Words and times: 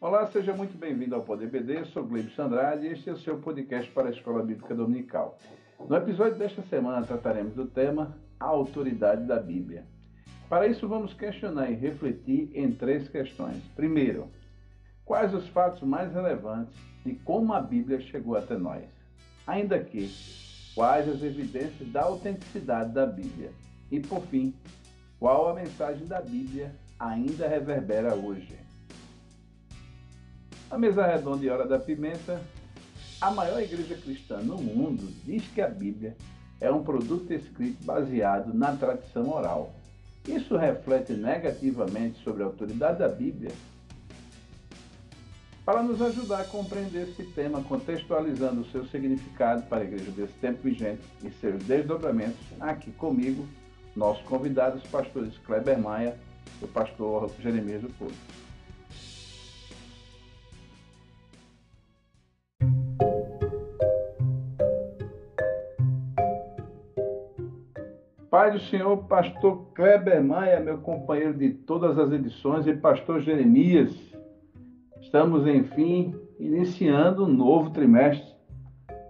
Olá, 0.00 0.24
seja 0.28 0.54
muito 0.54 0.78
bem-vindo 0.78 1.16
ao 1.16 1.24
Poder 1.24 1.50
BD. 1.50 1.84
Sou 1.86 2.04
Gleibson 2.04 2.42
Andrade 2.42 2.86
e 2.86 2.92
este 2.92 3.10
é 3.10 3.12
o 3.12 3.18
seu 3.18 3.40
podcast 3.40 3.90
para 3.90 4.06
a 4.06 4.12
Escola 4.12 4.44
Bíblica 4.44 4.72
Dominical. 4.72 5.36
No 5.88 5.96
episódio 5.96 6.38
desta 6.38 6.62
semana 6.62 7.04
trataremos 7.04 7.52
do 7.54 7.66
tema 7.66 8.16
A 8.38 8.44
Autoridade 8.44 9.26
da 9.26 9.40
Bíblia. 9.40 9.84
Para 10.48 10.68
isso, 10.68 10.86
vamos 10.86 11.14
questionar 11.14 11.68
e 11.68 11.74
refletir 11.74 12.48
em 12.54 12.70
três 12.70 13.08
questões. 13.08 13.60
Primeiro, 13.74 14.28
quais 15.04 15.34
os 15.34 15.48
fatos 15.48 15.82
mais 15.82 16.12
relevantes 16.14 16.76
de 17.04 17.16
como 17.16 17.52
a 17.52 17.60
Bíblia 17.60 18.00
chegou 18.00 18.36
até 18.36 18.56
nós? 18.56 18.84
Ainda 19.48 19.80
que, 19.80 20.08
quais 20.76 21.08
as 21.08 21.24
evidências 21.24 21.90
da 21.90 22.02
autenticidade 22.02 22.94
da 22.94 23.04
Bíblia? 23.04 23.50
E, 23.90 23.98
por 23.98 24.24
fim, 24.26 24.54
qual 25.18 25.48
a 25.48 25.54
mensagem 25.54 26.06
da 26.06 26.20
Bíblia 26.20 26.72
ainda 27.00 27.48
reverbera 27.48 28.14
hoje? 28.14 28.67
A 30.70 30.76
mesa 30.76 31.06
redonda 31.06 31.42
e 31.42 31.48
hora 31.48 31.66
da 31.66 31.78
pimenta, 31.78 32.42
a 33.22 33.30
maior 33.30 33.62
igreja 33.62 33.96
cristã 33.96 34.36
no 34.36 34.58
mundo 34.58 35.10
diz 35.24 35.42
que 35.54 35.62
a 35.62 35.68
Bíblia 35.68 36.14
é 36.60 36.70
um 36.70 36.84
produto 36.84 37.32
escrito 37.32 37.82
baseado 37.84 38.52
na 38.52 38.76
tradição 38.76 39.30
oral. 39.30 39.72
Isso 40.26 40.58
reflete 40.58 41.14
negativamente 41.14 42.22
sobre 42.22 42.42
a 42.42 42.46
autoridade 42.46 42.98
da 42.98 43.08
Bíblia? 43.08 43.50
Para 45.64 45.82
nos 45.82 46.02
ajudar 46.02 46.40
a 46.40 46.44
compreender 46.44 47.08
esse 47.08 47.24
tema, 47.32 47.62
contextualizando 47.62 48.60
o 48.60 48.70
seu 48.70 48.86
significado 48.88 49.62
para 49.68 49.78
a 49.78 49.84
igreja 49.84 50.10
desse 50.10 50.34
tempo 50.34 50.62
vigente 50.62 51.00
e 51.24 51.30
seus 51.30 51.62
desdobramentos, 51.64 52.44
aqui 52.60 52.90
comigo, 52.92 53.48
nossos 53.96 54.22
convidados, 54.26 54.82
pastores 54.88 55.36
Kleber 55.38 55.78
Maia 55.78 56.14
e 56.60 56.64
o 56.66 56.68
pastor 56.68 57.30
Jeremias 57.40 57.80
do 57.80 57.88
Couto. 57.94 58.47
Pai 68.38 68.52
do 68.52 68.60
Senhor, 68.60 68.96
pastor 69.08 69.66
Kleber 69.74 70.22
Maia, 70.22 70.60
meu 70.60 70.78
companheiro 70.78 71.34
de 71.34 71.50
todas 71.50 71.98
as 71.98 72.12
edições, 72.12 72.68
e 72.68 72.72
pastor 72.72 73.18
Jeremias. 73.18 73.92
Estamos, 75.00 75.44
enfim, 75.44 76.14
iniciando 76.38 77.24
um 77.24 77.28
novo 77.28 77.70
trimestre 77.70 78.32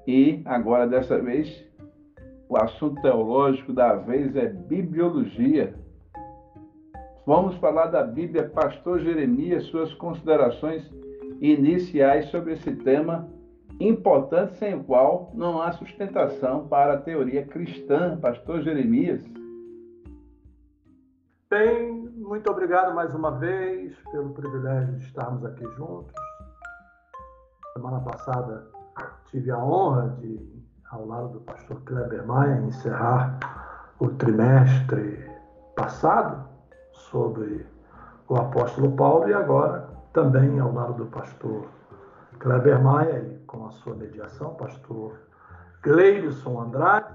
e 0.07 0.41
agora, 0.47 0.87
dessa 0.89 1.21
vez, 1.21 1.63
o 2.49 2.57
assunto 2.57 3.03
teológico 3.03 3.71
da 3.71 3.97
vez 3.97 4.35
é 4.35 4.47
bibliologia. 4.47 5.75
Vamos 7.27 7.55
falar 7.57 7.89
da 7.89 8.03
Bíblia, 8.03 8.49
pastor 8.49 8.99
Jeremias, 9.01 9.65
suas 9.65 9.93
considerações 9.93 10.91
iniciais 11.39 12.31
sobre 12.31 12.55
esse 12.55 12.73
tema 12.77 13.29
importante 13.81 14.57
sem 14.59 14.75
o 14.75 14.85
qual 14.85 15.31
não 15.35 15.63
há 15.63 15.73
sustentação 15.73 16.67
para 16.67 16.95
a 16.95 17.01
teoria 17.01 17.47
cristã. 17.47 18.19
Pastor 18.21 18.61
Jeremias. 18.63 19.23
Bem, 21.51 22.09
muito 22.17 22.51
obrigado 22.51 22.95
mais 22.95 23.15
uma 23.15 23.31
vez 23.39 23.97
pelo 24.11 24.35
privilégio 24.35 24.97
de 24.97 25.05
estarmos 25.05 25.45
aqui 25.45 25.65
juntos. 25.77 26.13
Semana 27.73 28.01
passada 28.01 28.67
tive 29.31 29.51
a 29.51 29.59
honra 29.59 30.17
de, 30.21 30.41
ao 30.91 31.07
lado 31.07 31.29
do 31.29 31.41
pastor 31.41 31.81
Kleber 31.83 32.27
Maia, 32.27 32.61
encerrar 32.61 33.39
o 34.01 34.09
trimestre 34.09 35.25
passado 35.77 36.49
sobre 36.93 37.65
o 38.29 38.37
apóstolo 38.37 38.95
Paulo 38.97 39.29
e 39.29 39.35
agora 39.35 39.89
também 40.13 40.59
ao 40.59 40.73
lado 40.73 40.95
do 40.95 41.07
pastor 41.07 41.67
Kleber 42.39 42.83
Maia 42.83 43.25
com 43.49 43.67
a 43.67 43.71
sua 43.71 43.97
mediação, 43.97 44.55
pastor 44.55 45.19
Gleison 45.83 46.61
Andrade, 46.61 47.13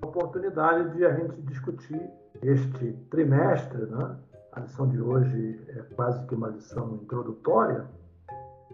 a 0.00 0.06
oportunidade 0.06 0.96
de 0.96 1.04
a 1.04 1.14
gente 1.14 1.40
discutir 1.42 2.00
este 2.42 2.92
trimestre, 3.10 3.86
né? 3.86 4.16
A 4.52 4.60
lição 4.60 4.88
de 4.88 5.00
hoje 5.00 5.60
é 5.68 5.82
quase 5.94 6.24
que 6.26 6.34
uma 6.34 6.48
lição 6.48 6.94
introdutória, 7.02 7.86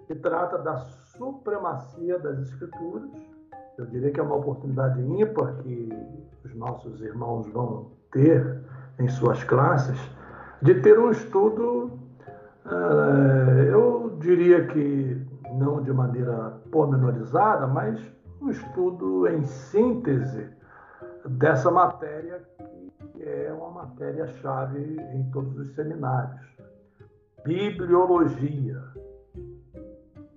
que 0.06 0.14
trata 0.16 0.58
da 0.58 0.76
supremacia 0.76 2.19
das 2.19 2.38
Escrituras. 2.40 3.08
Eu 3.78 3.86
diria 3.86 4.10
que 4.10 4.20
é 4.20 4.22
uma 4.22 4.36
oportunidade 4.36 5.00
ímpar 5.00 5.54
que 5.62 5.88
os 6.44 6.54
nossos 6.54 7.00
irmãos 7.00 7.46
vão 7.48 7.92
ter 8.10 8.60
em 8.98 9.08
suas 9.08 9.42
classes, 9.44 9.98
de 10.60 10.74
ter 10.80 10.98
um 10.98 11.10
estudo, 11.10 11.98
eh, 12.66 13.69
eu 13.72 14.16
diria 14.20 14.66
que 14.66 15.22
não 15.52 15.82
de 15.82 15.92
maneira 15.92 16.60
pormenorizada, 16.70 17.66
mas 17.66 18.00
um 18.40 18.50
estudo 18.50 19.28
em 19.28 19.44
síntese 19.44 20.48
dessa 21.24 21.70
matéria, 21.70 22.42
que 23.12 23.22
é 23.22 23.52
uma 23.52 23.70
matéria-chave 23.70 24.96
em 25.14 25.30
todos 25.30 25.56
os 25.58 25.74
seminários. 25.74 26.40
Bibliologia. 27.44 28.82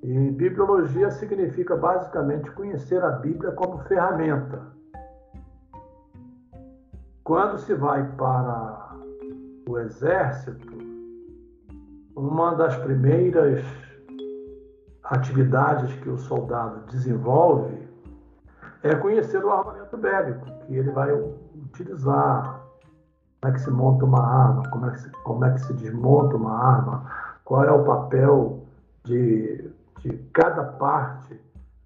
E 0.04 0.32
bibliologia 0.32 1.10
significa 1.10 1.76
basicamente 1.76 2.52
conhecer 2.52 3.04
a 3.04 3.12
Bíblia 3.12 3.52
como 3.54 3.80
ferramenta. 3.86 4.62
Quando 7.24 7.58
se 7.58 7.74
vai 7.74 8.08
para 8.16 8.96
o 9.68 9.80
exército, 9.80 10.78
uma 12.16 12.54
das 12.54 12.78
primeiras 12.78 13.64
atividades 15.06 15.94
que 16.00 16.10
o 16.10 16.18
soldado 16.18 16.86
desenvolve 16.92 17.88
é 18.84 18.96
conhecer 18.96 19.44
o 19.44 19.52
armamento 19.52 19.98
bélico 19.98 20.46
que 20.60 20.76
ele 20.76 20.92
vai 20.92 21.12
utilizar, 21.12 22.62
como 23.42 23.54
é 23.54 23.58
que 23.58 23.62
se 23.62 23.72
monta 23.72 24.06
uma 24.06 24.24
arma, 24.24 24.64
como 24.70 24.86
é 24.88 24.92
que 24.92 25.00
se, 25.00 25.10
como 25.24 25.46
é 25.46 25.52
que 25.52 25.62
se 25.62 25.74
desmonta 25.74 26.36
uma 26.36 26.58
arma, 26.58 27.12
qual 27.44 27.64
é 27.64 27.72
o 27.72 27.84
papel 27.84 28.64
de, 29.04 29.70
de 30.00 30.18
cada 30.34 30.64
parte 30.64 31.40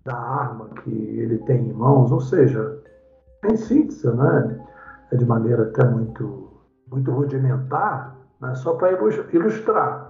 da 0.03 0.17
arma 0.17 0.69
que 0.83 0.89
ele 0.89 1.37
tem 1.39 1.69
em 1.69 1.73
mãos, 1.73 2.11
ou 2.11 2.21
seja, 2.21 2.81
em 3.45 3.55
síntese, 3.55 4.09
né? 4.11 4.65
É 5.11 5.15
de 5.15 5.25
maneira 5.25 5.63
até 5.63 5.83
muito, 5.83 6.49
muito 6.89 7.11
rudimentar, 7.11 8.15
né? 8.39 8.53
só 8.55 8.75
para 8.75 8.91
ilustrar. 9.33 10.08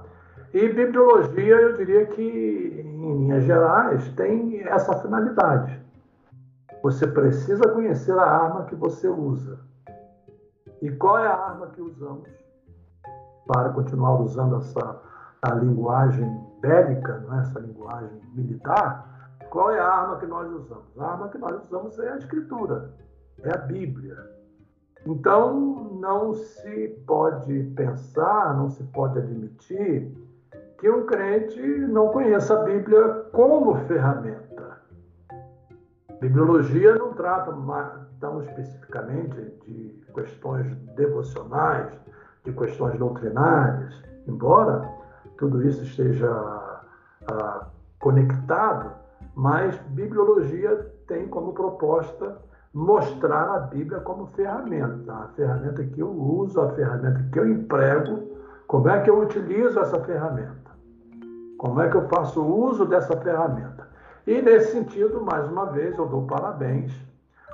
E 0.54 0.68
bibliologia, 0.70 1.56
eu 1.56 1.78
diria 1.78 2.06
que, 2.08 2.22
em 2.22 3.18
linhas 3.18 3.44
gerais, 3.44 4.10
tem 4.14 4.62
essa 4.62 4.94
finalidade. 5.00 5.80
Você 6.82 7.06
precisa 7.06 7.70
conhecer 7.70 8.18
a 8.18 8.24
arma 8.24 8.66
que 8.66 8.76
você 8.76 9.08
usa. 9.08 9.60
E 10.82 10.90
qual 10.92 11.18
é 11.18 11.28
a 11.28 11.36
arma 11.36 11.68
que 11.68 11.82
usamos? 11.82 12.30
Para 13.46 13.70
continuar 13.70 14.22
usando 14.22 14.58
essa 14.58 15.02
a 15.42 15.54
linguagem 15.54 16.46
bélica, 16.62 17.20
não 17.20 17.38
é? 17.38 17.42
essa 17.42 17.60
linguagem 17.60 18.22
militar, 18.34 19.38
qual 19.50 19.72
é 19.72 19.80
a 19.80 19.88
arma 19.88 20.18
que 20.18 20.26
nós 20.26 20.52
usamos? 20.52 21.00
A 21.00 21.06
arma 21.06 21.30
que 21.30 21.38
nós 21.38 21.64
usamos 21.66 21.98
é 22.00 22.12
a 22.12 22.18
Escritura, 22.18 22.94
é 23.42 23.54
a 23.54 23.58
Bíblia. 23.58 24.18
Então, 25.06 25.98
não 26.00 26.34
se 26.34 26.90
pode 27.08 27.64
pensar, 27.76 28.56
não 28.56 28.70
se 28.70 28.84
pode 28.86 29.18
admitir 29.18 30.14
que 30.80 30.90
um 30.90 31.06
crente 31.06 31.62
não 31.62 32.08
conheça 32.10 32.60
a 32.60 32.64
Bíblia 32.64 33.26
como 33.34 33.76
ferramenta. 33.86 34.80
Bibliologia 36.22 36.96
não 36.96 37.14
trata 37.14 37.54
tão 38.20 38.42
especificamente 38.42 39.36
de 39.66 40.04
questões 40.14 40.74
devocionais, 40.96 41.92
de 42.44 42.52
questões 42.54 42.98
doutrinárias, 42.98 44.04
embora 44.28 44.90
tudo 45.38 45.66
isso 45.66 45.84
esteja 45.84 46.30
ah, 47.32 47.68
conectado, 48.00 48.92
mas 49.36 49.78
bibliologia 49.90 50.92
tem 51.08 51.28
como 51.28 51.54
proposta 51.54 52.38
mostrar 52.74 53.56
a 53.56 53.60
Bíblia 53.60 54.00
como 54.02 54.28
ferramenta, 54.28 55.14
a 55.14 55.28
ferramenta 55.30 55.84
que 55.84 56.00
eu 56.00 56.10
uso, 56.10 56.60
a 56.62 56.70
ferramenta 56.74 57.25
que 57.32 57.40
eu 57.40 57.48
emprego, 57.48 58.30
como 58.68 58.88
é 58.90 59.02
que 59.02 59.10
eu 59.10 59.20
utilizo 59.20 59.80
essa 59.80 60.00
ferramenta. 60.02 60.59
Como 61.60 61.82
é 61.82 61.90
que 61.90 61.98
eu 61.98 62.08
faço 62.08 62.42
uso 62.42 62.86
dessa 62.86 63.18
ferramenta? 63.18 63.90
E 64.26 64.42
nesse 64.42 64.72
sentido, 64.72 65.22
mais 65.22 65.46
uma 65.52 65.66
vez, 65.66 65.98
eu 65.98 66.06
dou 66.06 66.26
parabéns 66.26 66.90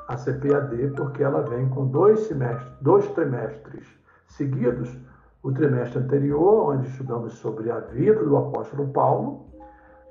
à 0.07 0.15
CPAD, 0.15 0.93
porque 0.95 1.23
ela 1.23 1.41
vem 1.41 1.67
com 1.69 1.87
dois 1.87 2.19
semestres, 2.27 2.71
dois 2.81 3.07
trimestres 3.13 3.83
seguidos. 4.27 4.95
O 5.41 5.51
trimestre 5.51 5.97
anterior, 5.97 6.69
onde 6.69 6.87
estudamos 6.87 7.33
sobre 7.33 7.71
a 7.71 7.79
vida 7.79 8.23
do 8.23 8.37
apóstolo 8.37 8.89
Paulo, 8.89 9.47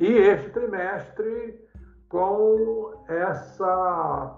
e 0.00 0.08
este 0.08 0.50
trimestre 0.50 1.56
com 2.08 2.94
essa 3.06 4.36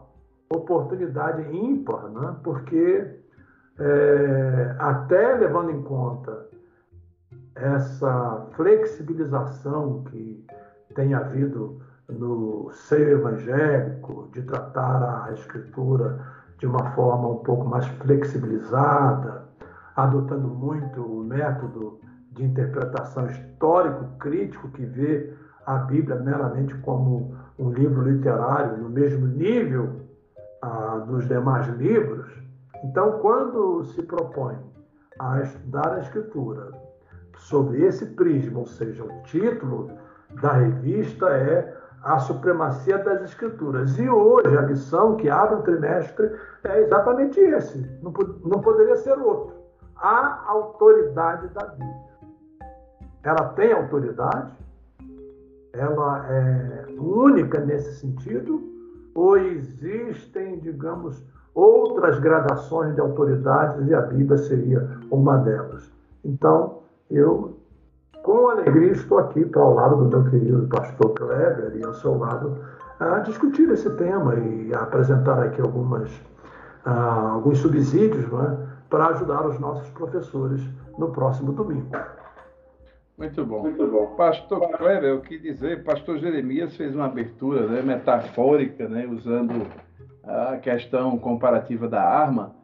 oportunidade 0.51 1.51
ímpar, 1.57 2.11
né? 2.11 2.37
porque 2.45 3.21
é, 3.79 4.77
até 4.79 5.35
levando 5.35 5.71
em 5.71 5.83
conta 5.83 6.47
essa 7.57 8.47
flexibilização 8.53 10.05
que 10.05 10.45
tem 10.95 11.15
havido 11.15 11.81
no 12.09 12.71
seio 12.71 13.19
evangélico, 13.19 14.29
de 14.33 14.43
tratar 14.43 15.25
a 15.27 15.33
escritura 15.33 16.21
de 16.59 16.67
uma 16.67 16.93
forma 16.93 17.29
um 17.29 17.39
pouco 17.39 17.65
mais 17.67 17.87
flexibilizada, 17.87 19.45
adotando 19.97 20.49
muito 20.49 21.03
o 21.03 21.25
método 21.25 21.99
de 22.33 22.45
interpretação 22.45 23.27
histórico-crítico 23.27 24.69
que 24.69 24.85
vê 24.85 25.35
a 25.65 25.79
Bíblia 25.79 26.17
meramente 26.17 26.75
como 26.79 27.35
um 27.59 27.71
livro 27.71 28.03
literário 28.03 28.77
no 28.77 28.89
mesmo 28.89 29.27
nível 29.27 30.03
ah, 30.63 31.05
dos 31.07 31.27
demais 31.27 31.67
livros. 31.77 32.31
Então, 32.85 33.19
quando 33.19 33.85
se 33.87 34.03
propõe 34.03 34.57
a 35.19 35.41
estudar 35.41 35.95
a 35.95 36.01
Escritura 36.01 36.86
sob 37.37 37.81
esse 37.83 38.07
prisma, 38.07 38.61
ou 38.61 38.67
seja, 38.67 39.05
o 39.05 39.23
título 39.25 39.91
da 40.41 40.53
revista 40.53 41.29
é 41.29 41.77
A 42.03 42.19
Supremacia 42.19 42.99
das 42.99 43.23
Escrituras. 43.23 43.99
E 43.99 44.09
hoje 44.09 44.57
a 44.57 44.63
lição 44.63 45.17
que 45.17 45.29
abre 45.29 45.57
o 45.57 45.63
trimestre 45.63 46.31
é 46.65 46.83
exatamente 46.83 47.39
esse, 47.41 47.79
não, 48.03 48.13
não 48.45 48.61
poderia 48.61 48.97
ser 48.97 49.19
outro. 49.19 49.55
A 49.97 50.45
autoridade 50.49 51.49
da 51.49 51.67
Bíblia. 51.67 52.07
Ela 53.23 53.49
tem 53.51 53.73
autoridade? 53.73 54.53
Ela 55.73 56.27
é 56.29 56.87
única 56.99 57.61
nesse 57.61 57.97
sentido? 57.97 58.63
Ou 59.15 59.37
existem, 59.39 60.59
digamos, 60.59 61.23
outras 61.55 62.19
gradações 62.19 62.95
de 62.95 63.01
autoridades 63.01 63.89
e 63.89 63.95
a 63.95 64.03
Bíblia 64.03 64.37
seria 64.39 64.89
uma 65.11 65.39
delas? 65.39 65.91
Então, 66.25 66.83
eu, 67.11 67.59
com 68.23 68.49
alegria, 68.49 68.93
estou 68.93 69.19
aqui 69.19 69.45
para 69.45 69.63
ao 69.63 69.75
lado 69.75 69.97
do 69.97 70.05
meu 70.09 70.31
querido 70.31 70.67
pastor 70.69 71.15
Kleber 71.15 71.77
e 71.77 71.85
ao 71.85 71.95
seu 71.95 72.19
lado 72.19 72.59
a 72.99 73.19
discutir 73.21 73.71
esse 73.71 73.91
tema 73.97 74.35
e 74.37 74.75
a 74.75 74.81
apresentar 74.81 75.43
aqui 75.43 75.61
algumas, 75.61 76.11
uh, 76.87 77.35
alguns 77.35 77.59
subsídios 77.59 78.25
é, 78.25 78.67
para 78.89 79.09
ajudar 79.09 79.47
os 79.47 79.59
nossos 79.59 79.89
professores 79.91 80.63
no 80.99 81.11
próximo 81.11 81.53
domingo. 81.53 81.91
Muito 83.19 83.45
bom. 83.45 83.63
Muito 83.63 83.87
bom. 83.87 84.15
Pastor 84.17 84.61
Kleber, 84.77 85.11
eu 85.11 85.21
quis 85.21 85.41
dizer, 85.41 85.85
pastor 85.85 86.19
Jeremias 86.19 86.77
fez 86.77 86.95
uma 86.95 87.07
abertura 87.07 87.67
né, 87.67 87.83
metafórica, 87.83 88.89
né, 88.89 89.07
usando 89.07 89.67
a 90.23 90.57
questão 90.59 91.19
comparativa 91.19 91.89
da 91.89 92.03
arma, 92.03 92.55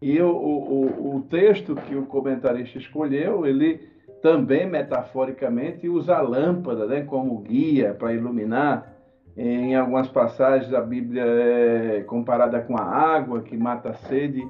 e 0.00 0.20
o, 0.20 0.30
o, 0.30 1.16
o 1.16 1.22
texto 1.30 1.76
que 1.76 1.94
o 1.94 2.04
comentarista 2.04 2.76
escolheu, 2.76 3.46
ele 3.46 3.91
também 4.22 4.66
metaforicamente 4.66 5.88
usa 5.88 6.16
a 6.16 6.22
lâmpada 6.22 6.86
né, 6.86 7.02
como 7.02 7.38
guia 7.40 7.92
para 7.92 8.14
iluminar. 8.14 8.90
Em 9.36 9.74
algumas 9.74 10.08
passagens 10.08 10.72
a 10.72 10.80
Bíblia 10.80 11.24
é 11.24 12.02
comparada 12.02 12.60
com 12.60 12.76
a 12.76 12.84
água 12.84 13.42
que 13.42 13.56
mata 13.56 13.90
a 13.90 13.94
sede. 13.94 14.46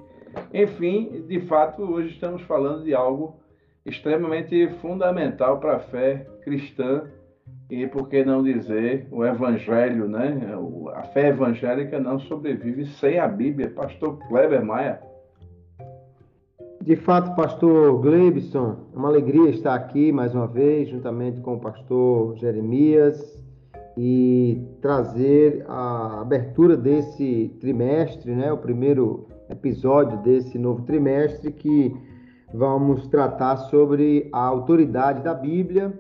Enfim, 0.53 1.25
de 1.27 1.41
fato, 1.41 1.83
hoje 1.83 2.11
estamos 2.11 2.43
falando 2.43 2.85
de 2.85 2.95
algo 2.95 3.41
extremamente 3.85 4.69
fundamental 4.81 5.59
para 5.59 5.77
a 5.77 5.81
fé 5.81 6.27
cristã 6.43 7.05
e, 7.71 7.87
por 7.87 8.09
que 8.09 8.25
não 8.25 8.43
dizer, 8.43 9.07
o 9.11 9.25
Evangelho, 9.25 10.07
né? 10.07 10.41
A 10.95 11.05
fé 11.05 11.29
evangélica 11.29 11.99
não 11.99 12.19
sobrevive 12.19 12.87
sem 12.87 13.19
a 13.19 13.27
Bíblia. 13.27 13.71
Pastor 13.71 14.19
Kleber 14.29 14.65
Maia. 14.65 15.01
De 16.83 16.97
fato, 16.97 17.37
pastor 17.37 18.01
Glebson, 18.01 18.77
é 18.93 18.99
uma 18.99 19.07
alegria 19.07 19.51
estar 19.51 19.73
aqui 19.73 20.11
mais 20.11 20.35
uma 20.35 20.49
vez, 20.49 20.89
juntamente 20.89 21.41
com 21.41 21.55
o 21.55 21.61
pastor 21.61 22.37
Jeremias, 22.39 23.41
e 23.97 24.61
trazer 24.81 25.65
a 25.69 26.23
abertura 26.23 26.77
desse 26.77 27.57
trimestre, 27.61 28.35
né, 28.35 28.53
o 28.53 28.59
primeiro 28.59 29.29
episódio 29.49 30.19
desse 30.25 30.59
novo 30.59 30.83
trimestre, 30.83 31.53
que 31.53 31.95
vamos 32.53 33.07
tratar 33.07 33.59
sobre 33.59 34.29
a 34.33 34.45
autoridade 34.45 35.23
da 35.23 35.35
Bíblia, 35.35 35.93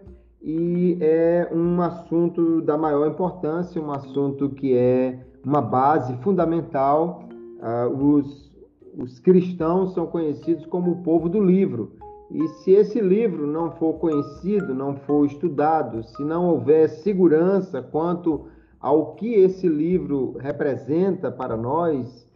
e 0.42 0.98
é 1.00 1.48
um 1.54 1.80
assunto 1.80 2.60
da 2.60 2.76
maior 2.76 3.06
importância, 3.06 3.80
um 3.80 3.92
assunto 3.92 4.48
que 4.50 4.76
é 4.76 5.20
uma 5.44 5.62
base 5.62 6.16
fundamental. 6.22 7.22
Uh, 7.60 8.16
os 8.16 8.51
os 8.96 9.18
cristãos 9.18 9.94
são 9.94 10.06
conhecidos 10.06 10.66
como 10.66 10.90
o 10.92 11.02
povo 11.02 11.28
do 11.28 11.42
livro. 11.42 11.92
E 12.30 12.48
se 12.48 12.72
esse 12.72 13.00
livro 13.00 13.46
não 13.46 13.72
for 13.72 13.94
conhecido, 13.94 14.74
não 14.74 14.96
for 14.96 15.26
estudado, 15.26 16.02
se 16.02 16.24
não 16.24 16.48
houver 16.48 16.88
segurança 16.88 17.82
quanto 17.82 18.46
ao 18.80 19.14
que 19.14 19.34
esse 19.34 19.68
livro 19.68 20.36
representa 20.38 21.30
para 21.30 21.56
nós, 21.56 22.26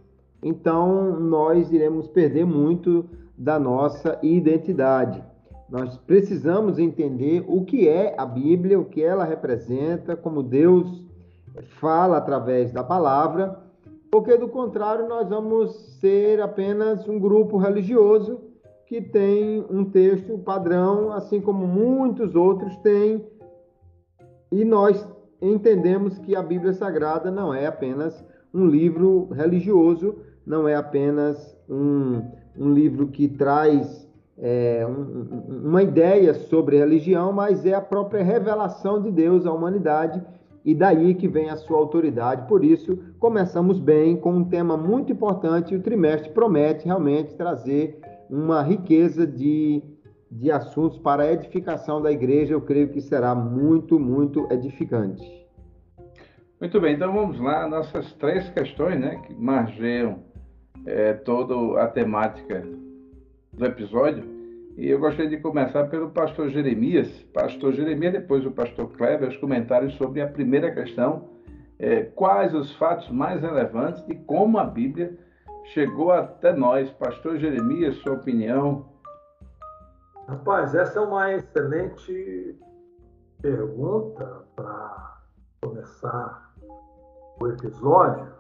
então 0.42 1.18
nós 1.18 1.72
iremos 1.72 2.08
perder 2.08 2.44
muito 2.44 3.06
da 3.36 3.58
nossa 3.58 4.18
identidade. 4.22 5.22
Nós 5.68 5.96
precisamos 5.96 6.78
entender 6.78 7.44
o 7.48 7.64
que 7.64 7.88
é 7.88 8.14
a 8.16 8.24
Bíblia, 8.24 8.78
o 8.78 8.84
que 8.84 9.02
ela 9.02 9.24
representa, 9.24 10.14
como 10.14 10.42
Deus 10.42 11.04
fala 11.80 12.18
através 12.18 12.70
da 12.70 12.84
palavra 12.84 13.65
porque 14.16 14.34
do 14.38 14.48
contrário 14.48 15.06
nós 15.06 15.28
vamos 15.28 15.76
ser 16.00 16.40
apenas 16.40 17.06
um 17.06 17.18
grupo 17.18 17.58
religioso 17.58 18.40
que 18.86 18.98
tem 18.98 19.62
um 19.68 19.84
texto 19.84 20.38
padrão, 20.38 21.12
assim 21.12 21.38
como 21.38 21.66
muitos 21.66 22.34
outros 22.34 22.74
têm, 22.78 23.22
e 24.50 24.64
nós 24.64 25.06
entendemos 25.38 26.16
que 26.16 26.34
a 26.34 26.42
Bíblia 26.42 26.72
Sagrada 26.72 27.30
não 27.30 27.52
é 27.52 27.66
apenas 27.66 28.24
um 28.54 28.66
livro 28.66 29.28
religioso, 29.34 30.16
não 30.46 30.66
é 30.66 30.74
apenas 30.74 31.54
um, 31.68 32.22
um 32.58 32.72
livro 32.72 33.08
que 33.08 33.28
traz 33.28 34.08
é, 34.38 34.86
um, 34.88 35.66
uma 35.66 35.82
ideia 35.82 36.32
sobre 36.32 36.78
religião, 36.78 37.34
mas 37.34 37.66
é 37.66 37.74
a 37.74 37.82
própria 37.82 38.22
revelação 38.22 39.02
de 39.02 39.10
Deus 39.10 39.44
à 39.44 39.52
humanidade 39.52 40.24
e 40.66 40.74
daí 40.74 41.14
que 41.14 41.28
vem 41.28 41.48
a 41.48 41.56
sua 41.56 41.78
autoridade. 41.78 42.48
Por 42.48 42.64
isso, 42.64 42.98
começamos 43.20 43.78
bem 43.78 44.16
com 44.16 44.32
um 44.32 44.44
tema 44.44 44.76
muito 44.76 45.12
importante 45.12 45.72
e 45.72 45.76
o 45.76 45.80
trimestre 45.80 46.30
promete 46.30 46.84
realmente 46.84 47.36
trazer 47.36 48.00
uma 48.28 48.62
riqueza 48.62 49.24
de, 49.24 49.80
de 50.28 50.50
assuntos 50.50 50.98
para 50.98 51.22
a 51.22 51.32
edificação 51.32 52.02
da 52.02 52.10
igreja. 52.10 52.52
Eu 52.52 52.60
creio 52.60 52.88
que 52.88 53.00
será 53.00 53.32
muito, 53.32 54.00
muito 54.00 54.48
edificante. 54.50 55.46
Muito 56.60 56.80
bem, 56.80 56.96
então 56.96 57.12
vamos 57.12 57.38
lá, 57.38 57.68
nossas 57.68 58.12
três 58.14 58.48
questões 58.48 58.98
né, 58.98 59.22
que 59.24 59.34
margeiam 59.34 60.18
é, 60.84 61.12
toda 61.12 61.80
a 61.80 61.86
temática 61.86 62.66
do 63.52 63.64
episódio. 63.64 64.35
E 64.76 64.90
eu 64.90 64.98
gostaria 64.98 65.30
de 65.30 65.38
começar 65.38 65.84
pelo 65.84 66.10
pastor 66.10 66.50
Jeremias. 66.50 67.08
Pastor 67.32 67.72
Jeremias, 67.72 68.12
depois 68.12 68.44
o 68.44 68.50
pastor 68.50 68.90
Kleber, 68.90 69.30
os 69.30 69.36
comentários 69.38 69.94
sobre 69.94 70.20
a 70.20 70.28
primeira 70.28 70.70
questão: 70.70 71.30
é, 71.78 72.02
quais 72.02 72.54
os 72.54 72.76
fatos 72.76 73.08
mais 73.08 73.40
relevantes 73.40 74.04
de 74.06 74.14
como 74.14 74.58
a 74.58 74.64
Bíblia 74.64 75.16
chegou 75.72 76.12
até 76.12 76.52
nós. 76.52 76.90
Pastor 76.90 77.38
Jeremias, 77.38 77.96
sua 77.96 78.12
opinião? 78.12 78.84
Rapaz, 80.28 80.74
essa 80.74 80.98
é 80.98 81.02
uma 81.02 81.32
excelente 81.32 82.58
pergunta 83.40 84.42
para 84.54 85.20
começar 85.62 86.54
o 87.40 87.48
episódio. 87.48 88.36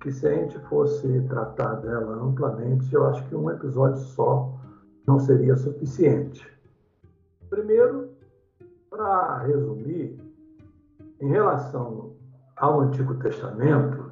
Que 0.00 0.12
se 0.12 0.28
a 0.28 0.34
gente 0.34 0.56
fosse 0.68 1.20
tratar 1.22 1.74
dela 1.76 2.14
amplamente, 2.22 2.94
eu 2.94 3.06
acho 3.06 3.26
que 3.28 3.34
um 3.34 3.50
episódio 3.50 3.98
só 3.98 4.55
não 5.06 5.18
seria 5.18 5.56
suficiente. 5.56 6.46
Primeiro, 7.48 8.10
para 8.90 9.38
resumir, 9.38 10.18
em 11.20 11.28
relação 11.28 12.12
ao 12.56 12.80
Antigo 12.80 13.14
Testamento, 13.14 14.10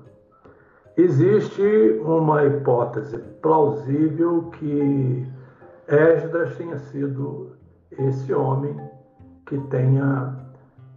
existe 0.97 2.01
uma 2.05 2.45
hipótese 2.45 3.19
plausível 3.43 4.51
que 4.53 5.27
Esdras 5.89 6.57
tenha 6.57 6.79
sido 6.79 7.57
esse 7.91 8.33
homem 8.33 8.75
que 9.47 9.59
tenha 9.69 10.35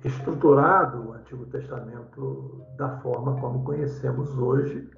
estruturado 0.04 1.10
o 1.10 1.14
Antigo 1.14 1.46
Testamento 1.48 2.62
da 2.78 2.98
forma 3.00 3.40
como 3.42 3.64
conhecemos 3.64 4.38
hoje. 4.38 4.90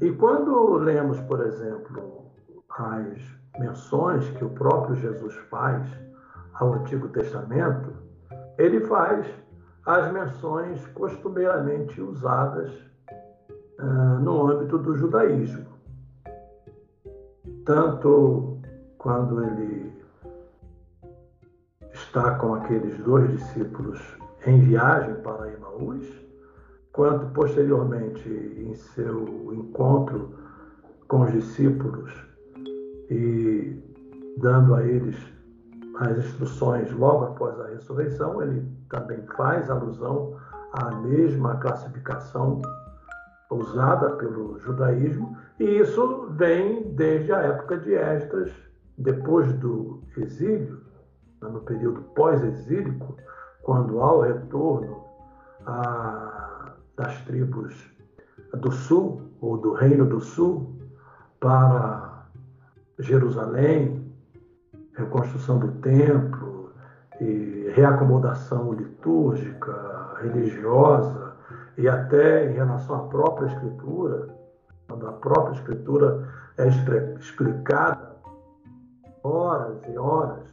E 0.00 0.10
quando 0.12 0.74
lemos, 0.74 1.18
por 1.20 1.40
exemplo, 1.46 2.26
as 2.68 3.37
menções 3.58 4.28
que 4.30 4.44
o 4.44 4.50
próprio 4.50 4.96
Jesus 4.96 5.34
faz 5.50 5.86
ao 6.54 6.74
Antigo 6.74 7.08
Testamento, 7.08 7.92
ele 8.56 8.80
faz 8.80 9.26
as 9.86 10.12
menções 10.12 10.86
costumeiramente 10.88 12.00
usadas 12.00 12.70
uh, 13.80 14.20
no 14.20 14.50
âmbito 14.50 14.78
do 14.78 14.96
judaísmo. 14.96 15.66
Tanto 17.64 18.58
quando 18.98 19.42
ele 19.44 19.92
está 21.92 22.34
com 22.36 22.54
aqueles 22.54 22.98
dois 22.98 23.30
discípulos 23.30 24.00
em 24.46 24.60
viagem 24.60 25.14
para 25.16 25.52
Emaús, 25.52 26.06
quanto 26.92 27.26
posteriormente 27.32 28.28
em 28.28 28.74
seu 28.74 29.54
encontro 29.54 30.34
com 31.06 31.22
os 31.22 31.32
discípulos 31.32 32.27
e 33.10 33.76
dando 34.38 34.74
a 34.74 34.82
eles 34.82 35.16
as 36.00 36.18
instruções 36.18 36.92
logo 36.92 37.24
após 37.24 37.58
a 37.60 37.68
ressurreição, 37.68 38.42
ele 38.42 38.64
também 38.88 39.20
faz 39.36 39.68
alusão 39.68 40.36
à 40.72 40.92
mesma 40.92 41.56
classificação 41.56 42.62
usada 43.50 44.10
pelo 44.10 44.58
judaísmo, 44.60 45.36
e 45.58 45.64
isso 45.64 46.28
vem 46.32 46.94
desde 46.94 47.32
a 47.32 47.38
época 47.38 47.78
de 47.78 47.94
Esdras, 47.94 48.52
depois 48.96 49.52
do 49.54 50.02
exílio, 50.16 50.80
no 51.40 51.60
período 51.60 52.02
pós-exílico, 52.14 53.16
quando 53.62 54.00
há 54.00 54.12
o 54.12 54.20
retorno 54.20 55.04
a, 55.66 56.72
das 56.96 57.20
tribos 57.22 57.74
do 58.54 58.70
sul, 58.70 59.22
ou 59.40 59.56
do 59.56 59.72
Reino 59.72 60.04
do 60.06 60.20
Sul, 60.20 60.74
para 61.40 62.07
Jerusalém, 62.98 64.12
reconstrução 64.94 65.58
do 65.58 65.72
templo 65.80 66.72
e 67.20 67.72
reacomodação 67.74 68.72
litúrgica, 68.72 70.14
religiosa 70.20 71.32
e 71.76 71.88
até 71.88 72.50
em 72.50 72.54
relação 72.54 72.96
à 72.96 73.08
própria 73.08 73.46
escritura, 73.46 74.28
quando 74.88 75.06
a 75.06 75.12
própria 75.12 75.54
escritura 75.54 76.28
é 76.56 76.66
explicada 77.18 78.16
horas 79.22 79.80
e 79.88 79.96
horas. 79.96 80.48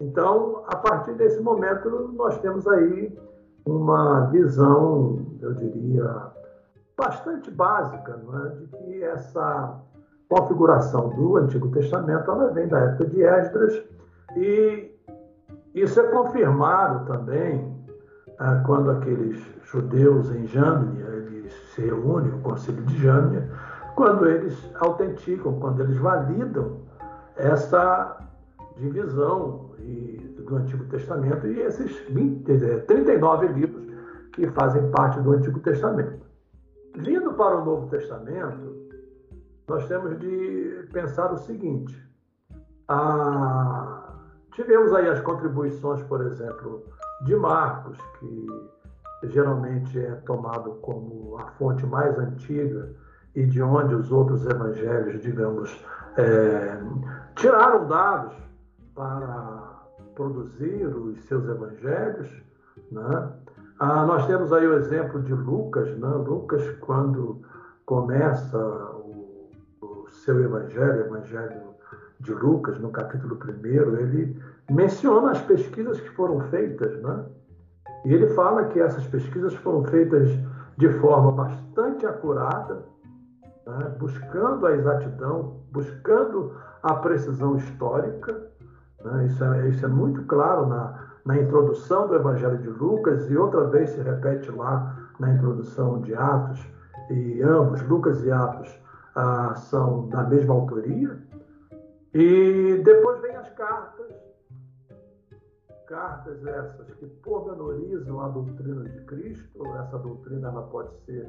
Então, 0.00 0.64
a 0.66 0.76
partir 0.76 1.14
desse 1.14 1.40
momento, 1.40 2.12
nós 2.16 2.38
temos 2.40 2.66
aí 2.66 3.16
uma 3.64 4.26
visão, 4.26 5.24
eu 5.40 5.54
diria, 5.54 6.32
bastante 6.96 7.50
básica, 7.50 8.16
não 8.16 8.46
é? 8.46 8.48
de 8.50 8.66
que 8.66 9.02
essa 9.04 9.80
configuração 10.34 11.10
do 11.10 11.36
Antigo 11.36 11.68
Testamento 11.68 12.28
ela 12.28 12.50
vem 12.50 12.66
da 12.66 12.80
época 12.80 13.06
de 13.06 13.22
Esdras 13.22 13.84
e 14.36 14.90
isso 15.72 16.00
é 16.00 16.02
confirmado 16.08 17.06
também 17.06 17.72
ah, 18.40 18.60
quando 18.66 18.90
aqueles 18.90 19.40
judeus 19.64 20.28
em 20.34 20.46
Jâmnia, 20.48 21.04
eles 21.04 21.52
se 21.72 21.82
reúnem, 21.82 22.32
o 22.32 22.40
Conselho 22.40 22.82
de 22.82 22.98
Jâmnia, 22.98 23.48
quando 23.94 24.26
eles 24.26 24.56
autenticam, 24.80 25.60
quando 25.60 25.82
eles 25.82 25.96
validam 25.98 26.80
essa 27.36 28.16
divisão 28.76 29.70
do 30.38 30.56
Antigo 30.56 30.84
Testamento 30.86 31.46
e 31.46 31.60
esses 31.60 31.96
20, 32.08 32.42
39 32.86 33.46
livros 33.48 33.84
que 34.32 34.48
fazem 34.48 34.90
parte 34.90 35.20
do 35.20 35.32
Antigo 35.32 35.60
Testamento. 35.60 36.24
Vindo 36.96 37.34
para 37.34 37.56
o 37.56 37.64
Novo 37.64 37.88
Testamento, 37.88 38.83
nós 39.66 39.86
temos 39.88 40.18
de 40.18 40.88
pensar 40.92 41.32
o 41.32 41.38
seguinte: 41.38 41.96
ah, 42.88 44.14
tivemos 44.52 44.92
aí 44.92 45.08
as 45.08 45.20
contribuições, 45.20 46.02
por 46.04 46.20
exemplo, 46.22 46.84
de 47.22 47.34
Marcos, 47.36 47.98
que 48.18 48.46
geralmente 49.24 49.98
é 49.98 50.12
tomado 50.26 50.72
como 50.82 51.38
a 51.38 51.46
fonte 51.52 51.86
mais 51.86 52.18
antiga 52.18 52.94
e 53.34 53.46
de 53.46 53.62
onde 53.62 53.94
os 53.94 54.12
outros 54.12 54.46
evangelhos, 54.46 55.20
digamos, 55.22 55.84
é, 56.16 56.78
tiraram 57.34 57.88
dados 57.88 58.34
para 58.94 59.82
produzir 60.14 60.86
os 60.86 61.24
seus 61.24 61.48
evangelhos. 61.48 62.30
Né? 62.92 63.32
Ah, 63.80 64.06
nós 64.06 64.26
temos 64.26 64.52
aí 64.52 64.66
o 64.66 64.74
exemplo 64.74 65.20
de 65.22 65.34
Lucas, 65.34 65.88
né? 65.98 66.08
Lucas, 66.08 66.68
quando 66.80 67.42
começa 67.84 68.93
seu 70.24 70.42
evangelho, 70.42 71.00
Evangelho 71.00 71.74
de 72.20 72.32
Lucas, 72.32 72.78
no 72.78 72.90
capítulo 72.90 73.38
1, 73.44 73.96
ele 73.96 74.42
menciona 74.70 75.32
as 75.32 75.40
pesquisas 75.42 76.00
que 76.00 76.08
foram 76.10 76.40
feitas, 76.48 77.00
né? 77.02 77.24
E 78.04 78.12
ele 78.12 78.28
fala 78.28 78.64
que 78.64 78.80
essas 78.80 79.06
pesquisas 79.06 79.54
foram 79.56 79.84
feitas 79.84 80.30
de 80.76 80.88
forma 81.00 81.32
bastante 81.32 82.06
acurada, 82.06 82.82
né? 83.66 83.94
buscando 83.98 84.66
a 84.66 84.72
exatidão, 84.72 85.60
buscando 85.72 86.54
a 86.82 86.94
precisão 86.94 87.56
histórica. 87.56 88.50
Né? 89.02 89.26
Isso, 89.26 89.44
é, 89.44 89.68
isso 89.68 89.84
é 89.84 89.88
muito 89.88 90.22
claro 90.24 90.66
na, 90.66 91.08
na 91.24 91.38
introdução 91.38 92.08
do 92.08 92.16
Evangelho 92.16 92.58
de 92.58 92.68
Lucas 92.68 93.30
e 93.30 93.36
outra 93.36 93.64
vez 93.68 93.90
se 93.90 94.02
repete 94.02 94.50
lá 94.50 94.96
na 95.18 95.32
introdução 95.32 96.00
de 96.00 96.14
Atos, 96.14 96.60
e 97.10 97.42
ambos, 97.42 97.82
Lucas 97.86 98.24
e 98.24 98.30
Atos, 98.30 98.74
ah, 99.14 99.54
são 99.54 100.08
da 100.08 100.22
mesma 100.24 100.54
autoria. 100.54 101.18
E 102.12 102.80
depois 102.84 103.20
vem 103.20 103.34
as 103.36 103.50
cartas, 103.50 104.12
cartas 105.86 106.46
essas 106.46 106.94
que 106.94 107.06
pormenorizam 107.06 108.20
a 108.20 108.28
doutrina 108.28 108.84
de 108.84 109.00
Cristo. 109.06 109.66
Essa 109.76 109.98
doutrina 109.98 110.48
ela 110.48 110.62
pode 110.62 110.94
ser 111.04 111.28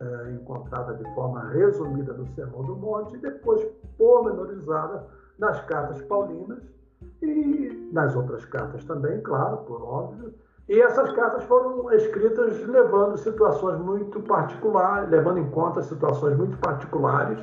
é, 0.00 0.30
encontrada 0.32 0.94
de 0.94 1.14
forma 1.14 1.48
resumida 1.50 2.12
no 2.12 2.26
Sermão 2.34 2.62
do 2.64 2.76
Monte 2.76 3.16
e 3.16 3.18
depois 3.18 3.64
pormenorizada 3.96 5.06
nas 5.38 5.58
cartas 5.64 6.02
paulinas 6.02 6.62
e 7.22 7.90
nas 7.92 8.14
outras 8.14 8.44
cartas 8.44 8.84
também, 8.84 9.20
claro, 9.22 9.58
por 9.58 9.82
óbvio. 9.82 10.34
E 10.68 10.80
essas 10.80 11.12
cartas 11.12 11.44
foram 11.44 11.92
escritas 11.92 12.66
levando 12.66 13.16
situações 13.16 13.78
muito 13.80 14.20
particulares, 14.20 15.08
levando 15.08 15.38
em 15.38 15.48
conta 15.50 15.82
situações 15.82 16.36
muito 16.36 16.56
particulares, 16.58 17.38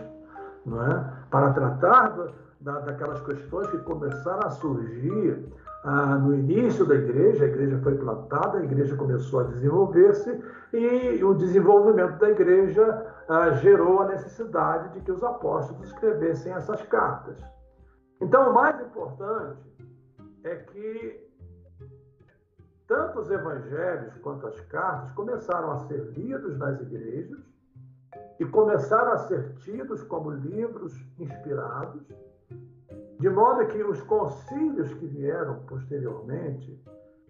não 0.65 0.86
é? 0.86 1.13
para 1.32 1.53
tratar 1.53 2.18
da, 2.60 2.80
daquelas 2.80 3.22
questões 3.22 3.68
que 3.68 3.77
começaram 3.80 4.46
a 4.46 4.50
surgir 4.50 5.46
ah, 5.86 6.15
no 6.18 6.34
início 6.34 6.86
da 6.86 6.96
igreja. 6.96 7.46
A 7.46 7.48
igreja 7.48 7.80
foi 7.82 7.96
plantada, 7.96 8.58
a 8.58 8.63
igreja 8.63 8.96
começou 8.98 9.39
a 9.39 9.44
desenvolver-se 9.44 10.44
e 10.74 11.24
o 11.24 11.34
desenvolvimento 11.34 12.18
da 12.18 12.30
igreja 12.30 13.06
ah, 13.30 13.51
gerou 13.51 14.01
a 14.01 14.08
necessidade 14.08 14.89
de 14.94 15.00
que 15.00 15.12
os 15.12 15.24
apóstolos 15.24 15.88
escrevessem 15.88 16.51
essas 16.51 16.82
cartas. 16.84 17.38
Então, 18.20 18.51
o 18.51 18.53
mais 18.53 18.80
importante 18.82 19.62
é 20.44 20.56
que 20.56 21.23
tanto 22.88 23.20
os 23.20 23.30
evangelhos 23.30 24.16
quanto 24.18 24.48
as 24.48 24.60
cartas 24.62 25.12
começaram 25.12 25.72
a 25.72 25.80
ser 25.88 26.02
lidos 26.16 26.58
nas 26.58 26.80
igrejas 26.82 27.40
e 28.40 28.46
começaram 28.46 29.13
a 29.13 29.18
ser 29.18 29.54
tidos 29.56 30.04
como 30.04 30.32
livros 30.32 30.94
inspirados, 31.18 32.02
de 33.20 33.30
modo 33.30 33.66
que 33.68 33.84
os 33.84 34.02
concílios 34.02 34.94
que 34.96 35.06
vieram 35.06 35.60
posteriormente, 35.68 36.84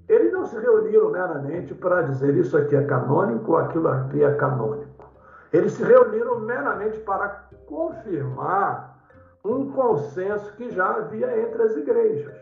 eles 0.07 0.33
não 0.33 0.45
se 0.45 0.57
reuniram 0.57 1.11
meramente 1.11 1.73
para 1.75 2.01
dizer 2.01 2.35
isso 2.35 2.57
aqui 2.57 2.75
é 2.75 2.83
canônico 2.85 3.51
ou 3.51 3.57
aquilo 3.57 3.87
aqui 3.87 4.23
é 4.23 4.33
canônico. 4.35 5.11
Eles 5.51 5.73
se 5.73 5.83
reuniram 5.83 6.39
meramente 6.39 6.99
para 7.01 7.47
confirmar 7.67 8.97
um 9.45 9.71
consenso 9.71 10.51
que 10.55 10.71
já 10.71 10.89
havia 10.97 11.41
entre 11.41 11.61
as 11.61 11.75
igrejas. 11.75 12.35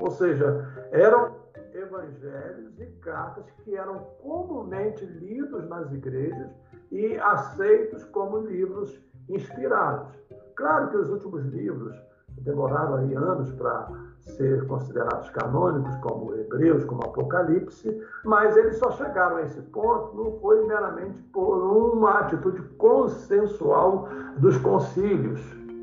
Ou 0.00 0.10
seja, 0.10 0.66
eram 0.90 1.41
evangelhos 1.74 2.78
e 2.78 2.86
cartas 3.00 3.44
que 3.62 3.74
eram 3.76 3.98
comumente 4.22 5.04
lidos 5.04 5.68
nas 5.68 5.92
igrejas 5.92 6.50
e 6.90 7.16
aceitos 7.18 8.04
como 8.04 8.38
livros 8.38 9.00
inspirados. 9.28 10.08
Claro 10.54 10.90
que 10.90 10.96
os 10.96 11.08
últimos 11.08 11.44
livros 11.46 11.96
demoraram 12.40 12.96
aí 12.96 13.14
anos 13.14 13.50
para 13.52 13.88
ser 14.20 14.66
considerados 14.66 15.28
canônicos, 15.30 15.96
como 15.96 16.34
Hebreus, 16.34 16.84
como 16.84 17.04
Apocalipse, 17.04 18.02
mas 18.24 18.56
eles 18.56 18.76
só 18.78 18.90
chegaram 18.92 19.36
a 19.36 19.42
esse 19.42 19.60
ponto 19.62 20.16
não 20.16 20.38
foi 20.40 20.64
meramente 20.66 21.20
por 21.32 21.56
uma 21.56 22.20
atitude 22.20 22.62
consensual 22.76 24.08
dos 24.38 24.56
concílios, 24.58 25.40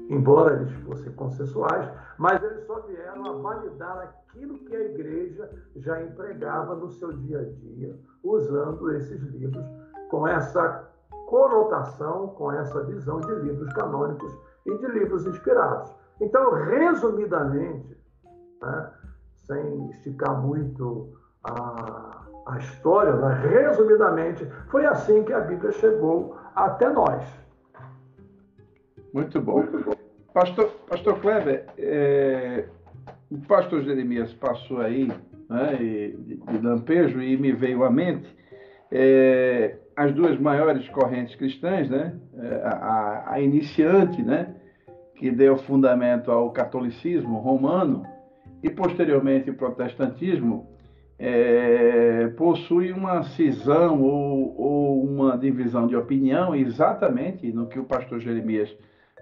embora 0.10 0.56
eles 0.56 0.72
fossem 0.86 1.12
consensuais, 1.14 1.90
mas 2.18 2.42
eles 2.42 2.66
só 2.66 2.80
vieram 2.82 3.26
a 3.26 3.34
validar 3.34 4.19
aquilo 4.30 4.58
que 4.60 4.76
a 4.76 4.86
igreja 4.86 5.50
já 5.78 6.02
empregava 6.02 6.76
no 6.76 6.90
seu 6.92 7.12
dia 7.14 7.40
a 7.40 7.44
dia, 7.44 7.96
usando 8.24 8.92
esses 8.92 9.22
livros 9.22 9.66
com 10.10 10.28
essa 10.28 10.88
conotação, 11.28 12.30
com 12.30 12.52
essa 12.52 12.84
visão 12.84 13.20
de 13.22 13.34
livros 13.36 13.72
canônicos 13.74 14.36
e 14.66 14.78
de 14.78 14.88
livros 14.88 15.26
inspirados. 15.26 15.92
Então, 16.22 16.52
resumidamente, 16.54 17.98
né, 18.62 18.92
sem 19.36 19.90
esticar 19.92 20.42
muito 20.42 21.14
a, 21.44 22.26
a 22.48 22.58
história, 22.58 23.14
né, 23.16 23.34
resumidamente, 23.48 24.46
foi 24.70 24.86
assim 24.86 25.24
que 25.24 25.34
a 25.34 25.42
Bíblia 25.42 25.72
chegou 25.72 26.36
até 26.56 26.90
nós. 26.90 27.24
Muito 29.14 29.42
bom. 29.42 29.64
Pastor, 30.34 30.70
Pastor 30.88 31.20
Kleber, 31.20 31.66
é, 31.78 32.68
o 33.30 33.38
pastor 33.40 33.84
Jeremias 33.84 34.34
passou 34.34 34.82
aí 34.82 35.08
né, 35.50 35.76
de, 35.78 36.36
de 36.38 36.58
lampejo 36.66 37.22
e 37.22 37.38
me 37.38 37.52
veio 37.52 37.84
à 37.84 37.90
mente 37.90 38.28
é, 38.92 39.78
as 39.96 40.14
duas 40.14 40.40
maiores 40.40 40.88
correntes 40.90 41.36
cristãs, 41.36 41.90
né, 41.90 42.16
é, 42.38 42.56
a, 42.64 43.34
a 43.34 43.42
iniciante, 43.42 44.22
né, 44.22 44.56
que 45.16 45.30
deu 45.30 45.58
fundamento 45.58 46.32
ao 46.32 46.52
catolicismo 46.52 47.38
romano 47.38 48.04
e 48.64 48.70
posteriormente 48.70 49.50
o 49.50 49.54
protestantismo, 49.54 50.68
é, 51.18 52.28
possui 52.38 52.94
uma 52.94 53.24
cisão 53.24 54.02
ou, 54.02 54.56
ou, 54.58 55.04
uma 55.04 55.38
divisão 55.38 55.86
de 55.86 55.96
opinião 55.96 56.56
exatamente 56.56 57.52
no 57.52 57.68
que 57.68 57.78
o 57.78 57.84
pastor 57.84 58.22
Jeremias 58.22 58.74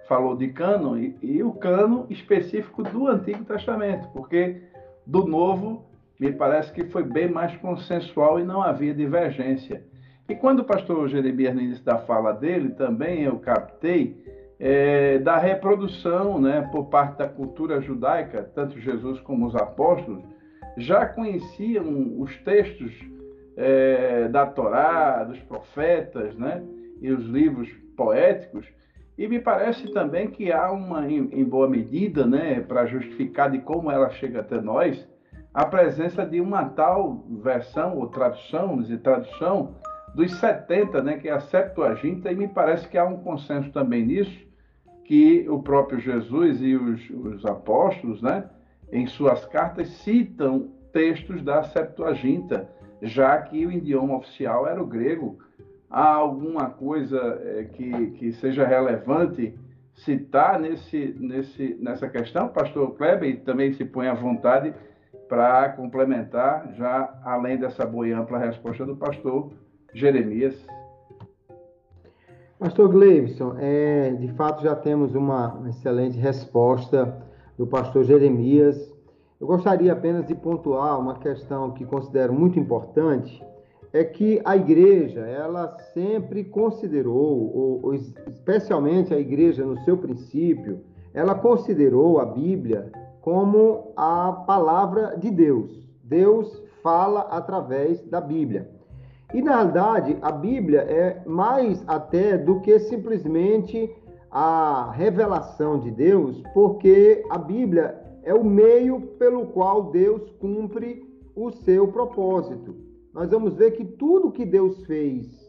falou 0.08 0.34
de 0.34 0.48
cano 0.48 0.98
e, 0.98 1.42
o 1.42 1.52
cano 1.52 2.06
específico 2.08 2.82
do 2.82 3.06
Antigo 3.06 3.44
Testamento, 3.44 4.08
porque 4.12 4.62
do 5.06 5.26
Novo 5.26 5.84
me 6.18 6.32
parece 6.32 6.72
que 6.72 6.84
foi 6.86 7.04
bem 7.04 7.30
mais 7.30 7.54
consensual 7.58 8.40
e 8.40 8.44
não 8.44 8.62
havia 8.62 8.94
divergência. 8.94 9.84
E 10.28 10.34
quando 10.34 10.60
o 10.60 10.64
pastor 10.64 11.08
Jeremias, 11.08 11.54
no 11.54 11.60
início 11.60 11.84
da 11.84 11.98
fala 11.98 12.32
dele, 12.32 12.70
também 12.70 13.22
eu 13.22 13.38
captei 13.38 14.16
é, 14.58 15.18
da 15.18 15.38
reprodução 15.38 16.40
né, 16.40 16.68
por 16.72 16.86
parte 16.86 17.18
da 17.18 17.28
cultura 17.28 17.80
judaica, 17.80 18.42
tanto 18.54 18.80
Jesus 18.80 19.20
como 19.20 19.46
os 19.46 19.54
apóstolos, 19.54 20.22
já 20.76 21.06
conheciam 21.06 22.20
os 22.20 22.34
textos 22.38 22.92
é, 23.56 24.28
da 24.28 24.46
Torá, 24.46 25.24
dos 25.24 25.38
profetas, 25.40 26.34
né, 26.34 26.62
e 27.00 27.10
os 27.10 27.24
livros 27.26 27.68
poéticos, 27.96 28.66
e 29.18 29.26
me 29.26 29.40
parece 29.40 29.92
também 29.92 30.30
que 30.30 30.52
há 30.52 30.70
uma, 30.70 31.10
em, 31.10 31.44
boa 31.44 31.68
medida, 31.68 32.24
né, 32.24 32.60
para 32.60 32.86
justificar 32.86 33.50
de 33.50 33.58
como 33.58 33.90
ela 33.90 34.08
chega 34.10 34.40
até 34.40 34.60
nós, 34.60 35.08
a 35.52 35.66
presença 35.66 36.24
de 36.24 36.40
uma 36.40 36.66
tal 36.66 37.26
versão 37.42 37.98
ou 37.98 38.06
tradução, 38.06 38.80
dizer, 38.80 38.98
tradução 38.98 39.74
dos 40.14 40.32
70, 40.38 41.02
né, 41.02 41.18
que 41.18 41.28
é 41.28 41.32
a 41.32 41.40
Septuaginta, 41.40 42.30
e 42.30 42.36
me 42.36 42.46
parece 42.46 42.88
que 42.88 42.96
há 42.96 43.04
um 43.04 43.18
consenso 43.18 43.72
também 43.72 44.06
nisso, 44.06 44.46
que 45.04 45.48
o 45.48 45.60
próprio 45.60 45.98
Jesus 45.98 46.62
e 46.62 46.76
os, 46.76 47.10
os 47.10 47.44
apóstolos, 47.44 48.22
né, 48.22 48.48
em 48.92 49.06
suas 49.08 49.44
cartas, 49.46 49.88
citam 49.88 50.70
textos 50.92 51.42
da 51.42 51.64
Septuaginta, 51.64 52.70
já 53.02 53.36
que 53.42 53.66
o 53.66 53.72
idioma 53.72 54.16
oficial 54.16 54.66
era 54.68 54.80
o 54.80 54.86
grego. 54.86 55.38
Há 55.90 56.14
alguma 56.14 56.68
coisa 56.70 57.18
é, 57.44 57.64
que, 57.64 58.10
que 58.12 58.32
seja 58.32 58.66
relevante 58.66 59.54
citar 59.94 60.60
nesse, 60.60 61.16
nesse, 61.18 61.76
nessa 61.80 62.08
questão, 62.08 62.48
pastor 62.48 62.94
Kleber, 62.94 63.28
e 63.28 63.36
também 63.36 63.72
se 63.72 63.84
põe 63.84 64.06
à 64.06 64.14
vontade 64.14 64.72
para 65.28 65.70
complementar, 65.70 66.72
já 66.74 67.20
além 67.24 67.58
dessa 67.58 67.84
boa 67.84 68.06
e 68.06 68.12
ampla 68.12 68.38
resposta 68.38 68.86
do 68.86 68.96
pastor 68.96 69.50
Jeremias. 69.92 70.54
Pastor 72.58 72.88
Gleibson, 72.88 73.54
é, 73.58 74.10
de 74.10 74.28
fato 74.32 74.62
já 74.62 74.74
temos 74.74 75.14
uma 75.14 75.62
excelente 75.68 76.18
resposta 76.18 77.16
do 77.56 77.66
pastor 77.66 78.04
Jeremias. 78.04 78.92
Eu 79.40 79.46
gostaria 79.46 79.92
apenas 79.92 80.26
de 80.26 80.34
pontuar 80.34 80.98
uma 80.98 81.18
questão 81.18 81.70
que 81.70 81.84
considero 81.84 82.32
muito 82.32 82.58
importante, 82.58 83.44
é 83.92 84.04
que 84.04 84.40
a 84.44 84.56
igreja, 84.56 85.20
ela 85.20 85.76
sempre 85.94 86.44
considerou, 86.44 87.82
ou, 87.82 87.94
especialmente 87.94 89.14
a 89.14 89.18
igreja 89.18 89.64
no 89.64 89.78
seu 89.80 89.96
princípio, 89.96 90.80
ela 91.14 91.34
considerou 91.34 92.20
a 92.20 92.24
Bíblia 92.24 92.90
como 93.20 93.92
a 93.96 94.32
palavra 94.46 95.16
de 95.16 95.30
Deus. 95.30 95.88
Deus 96.04 96.62
fala 96.82 97.20
através 97.30 98.00
da 98.06 98.20
Bíblia. 98.20 98.70
E 99.34 99.42
na 99.42 99.56
realidade, 99.56 100.16
a 100.22 100.32
Bíblia 100.32 100.80
é 100.80 101.22
mais 101.26 101.82
até 101.86 102.38
do 102.38 102.60
que 102.60 102.78
simplesmente 102.78 103.90
a 104.30 104.90
revelação 104.92 105.78
de 105.80 105.90
Deus, 105.90 106.42
porque 106.54 107.22
a 107.28 107.38
Bíblia 107.38 107.98
é 108.22 108.32
o 108.32 108.44
meio 108.44 109.00
pelo 109.18 109.46
qual 109.46 109.90
Deus 109.90 110.30
cumpre 110.38 111.06
o 111.34 111.50
seu 111.50 111.88
propósito. 111.88 112.87
Nós 113.14 113.30
vamos 113.30 113.54
ver 113.54 113.72
que 113.72 113.84
tudo 113.84 114.30
que 114.30 114.44
Deus 114.44 114.84
fez 114.84 115.48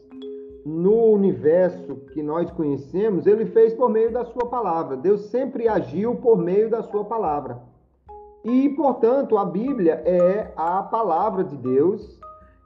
no 0.64 1.12
universo 1.12 1.96
que 2.12 2.22
nós 2.22 2.50
conhecemos, 2.50 3.26
ele 3.26 3.46
fez 3.46 3.74
por 3.74 3.88
meio 3.88 4.12
da 4.12 4.24
sua 4.24 4.46
palavra. 4.46 4.96
Deus 4.96 5.22
sempre 5.26 5.68
agiu 5.68 6.16
por 6.16 6.36
meio 6.36 6.70
da 6.70 6.82
sua 6.82 7.04
palavra. 7.04 7.60
E, 8.44 8.70
portanto, 8.70 9.36
a 9.36 9.44
Bíblia 9.44 9.94
é 10.04 10.52
a 10.56 10.82
palavra 10.82 11.44
de 11.44 11.56
Deus 11.56 12.18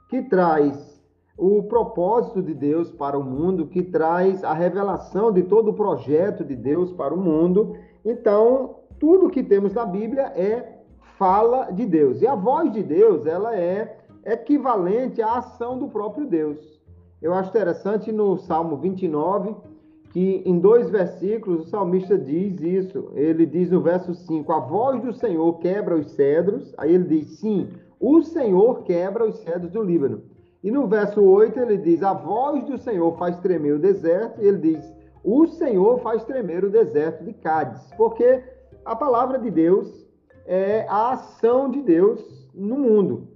que 0.09 0.21
traz 0.21 0.95
o 1.37 1.63
propósito 1.63 2.41
de 2.41 2.53
Deus 2.53 2.89
para 2.91 3.17
o 3.17 3.23
mundo, 3.23 3.67
que 3.67 3.83
traz 3.83 4.43
a 4.43 4.53
revelação 4.53 5.33
de 5.33 5.43
todo 5.43 5.71
o 5.71 5.73
projeto 5.73 6.45
de 6.45 6.55
Deus 6.55 6.93
para 6.93 7.13
o 7.13 7.17
mundo. 7.17 7.75
Então, 8.05 8.77
tudo 8.99 9.29
que 9.29 9.43
temos 9.43 9.73
na 9.73 9.85
Bíblia 9.85 10.31
é 10.35 10.79
fala 11.17 11.71
de 11.71 11.85
Deus. 11.85 12.21
E 12.21 12.27
a 12.27 12.35
voz 12.35 12.71
de 12.71 12.81
Deus, 12.81 13.25
ela 13.25 13.55
é 13.55 14.04
equivalente 14.25 15.21
à 15.21 15.37
ação 15.37 15.77
do 15.77 15.87
próprio 15.87 16.25
Deus. 16.25 16.57
Eu 17.21 17.33
acho 17.33 17.49
interessante 17.49 18.11
no 18.11 18.37
Salmo 18.37 18.77
29 18.77 19.55
que 20.11 20.41
em 20.45 20.59
dois 20.59 20.89
versículos 20.89 21.65
o 21.65 21.69
salmista 21.69 22.17
diz 22.17 22.61
isso. 22.61 23.11
Ele 23.15 23.45
diz 23.45 23.69
no 23.69 23.81
verso 23.81 24.13
5: 24.13 24.51
A 24.51 24.59
voz 24.59 25.01
do 25.01 25.13
Senhor 25.13 25.59
quebra 25.59 25.95
os 25.95 26.11
cedros. 26.11 26.73
Aí 26.77 26.93
ele 26.93 27.03
diz: 27.03 27.39
Sim, 27.39 27.69
o 27.99 28.21
Senhor 28.21 28.83
quebra 28.83 29.25
os 29.25 29.35
cedros 29.39 29.71
do 29.71 29.83
Líbano. 29.83 30.21
E 30.63 30.71
no 30.71 30.87
verso 30.87 31.21
8 31.21 31.59
ele 31.59 31.77
diz: 31.77 32.01
A 32.01 32.13
voz 32.13 32.63
do 32.63 32.77
Senhor 32.77 33.17
faz 33.17 33.37
tremer 33.39 33.73
o 33.73 33.79
deserto. 33.79 34.41
E 34.41 34.47
ele 34.47 34.57
diz: 34.57 34.93
O 35.21 35.47
Senhor 35.47 35.99
faz 35.99 36.23
tremer 36.23 36.63
o 36.63 36.69
deserto 36.69 37.23
de 37.25 37.33
Cádiz. 37.33 37.81
Porque 37.97 38.41
a 38.85 38.95
palavra 38.95 39.37
de 39.37 39.51
Deus 39.51 40.07
é 40.45 40.85
a 40.87 41.11
ação 41.11 41.69
de 41.69 41.81
Deus 41.81 42.49
no 42.53 42.77
mundo. 42.77 43.34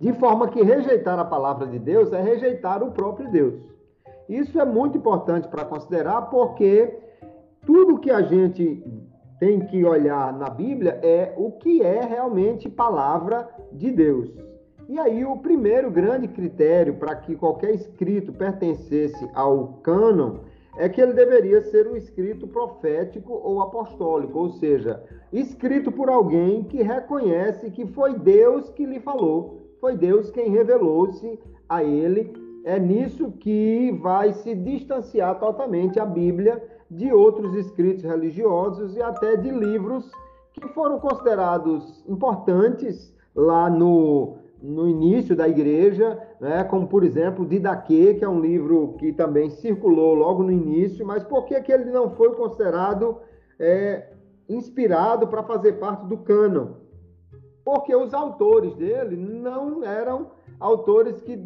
De 0.00 0.12
forma 0.14 0.48
que 0.48 0.62
rejeitar 0.62 1.18
a 1.18 1.24
palavra 1.24 1.66
de 1.66 1.78
Deus 1.78 2.12
é 2.12 2.20
rejeitar 2.20 2.82
o 2.82 2.90
próprio 2.90 3.30
Deus. 3.30 3.54
Isso 4.28 4.60
é 4.60 4.64
muito 4.64 4.98
importante 4.98 5.48
para 5.48 5.64
considerar, 5.64 6.22
porque 6.22 6.98
tudo 7.64 7.98
que 7.98 8.10
a 8.10 8.22
gente 8.22 8.82
tem 9.38 9.60
que 9.60 9.84
olhar 9.84 10.32
na 10.32 10.48
Bíblia 10.48 10.98
é 11.02 11.34
o 11.36 11.52
que 11.52 11.82
é 11.82 12.00
realmente 12.04 12.68
palavra 12.68 13.48
de 13.72 13.90
Deus. 13.90 14.30
E 14.88 14.98
aí, 14.98 15.24
o 15.24 15.38
primeiro 15.38 15.90
grande 15.90 16.28
critério 16.28 16.94
para 16.94 17.16
que 17.16 17.34
qualquer 17.34 17.74
escrito 17.74 18.32
pertencesse 18.32 19.28
ao 19.34 19.80
cânon 19.82 20.40
é 20.76 20.88
que 20.88 21.00
ele 21.00 21.12
deveria 21.12 21.62
ser 21.62 21.86
um 21.86 21.96
escrito 21.96 22.46
profético 22.46 23.32
ou 23.32 23.62
apostólico, 23.62 24.38
ou 24.38 24.50
seja, 24.50 25.02
escrito 25.32 25.90
por 25.90 26.10
alguém 26.10 26.64
que 26.64 26.82
reconhece 26.82 27.70
que 27.70 27.86
foi 27.86 28.18
Deus 28.18 28.68
que 28.70 28.84
lhe 28.84 29.00
falou, 29.00 29.63
foi 29.84 29.98
Deus 29.98 30.30
quem 30.30 30.48
revelou-se 30.48 31.38
a 31.68 31.84
ele. 31.84 32.32
É 32.64 32.78
nisso 32.78 33.32
que 33.32 33.92
vai 34.00 34.32
se 34.32 34.54
distanciar 34.54 35.38
totalmente 35.38 36.00
a 36.00 36.06
Bíblia 36.06 36.64
de 36.90 37.12
outros 37.12 37.54
escritos 37.54 38.02
religiosos 38.02 38.96
e 38.96 39.02
até 39.02 39.36
de 39.36 39.50
livros 39.50 40.10
que 40.54 40.66
foram 40.68 40.98
considerados 40.98 42.02
importantes 42.08 43.14
lá 43.36 43.68
no 43.68 44.38
no 44.62 44.88
início 44.88 45.36
da 45.36 45.46
igreja, 45.46 46.18
né, 46.40 46.64
como 46.64 46.86
por 46.86 47.04
exemplo 47.04 47.44
Didaquê, 47.44 48.14
que 48.14 48.24
é 48.24 48.28
um 48.28 48.40
livro 48.40 48.94
que 48.98 49.12
também 49.12 49.50
circulou 49.50 50.14
logo 50.14 50.42
no 50.42 50.50
início, 50.50 51.04
mas 51.04 51.22
por 51.22 51.44
que, 51.44 51.60
que 51.60 51.70
ele 51.70 51.90
não 51.90 52.08
foi 52.08 52.34
considerado 52.34 53.18
é, 53.58 54.14
inspirado 54.48 55.26
para 55.26 55.42
fazer 55.42 55.74
parte 55.74 56.06
do 56.06 56.16
cânon? 56.16 56.83
Porque 57.64 57.94
os 57.94 58.12
autores 58.12 58.74
dele 58.74 59.16
não 59.16 59.82
eram 59.82 60.28
autores 60.60 61.20
que 61.22 61.36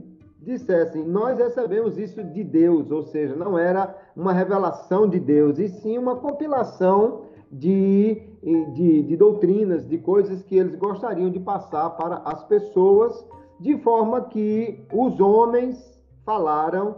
dissessem, 0.40 1.04
nós 1.04 1.38
recebemos 1.38 1.98
isso 1.98 2.22
de 2.22 2.44
Deus, 2.44 2.90
ou 2.90 3.02
seja, 3.02 3.35
não 3.35 3.59
era 3.59 3.94
uma 4.16 4.33
revelação 4.33 5.09
de 5.09 5.18
Deus, 5.18 5.59
e 5.59 5.68
sim 5.68 5.98
uma 5.98 6.16
compilação 6.16 7.22
de 7.50 8.28
de, 8.42 9.02
de 9.02 9.16
doutrinas, 9.16 9.87
de 9.87 9.98
coisas 9.98 10.42
que 10.42 10.57
eles 10.57 10.76
gostariam 10.76 11.31
de 11.31 11.40
passar 11.40 11.90
para 11.90 12.16
as 12.24 12.44
pessoas, 12.44 13.24
de 13.59 13.76
forma 13.78 14.22
que 14.22 14.85
os 14.92 15.18
homens 15.20 16.00
falaram 16.24 16.96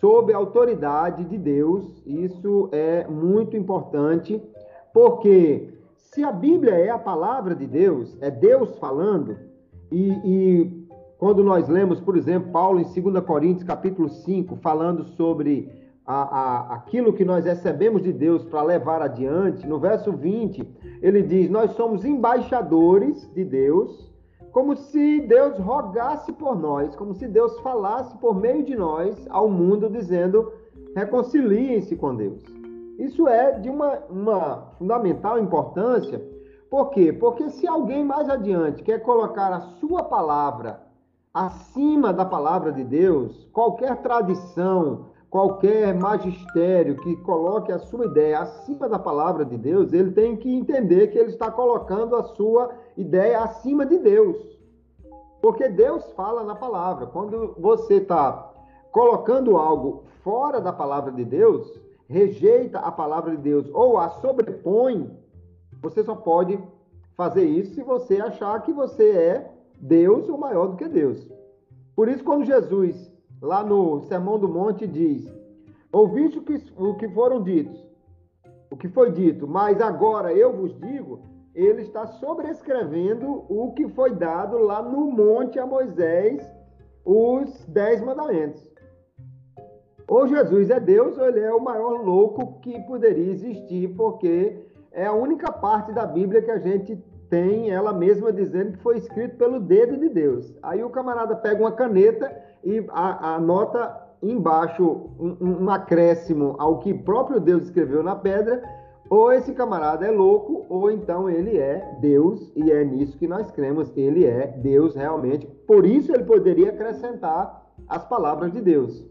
sob 0.00 0.32
a 0.32 0.36
autoridade 0.36 1.24
de 1.24 1.36
Deus. 1.36 2.02
Isso 2.06 2.68
é 2.72 3.06
muito 3.08 3.56
importante, 3.56 4.40
porque 4.92 5.74
se 6.16 6.24
a 6.24 6.32
Bíblia 6.32 6.72
é 6.72 6.88
a 6.88 6.98
palavra 6.98 7.54
de 7.54 7.66
Deus, 7.66 8.16
é 8.22 8.30
Deus 8.30 8.78
falando, 8.78 9.36
e, 9.92 10.12
e 10.24 10.88
quando 11.18 11.44
nós 11.44 11.68
lemos, 11.68 12.00
por 12.00 12.16
exemplo, 12.16 12.50
Paulo 12.50 12.80
em 12.80 12.84
2 12.84 13.22
Coríntios 13.22 13.64
capítulo 13.64 14.08
5, 14.08 14.56
falando 14.56 15.04
sobre 15.04 15.70
a, 16.06 16.22
a, 16.22 16.74
aquilo 16.76 17.12
que 17.12 17.22
nós 17.22 17.44
recebemos 17.44 18.02
de 18.02 18.14
Deus 18.14 18.46
para 18.46 18.62
levar 18.62 19.02
adiante, 19.02 19.66
no 19.66 19.78
verso 19.78 20.10
20, 20.10 20.66
ele 21.02 21.22
diz: 21.22 21.50
Nós 21.50 21.72
somos 21.72 22.02
embaixadores 22.02 23.30
de 23.34 23.44
Deus, 23.44 24.10
como 24.52 24.74
se 24.74 25.20
Deus 25.20 25.58
rogasse 25.58 26.32
por 26.32 26.58
nós, 26.58 26.96
como 26.96 27.12
se 27.12 27.28
Deus 27.28 27.60
falasse 27.60 28.16
por 28.16 28.34
meio 28.34 28.64
de 28.64 28.74
nós 28.74 29.26
ao 29.28 29.50
mundo, 29.50 29.90
dizendo: 29.90 30.50
reconciliem-se 30.96 31.94
com 31.94 32.16
Deus. 32.16 32.55
Isso 32.98 33.28
é 33.28 33.58
de 33.58 33.68
uma, 33.68 33.98
uma 34.08 34.72
fundamental 34.78 35.38
importância. 35.38 36.22
Por 36.70 36.90
quê? 36.90 37.12
Porque 37.12 37.50
se 37.50 37.66
alguém 37.66 38.04
mais 38.04 38.28
adiante 38.28 38.82
quer 38.82 39.00
colocar 39.00 39.52
a 39.52 39.60
sua 39.78 40.02
palavra 40.04 40.80
acima 41.32 42.12
da 42.12 42.24
palavra 42.24 42.72
de 42.72 42.82
Deus, 42.82 43.46
qualquer 43.52 43.96
tradição, 44.02 45.06
qualquer 45.28 45.94
magistério 45.94 46.96
que 46.96 47.14
coloque 47.16 47.70
a 47.70 47.78
sua 47.78 48.06
ideia 48.06 48.40
acima 48.40 48.88
da 48.88 48.98
palavra 48.98 49.44
de 49.44 49.58
Deus, 49.58 49.92
ele 49.92 50.12
tem 50.12 50.34
que 50.34 50.52
entender 50.54 51.08
que 51.08 51.18
ele 51.18 51.28
está 51.28 51.50
colocando 51.50 52.16
a 52.16 52.22
sua 52.22 52.70
ideia 52.96 53.40
acima 53.40 53.84
de 53.84 53.98
Deus. 53.98 54.36
Porque 55.42 55.68
Deus 55.68 56.10
fala 56.12 56.42
na 56.42 56.54
palavra. 56.54 57.06
Quando 57.06 57.54
você 57.58 57.96
está 57.96 58.50
colocando 58.90 59.58
algo 59.58 60.04
fora 60.24 60.60
da 60.60 60.72
palavra 60.72 61.12
de 61.12 61.24
Deus, 61.24 61.70
rejeita 62.08 62.78
a 62.78 62.92
palavra 62.92 63.36
de 63.36 63.42
Deus 63.42 63.68
ou 63.72 63.98
a 63.98 64.08
sobrepõe, 64.08 65.10
você 65.82 66.02
só 66.02 66.14
pode 66.14 66.58
fazer 67.14 67.44
isso 67.44 67.74
se 67.74 67.82
você 67.82 68.20
achar 68.20 68.62
que 68.62 68.72
você 68.72 69.10
é 69.10 69.52
Deus 69.80 70.28
ou 70.28 70.38
maior 70.38 70.68
do 70.68 70.76
que 70.76 70.88
Deus. 70.88 71.30
Por 71.94 72.08
isso, 72.08 72.22
quando 72.24 72.44
Jesus 72.44 73.10
lá 73.40 73.62
no 73.62 74.00
Sermão 74.02 74.38
do 74.38 74.48
Monte, 74.48 74.86
diz: 74.86 75.26
Ouviste 75.92 76.38
o 76.38 76.42
que, 76.42 76.62
o 76.76 76.94
que 76.94 77.08
foram 77.08 77.42
ditos, 77.42 77.86
o 78.70 78.76
que 78.76 78.88
foi 78.88 79.10
dito, 79.12 79.46
mas 79.46 79.80
agora 79.80 80.32
eu 80.32 80.52
vos 80.52 80.74
digo, 80.78 81.20
ele 81.54 81.82
está 81.82 82.06
sobrescrevendo 82.06 83.44
o 83.48 83.72
que 83.72 83.88
foi 83.88 84.14
dado 84.14 84.58
lá 84.58 84.82
no 84.82 85.10
monte 85.10 85.58
a 85.58 85.66
Moisés, 85.66 86.46
os 87.04 87.64
dez 87.66 88.02
mandamentos. 88.02 88.75
Ou 90.08 90.26
Jesus 90.28 90.70
é 90.70 90.78
Deus, 90.78 91.18
ou 91.18 91.26
ele 91.26 91.40
é 91.40 91.52
o 91.52 91.62
maior 91.62 92.04
louco 92.04 92.60
que 92.60 92.80
poderia 92.82 93.30
existir, 93.30 93.88
porque 93.96 94.56
é 94.92 95.06
a 95.06 95.12
única 95.12 95.50
parte 95.50 95.92
da 95.92 96.06
Bíblia 96.06 96.42
que 96.42 96.50
a 96.50 96.58
gente 96.58 96.96
tem 97.28 97.70
ela 97.70 97.92
mesma 97.92 98.32
dizendo 98.32 98.72
que 98.72 98.82
foi 98.82 98.98
escrito 98.98 99.36
pelo 99.36 99.58
dedo 99.58 99.96
de 99.96 100.08
Deus. 100.08 100.54
Aí 100.62 100.82
o 100.84 100.90
camarada 100.90 101.34
pega 101.34 101.60
uma 101.60 101.72
caneta 101.72 102.32
e 102.62 102.84
anota 102.88 104.00
embaixo 104.22 105.10
um, 105.18 105.64
um 105.64 105.70
acréscimo 105.70 106.54
ao 106.58 106.78
que 106.78 106.94
próprio 106.94 107.40
Deus 107.40 107.64
escreveu 107.64 108.02
na 108.02 108.14
pedra, 108.14 108.62
ou 109.08 109.32
esse 109.32 109.52
camarada 109.52 110.06
é 110.06 110.10
louco, 110.10 110.66
ou 110.68 110.90
então 110.90 111.30
ele 111.30 111.58
é 111.58 111.96
Deus, 112.00 112.52
e 112.56 112.72
é 112.72 112.84
nisso 112.84 113.16
que 113.18 113.28
nós 113.28 113.50
cremos, 113.52 113.92
ele 113.96 114.24
é 114.24 114.46
Deus 114.46 114.94
realmente. 114.94 115.46
Por 115.66 115.84
isso 115.84 116.12
ele 116.12 116.24
poderia 116.24 116.70
acrescentar 116.70 117.66
as 117.88 118.04
palavras 118.04 118.52
de 118.52 118.60
Deus. 118.60 119.04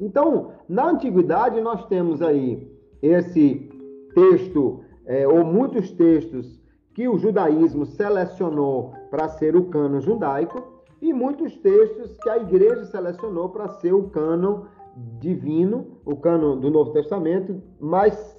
Então, 0.00 0.52
na 0.68 0.90
antiguidade, 0.90 1.60
nós 1.60 1.86
temos 1.86 2.20
aí 2.22 2.70
esse 3.02 3.70
texto, 4.14 4.80
é, 5.06 5.26
ou 5.26 5.44
muitos 5.44 5.90
textos, 5.92 6.60
que 6.94 7.08
o 7.08 7.18
judaísmo 7.18 7.86
selecionou 7.86 8.92
para 9.10 9.28
ser 9.28 9.56
o 9.56 9.64
cano 9.64 10.00
judaico, 10.00 10.62
e 11.02 11.12
muitos 11.12 11.56
textos 11.58 12.16
que 12.22 12.30
a 12.30 12.38
igreja 12.38 12.84
selecionou 12.86 13.50
para 13.50 13.68
ser 13.68 13.92
o 13.92 14.08
cânon 14.08 14.62
divino, 15.18 15.98
o 16.04 16.16
cânon 16.16 16.58
do 16.58 16.70
Novo 16.70 16.92
Testamento, 16.92 17.60
mas 17.78 18.34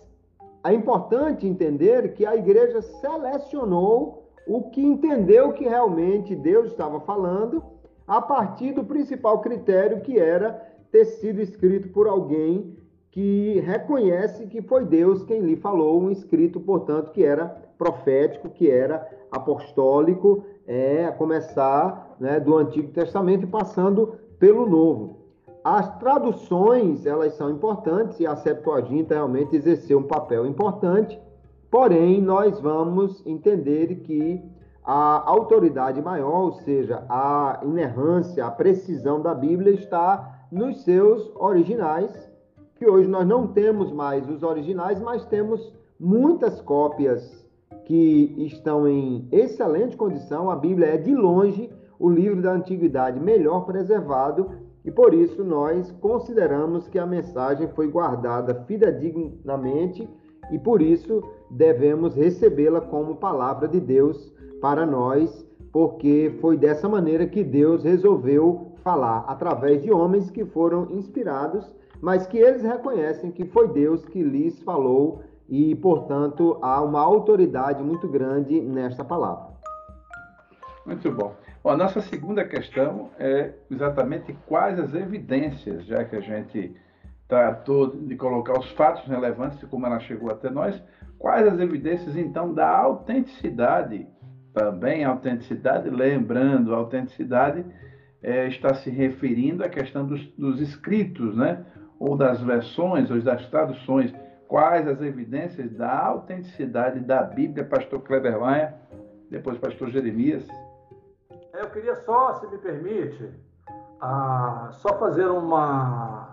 é 0.63 0.73
importante 0.73 1.45
entender 1.45 2.13
que 2.13 2.25
a 2.25 2.35
igreja 2.35 2.81
selecionou 2.81 4.31
o 4.47 4.69
que 4.69 4.81
entendeu 4.81 5.53
que 5.53 5.65
realmente 5.65 6.35
Deus 6.35 6.67
estava 6.67 6.99
falando 7.01 7.63
a 8.07 8.21
partir 8.21 8.71
do 8.71 8.83
principal 8.83 9.41
critério 9.41 10.01
que 10.01 10.17
era 10.17 10.74
ter 10.91 11.05
sido 11.05 11.41
escrito 11.41 11.89
por 11.89 12.07
alguém 12.07 12.75
que 13.11 13.61
reconhece 13.61 14.45
que 14.47 14.61
foi 14.61 14.83
Deus 14.83 15.23
quem 15.23 15.39
lhe 15.39 15.55
falou, 15.55 16.01
um 16.01 16.11
escrito, 16.11 16.59
portanto, 16.59 17.11
que 17.11 17.23
era 17.23 17.47
profético, 17.77 18.49
que 18.49 18.69
era 18.69 19.07
apostólico, 19.31 20.43
é, 20.67 21.05
a 21.05 21.11
começar 21.11 22.15
né, 22.19 22.39
do 22.39 22.57
Antigo 22.57 22.91
Testamento 22.91 23.43
e 23.43 23.47
passando 23.47 24.15
pelo 24.37 24.67
Novo. 24.67 25.25
As 25.63 25.97
traduções, 25.97 27.05
elas 27.05 27.33
são 27.33 27.49
importantes 27.49 28.19
e 28.19 28.27
a 28.27 28.35
Septuaginta 28.35 29.15
realmente 29.15 29.55
exerceu 29.55 29.99
um 29.99 30.03
papel 30.03 30.45
importante, 30.45 31.19
porém 31.71 32.21
nós 32.21 32.59
vamos 32.59 33.25
entender 33.25 33.95
que 34.01 34.43
a 34.83 35.27
autoridade 35.27 36.01
maior, 36.01 36.43
ou 36.43 36.51
seja, 36.51 37.03
a 37.09 37.59
inerrância, 37.63 38.45
a 38.45 38.51
precisão 38.51 39.19
da 39.19 39.33
Bíblia 39.33 39.73
está 39.73 40.34
nos 40.55 40.83
seus 40.83 41.29
originais, 41.35 42.31
que 42.77 42.87
hoje 42.87 43.09
nós 43.09 43.27
não 43.27 43.47
temos 43.47 43.91
mais 43.91 44.27
os 44.29 44.41
originais, 44.41 45.01
mas 45.01 45.25
temos 45.25 45.73
muitas 45.99 46.61
cópias 46.61 47.45
que 47.83 48.33
estão 48.37 48.87
em 48.87 49.27
excelente 49.33 49.97
condição. 49.97 50.49
A 50.49 50.55
Bíblia 50.55 50.93
é 50.93 50.97
de 50.97 51.13
longe 51.13 51.69
o 51.99 52.09
livro 52.09 52.41
da 52.41 52.53
antiguidade 52.53 53.19
melhor 53.19 53.65
preservado 53.65 54.49
e 54.85 54.89
por 54.89 55.13
isso 55.13 55.43
nós 55.43 55.91
consideramos 55.99 56.87
que 56.87 56.99
a 56.99 57.05
mensagem 57.05 57.67
foi 57.75 57.89
guardada 57.89 58.63
fidedignamente 58.65 60.07
e 60.51 60.57
por 60.57 60.81
isso 60.81 61.21
devemos 61.51 62.15
recebê-la 62.15 62.79
como 62.79 63.17
palavra 63.17 63.67
de 63.67 63.79
Deus 63.81 64.33
para 64.61 64.85
nós, 64.85 65.45
porque 65.73 66.37
foi 66.39 66.55
dessa 66.55 66.87
maneira 66.87 67.25
que 67.25 67.43
Deus 67.43 67.83
resolveu 67.83 68.74
falar 68.85 69.25
através 69.27 69.81
de 69.81 69.91
homens 69.91 70.29
que 70.29 70.45
foram 70.45 70.91
inspirados, 70.91 71.73
mas 71.99 72.27
que 72.27 72.37
eles 72.37 72.61
reconhecem 72.61 73.31
que 73.31 73.43
foi 73.47 73.67
Deus 73.69 74.05
que 74.05 74.21
lhes 74.21 74.61
falou 74.61 75.23
e, 75.49 75.73
portanto, 75.73 76.59
há 76.61 76.83
uma 76.83 77.01
autoridade 77.01 77.81
muito 77.81 78.07
grande 78.07 78.61
nesta 78.61 79.03
palavra. 79.03 79.55
Muito 80.85 81.11
bom. 81.11 81.33
bom. 81.63 81.69
A 81.71 81.75
nossa 81.75 81.99
segunda 81.99 82.45
questão 82.45 83.09
é 83.17 83.53
exatamente 83.71 84.37
quais 84.45 84.79
as 84.79 84.93
evidências, 84.93 85.83
já 85.85 86.05
que 86.05 86.15
a 86.15 86.21
gente 86.21 86.75
tratou 87.27 87.87
de 87.87 88.15
colocar 88.15 88.59
os 88.59 88.69
fatos 88.73 89.03
relevantes 89.07 89.59
e 89.63 89.65
como 89.65 89.87
ela 89.87 89.99
chegou 89.99 90.29
até 90.29 90.51
nós, 90.51 90.79
quais 91.17 91.47
as 91.47 91.59
evidências 91.59 92.15
então 92.15 92.53
da 92.53 92.69
autenticidade, 92.69 94.07
também 94.53 95.03
autenticidade, 95.03 95.89
lembrando, 95.89 96.75
autenticidade 96.75 97.65
é, 98.25 98.47
está 98.47 98.73
se 98.73 98.89
referindo 98.89 99.63
à 99.63 99.69
questão 99.69 100.03
dos, 100.03 100.25
dos 100.35 100.59
escritos, 100.59 101.37
né? 101.37 101.63
ou 101.99 102.17
das 102.17 102.41
versões, 102.41 103.11
ou 103.11 103.21
das 103.21 103.45
traduções 103.49 104.11
quais 104.47 104.87
as 104.87 104.99
evidências 104.99 105.71
da 105.73 106.07
autenticidade 106.07 107.01
da 107.01 107.21
Bíblia, 107.21 107.63
pastor 107.63 108.01
Kleber 108.01 108.39
Maia, 108.39 108.73
depois 109.29 109.59
pastor 109.59 109.89
Jeremias. 109.89 110.47
É, 111.53 111.61
eu 111.61 111.69
queria 111.69 111.95
só, 111.97 112.33
se 112.33 112.47
me 112.47 112.57
permite, 112.57 113.29
só 114.71 114.97
fazer 114.97 115.27
uma 115.27 116.27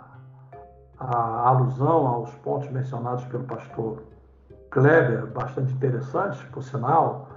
alusão 0.98 2.06
aos 2.06 2.34
pontos 2.36 2.70
mencionados 2.70 3.24
pelo 3.26 3.44
pastor 3.44 4.02
Kleber, 4.70 5.26
bastante 5.26 5.74
interessantes, 5.74 6.42
por 6.44 6.62
sinal, 6.62 7.28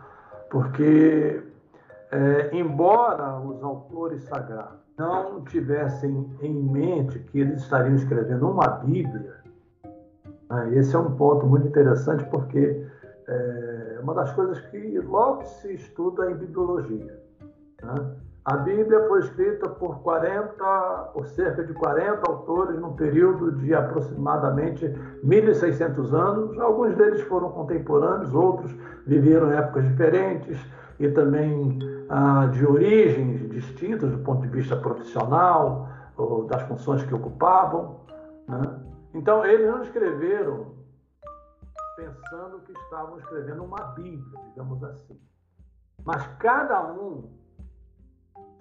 porque, 0.50 1.44
é, 2.15 2.56
embora 2.56 3.38
os 3.39 3.62
autores 3.62 4.23
sagrados 4.23 4.80
não 4.97 5.43
tivessem 5.43 6.30
em 6.41 6.54
mente 6.54 7.19
que 7.19 7.39
eles 7.41 7.62
estariam 7.62 7.95
escrevendo 7.95 8.49
uma 8.49 8.67
Bíblia, 8.67 9.36
ah, 10.49 10.69
esse 10.69 10.95
é 10.95 10.99
um 10.99 11.15
ponto 11.15 11.45
muito 11.45 11.67
interessante 11.67 12.23
porque 12.25 12.88
é 13.28 13.99
uma 14.01 14.13
das 14.13 14.32
coisas 14.32 14.60
que 14.67 14.99
logo 14.99 15.43
se 15.43 15.73
estuda 15.73 16.32
em 16.32 16.36
bibliologia. 16.36 17.19
Né? 17.84 18.15
A 18.45 18.58
Bíblia 18.58 19.08
foi 19.08 19.21
escrita 19.21 19.67
por 19.67 19.99
40, 20.01 21.12
ou 21.15 21.25
cerca 21.25 21.63
de 21.63 21.73
40 21.73 22.32
autores 22.32 22.80
num 22.80 22.93
período 22.93 23.54
de 23.54 23.73
aproximadamente 23.73 24.88
1.600 25.25 26.13
anos. 26.13 26.60
Alguns 26.60 26.95
deles 26.95 27.21
foram 27.21 27.49
contemporâneos, 27.49 28.32
outros 28.34 28.71
viveram 29.08 29.51
épocas 29.51 29.84
diferentes 29.86 30.60
e 30.99 31.10
também 31.10 31.79
ah, 32.10 32.47
de 32.47 32.65
origens 32.65 33.49
distintas 33.49 34.12
do 34.12 34.19
ponto 34.19 34.41
de 34.41 34.49
vista 34.49 34.75
profissional, 34.75 35.89
ou 36.17 36.45
das 36.45 36.62
funções 36.63 37.03
que 37.03 37.13
ocupavam. 37.13 38.01
Né? 38.47 38.79
Então, 39.13 39.45
eles 39.45 39.67
não 39.67 39.81
escreveram 39.81 40.75
pensando 41.95 42.60
que 42.62 42.73
estavam 42.73 43.17
escrevendo 43.19 43.63
uma 43.63 43.81
Bíblia, 43.93 44.39
digamos 44.49 44.84
assim. 44.84 45.19
Mas 46.03 46.25
cada 46.38 46.91
um, 46.93 47.29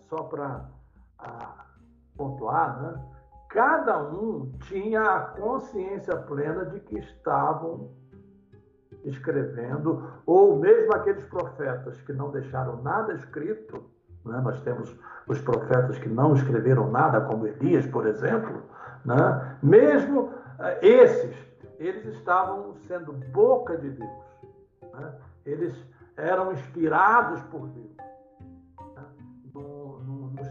só 0.08 0.22
para 0.24 0.70
pontuar, 2.16 2.80
né? 2.80 3.04
cada 3.48 4.02
um 4.02 4.52
tinha 4.68 5.02
a 5.02 5.20
consciência 5.20 6.16
plena 6.16 6.64
de 6.66 6.80
que 6.80 6.98
estavam 6.98 7.90
escrevendo, 9.04 10.10
ou 10.26 10.56
mesmo 10.56 10.94
aqueles 10.94 11.24
profetas 11.24 12.00
que 12.02 12.12
não 12.12 12.30
deixaram 12.30 12.82
nada 12.82 13.12
escrito, 13.14 13.84
né? 14.24 14.40
nós 14.40 14.60
temos 14.62 14.94
os 15.26 15.40
profetas 15.40 15.98
que 15.98 16.08
não 16.08 16.34
escreveram 16.34 16.90
nada, 16.90 17.20
como 17.22 17.46
Elias, 17.46 17.86
por 17.86 18.06
exemplo, 18.06 18.62
né? 19.04 19.58
mesmo 19.62 20.30
eh, 20.58 20.78
esses, 20.86 21.36
eles 21.78 22.06
estavam 22.16 22.74
sendo 22.86 23.12
boca 23.12 23.76
de 23.76 23.90
Deus, 23.90 24.24
né? 24.92 25.12
eles 25.44 25.74
eram 26.16 26.52
inspirados 26.52 27.42
por 27.44 27.68
Deus 27.68 27.94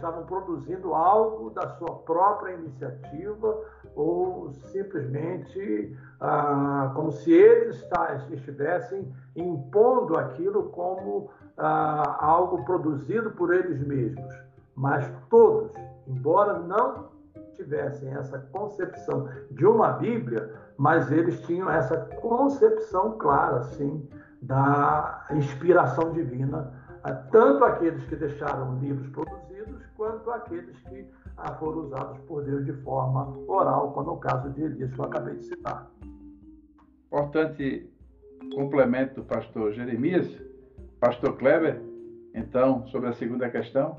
estavam 0.04 0.26
produzindo 0.26 0.94
algo 0.94 1.50
da 1.52 1.70
sua 1.78 1.96
própria 2.00 2.56
iniciativa 2.56 3.66
ou 3.96 4.52
simplesmente 4.72 5.96
ah, 6.20 6.92
como 6.96 7.12
se 7.12 7.32
eles 7.32 7.86
estivessem 8.32 9.12
impondo 9.36 10.18
aquilo 10.18 10.70
como 10.70 11.30
ah, 11.58 12.18
algo 12.20 12.64
produzido 12.66 13.32
por 13.32 13.54
eles 13.54 13.86
mesmos. 13.86 14.34
Mas 14.76 15.10
todos, 15.30 15.72
embora 16.08 16.60
não 16.60 17.12
tivessem 17.56 18.14
essa 18.16 18.40
concepção 18.52 19.30
de 19.52 19.66
uma 19.66 19.90
Bíblia, 19.94 20.54
mas 20.78 21.12
eles 21.12 21.40
tinham 21.42 21.70
essa 21.70 21.98
concepção 22.22 23.18
clara, 23.18 23.64
sim, 23.64 24.08
da 24.42 25.26
inspiração 25.32 26.12
divina, 26.12 26.74
tanto 27.32 27.64
aqueles 27.64 28.04
que 28.06 28.16
deixaram 28.16 28.78
livros 28.80 29.08
produzidos 29.10 29.84
quanto 29.96 30.30
aqueles 30.32 30.78
que 30.82 31.08
ah, 31.38 31.54
foram 31.56 31.86
usados 31.86 32.18
por 32.28 32.44
Deus 32.44 32.66
de 32.66 32.74
forma 32.84 33.38
oral, 33.48 33.92
como 33.92 34.10
é 34.10 34.14
o 34.14 34.18
caso 34.18 34.50
de 34.52 34.62
Elias, 34.62 34.94
que 34.94 35.00
eu 35.00 35.06
acabei 35.06 35.36
de 35.36 35.46
citar. 35.46 35.92
Importante 37.08 37.90
complemento 38.54 39.16
do 39.16 39.24
pastor 39.24 39.74
Jeremias. 39.74 40.28
Pastor 41.00 41.36
Kleber, 41.36 41.82
então, 42.34 42.88
sobre 42.88 43.10
a 43.10 43.14
segunda 43.14 43.50
questão. 43.50 43.98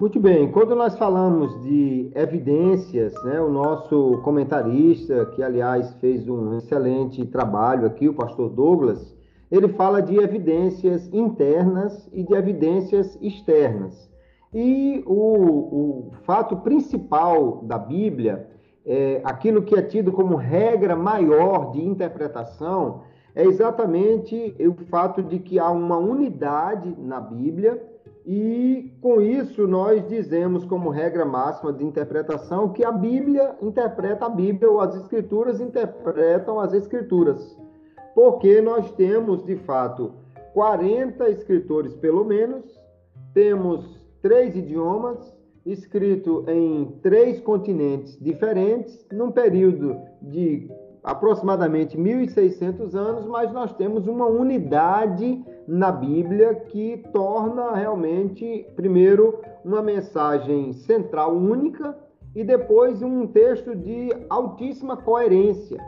Muito 0.00 0.18
bem, 0.18 0.50
quando 0.50 0.74
nós 0.74 0.98
falamos 0.98 1.62
de 1.62 2.10
evidências, 2.14 3.14
né, 3.22 3.40
o 3.40 3.50
nosso 3.50 4.20
comentarista, 4.24 5.26
que 5.26 5.42
aliás 5.42 5.92
fez 6.00 6.28
um 6.28 6.56
excelente 6.56 7.24
trabalho 7.26 7.86
aqui, 7.86 8.08
o 8.08 8.14
pastor 8.14 8.50
Douglas, 8.50 9.16
ele 9.48 9.68
fala 9.68 10.00
de 10.00 10.16
evidências 10.16 11.08
internas 11.12 12.08
e 12.12 12.24
de 12.24 12.34
evidências 12.34 13.16
externas. 13.20 14.09
E 14.52 15.02
o, 15.06 15.14
o 15.14 16.10
fato 16.24 16.56
principal 16.56 17.62
da 17.62 17.78
Bíblia, 17.78 18.48
é, 18.84 19.20
aquilo 19.24 19.62
que 19.62 19.76
é 19.76 19.82
tido 19.82 20.10
como 20.10 20.34
regra 20.34 20.96
maior 20.96 21.70
de 21.70 21.84
interpretação, 21.84 23.02
é 23.34 23.44
exatamente 23.44 24.56
o 24.58 24.74
fato 24.86 25.22
de 25.22 25.38
que 25.38 25.58
há 25.58 25.70
uma 25.70 25.98
unidade 25.98 26.96
na 26.98 27.20
Bíblia 27.20 27.80
e 28.26 28.92
com 29.00 29.20
isso 29.20 29.66
nós 29.66 30.06
dizemos 30.08 30.64
como 30.64 30.90
regra 30.90 31.24
máxima 31.24 31.72
de 31.72 31.84
interpretação 31.84 32.68
que 32.68 32.84
a 32.84 32.92
Bíblia 32.92 33.56
interpreta 33.62 34.26
a 34.26 34.28
Bíblia 34.28 34.70
ou 34.70 34.80
as 34.80 34.94
escrituras 34.94 35.60
interpretam 35.60 36.60
as 36.60 36.72
escrituras. 36.72 37.56
Porque 38.14 38.60
nós 38.60 38.90
temos 38.92 39.44
de 39.44 39.56
fato 39.56 40.12
40 40.52 41.28
escritores 41.30 41.94
pelo 41.94 42.24
menos, 42.24 42.64
temos 43.32 43.99
três 44.22 44.56
idiomas, 44.56 45.34
escrito 45.64 46.44
em 46.48 46.98
três 47.02 47.40
continentes 47.40 48.18
diferentes, 48.20 49.06
num 49.12 49.30
período 49.30 49.96
de 50.22 50.70
aproximadamente 51.02 51.96
1.600 51.96 52.94
anos, 52.94 53.26
mas 53.26 53.52
nós 53.52 53.72
temos 53.74 54.06
uma 54.06 54.26
unidade 54.26 55.42
na 55.66 55.90
Bíblia 55.90 56.54
que 56.54 57.02
torna 57.12 57.74
realmente, 57.74 58.66
primeiro, 58.76 59.40
uma 59.64 59.82
mensagem 59.82 60.72
central 60.72 61.34
única 61.34 61.96
e 62.34 62.44
depois 62.44 63.02
um 63.02 63.26
texto 63.26 63.74
de 63.74 64.10
altíssima 64.28 64.96
coerência. 64.96 65.78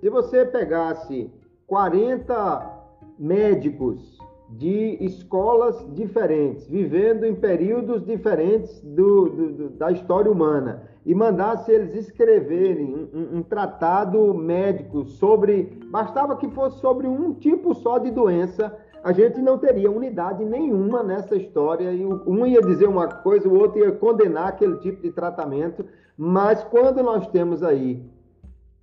Se 0.00 0.08
você 0.08 0.44
pegasse 0.44 1.30
40 1.66 2.70
médicos 3.18 4.18
de 4.48 4.98
escolas 5.00 5.86
diferentes, 5.94 6.66
vivendo 6.68 7.24
em 7.24 7.34
períodos 7.34 8.04
diferentes 8.04 8.80
do, 8.82 9.28
do, 9.28 9.70
da 9.70 9.90
história 9.90 10.30
humana, 10.30 10.82
e 11.04 11.14
mandasse 11.14 11.72
eles 11.72 11.94
escreverem 11.94 13.08
um, 13.12 13.38
um, 13.38 13.42
tratado 13.42 14.32
médico 14.34 15.04
sobre. 15.04 15.78
Bastava 15.90 16.36
que 16.36 16.48
fosse 16.50 16.78
sobre 16.80 17.06
um 17.06 17.34
tipo 17.34 17.74
só 17.74 17.98
de 17.98 18.10
doença, 18.10 18.76
a 19.02 19.12
gente 19.12 19.40
não 19.40 19.58
teria 19.58 19.90
unidade 19.90 20.44
nenhuma 20.44 21.02
nessa 21.02 21.36
história, 21.36 21.92
e 21.92 22.04
um 22.04 22.46
ia 22.46 22.60
dizer 22.60 22.88
uma 22.88 23.08
coisa, 23.08 23.48
o 23.48 23.58
outro 23.58 23.78
ia 23.78 23.92
condenar 23.92 24.48
aquele 24.48 24.76
tipo 24.78 25.02
de 25.02 25.10
tratamento, 25.10 25.84
mas 26.16 26.62
quando 26.64 27.02
nós 27.02 27.26
temos 27.28 27.62
aí 27.62 28.02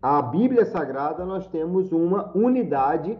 a 0.02 0.21
Bíblia 0.21 0.65
Sagrada, 0.65 1.26
nós 1.26 1.47
temos 1.47 1.91
uma 1.91 2.32
unidade 2.36 3.17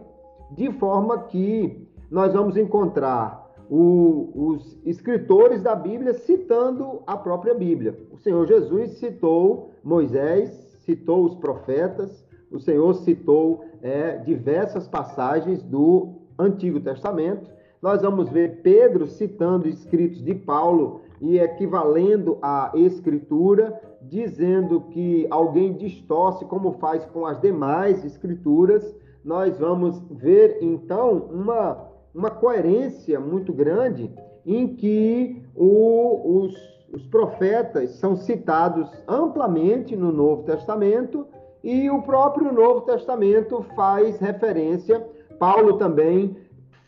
de 0.50 0.70
forma 0.72 1.24
que 1.24 1.88
nós 2.12 2.34
vamos 2.34 2.58
encontrar 2.58 3.50
o, 3.70 4.30
os 4.34 4.78
escritores 4.84 5.62
da 5.62 5.74
Bíblia 5.74 6.12
citando 6.12 7.02
a 7.06 7.16
própria 7.16 7.54
Bíblia. 7.54 7.98
O 8.12 8.18
Senhor 8.18 8.46
Jesus 8.46 8.98
citou 8.98 9.70
Moisés, 9.82 10.50
citou 10.84 11.24
os 11.24 11.34
profetas, 11.34 12.22
o 12.50 12.60
Senhor 12.60 12.92
citou 12.96 13.64
é, 13.80 14.18
diversas 14.18 14.86
passagens 14.86 15.62
do 15.62 16.16
Antigo 16.38 16.80
Testamento. 16.80 17.50
Nós 17.80 18.02
vamos 18.02 18.28
ver 18.28 18.60
Pedro 18.60 19.06
citando 19.06 19.66
escritos 19.66 20.22
de 20.22 20.34
Paulo 20.34 21.00
e 21.18 21.38
equivalendo 21.38 22.36
à 22.42 22.72
Escritura, 22.74 23.80
dizendo 24.02 24.82
que 24.90 25.26
alguém 25.30 25.72
distorce 25.72 26.44
como 26.44 26.72
faz 26.72 27.06
com 27.06 27.24
as 27.24 27.40
demais 27.40 28.04
Escrituras. 28.04 28.94
Nós 29.24 29.58
vamos 29.58 29.98
ver 30.10 30.58
então 30.60 31.28
uma 31.30 31.91
uma 32.14 32.30
coerência 32.30 33.18
muito 33.18 33.52
grande 33.52 34.10
em 34.44 34.74
que 34.74 35.42
o, 35.54 36.40
os, 36.40 36.54
os 36.92 37.06
profetas 37.06 37.90
são 37.92 38.16
citados 38.16 38.90
amplamente 39.06 39.96
no 39.96 40.12
Novo 40.12 40.42
Testamento 40.42 41.26
e 41.62 41.88
o 41.88 42.02
próprio 42.02 42.52
Novo 42.52 42.82
Testamento 42.82 43.64
faz 43.76 44.18
referência. 44.18 45.06
Paulo 45.38 45.78
também 45.78 46.36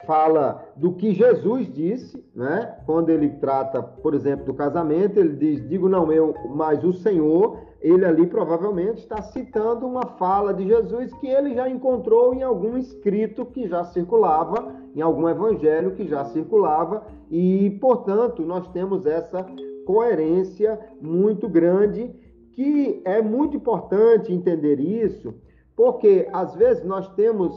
fala 0.06 0.62
do 0.76 0.92
que 0.92 1.14
Jesus 1.14 1.72
disse, 1.72 2.22
né? 2.34 2.76
Quando 2.84 3.08
ele 3.10 3.30
trata, 3.30 3.82
por 3.82 4.14
exemplo, 4.14 4.44
do 4.44 4.54
casamento, 4.54 5.18
ele 5.18 5.36
diz: 5.36 5.66
"Digo 5.68 5.88
não 5.88 6.12
eu, 6.12 6.34
mas 6.54 6.84
o 6.84 6.92
Senhor" 6.92 7.58
ele 7.80 8.04
ali 8.06 8.26
provavelmente 8.26 9.00
está 9.00 9.20
citando 9.20 9.86
uma 9.86 10.06
fala 10.18 10.54
de 10.54 10.66
Jesus 10.66 11.12
que 11.14 11.26
ele 11.26 11.54
já 11.54 11.68
encontrou 11.68 12.32
em 12.32 12.42
algum 12.42 12.78
escrito 12.78 13.44
que 13.44 13.68
já 13.68 13.84
circulava, 13.84 14.74
em 14.94 15.00
algum 15.00 15.28
evangelho 15.28 15.94
que 15.94 16.06
já 16.06 16.24
circulava, 16.26 17.04
e, 17.30 17.70
portanto, 17.80 18.42
nós 18.42 18.68
temos 18.68 19.04
essa 19.06 19.44
coerência 19.84 20.78
muito 21.00 21.48
grande, 21.48 22.10
que 22.52 23.02
é 23.04 23.20
muito 23.20 23.56
importante 23.56 24.32
entender 24.32 24.78
isso, 24.78 25.34
porque 25.76 26.28
às 26.32 26.54
vezes 26.54 26.84
nós 26.84 27.08
temos 27.14 27.52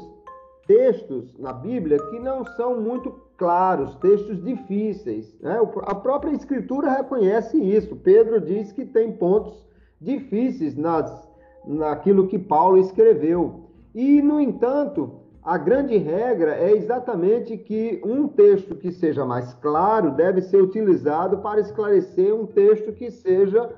textos 0.66 1.38
na 1.38 1.54
Bíblia 1.54 1.98
que 2.10 2.20
não 2.20 2.44
são 2.44 2.82
muito 2.82 3.14
claros, 3.38 3.96
textos 3.96 4.44
difíceis. 4.44 5.38
Né? 5.40 5.58
A 5.84 5.96
própria 5.96 6.32
Escritura 6.32 6.92
reconhece 6.92 7.58
isso. 7.58 7.96
Pedro 7.96 8.42
diz 8.42 8.72
que 8.72 8.86
tem 8.86 9.12
pontos 9.12 9.66
difíceis 10.02 10.76
nas, 10.76 11.30
naquilo 11.66 12.28
que 12.28 12.40
Paulo 12.40 12.78
escreveu. 12.78 13.68
E, 13.94 14.22
no 14.22 14.42
entanto, 14.42 15.12
a 15.48 15.58
grande 15.58 15.98
regra 15.98 16.58
é 16.58 16.74
exatamente 16.74 17.56
que 17.56 18.02
um 18.06 18.28
texto 18.28 18.76
que 18.76 18.92
seja 18.92 19.26
mais 19.26 19.54
claro 19.54 20.12
deve 20.12 20.42
ser 20.42 20.62
utilizado 20.62 21.38
para 21.38 21.62
esclarecer 21.62 22.36
um 22.36 22.46
texto 22.46 22.92
que 22.92 23.10
seja 23.10 23.74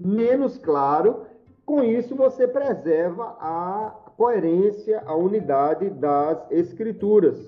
menos 0.00 0.58
claro. 0.58 1.22
Com 1.64 1.80
isso, 1.80 2.16
você 2.16 2.48
preserva 2.48 3.36
a 3.38 3.94
coerência, 4.16 5.00
a 5.06 5.14
unidade 5.14 5.90
das 5.90 6.44
escrituras. 6.50 7.38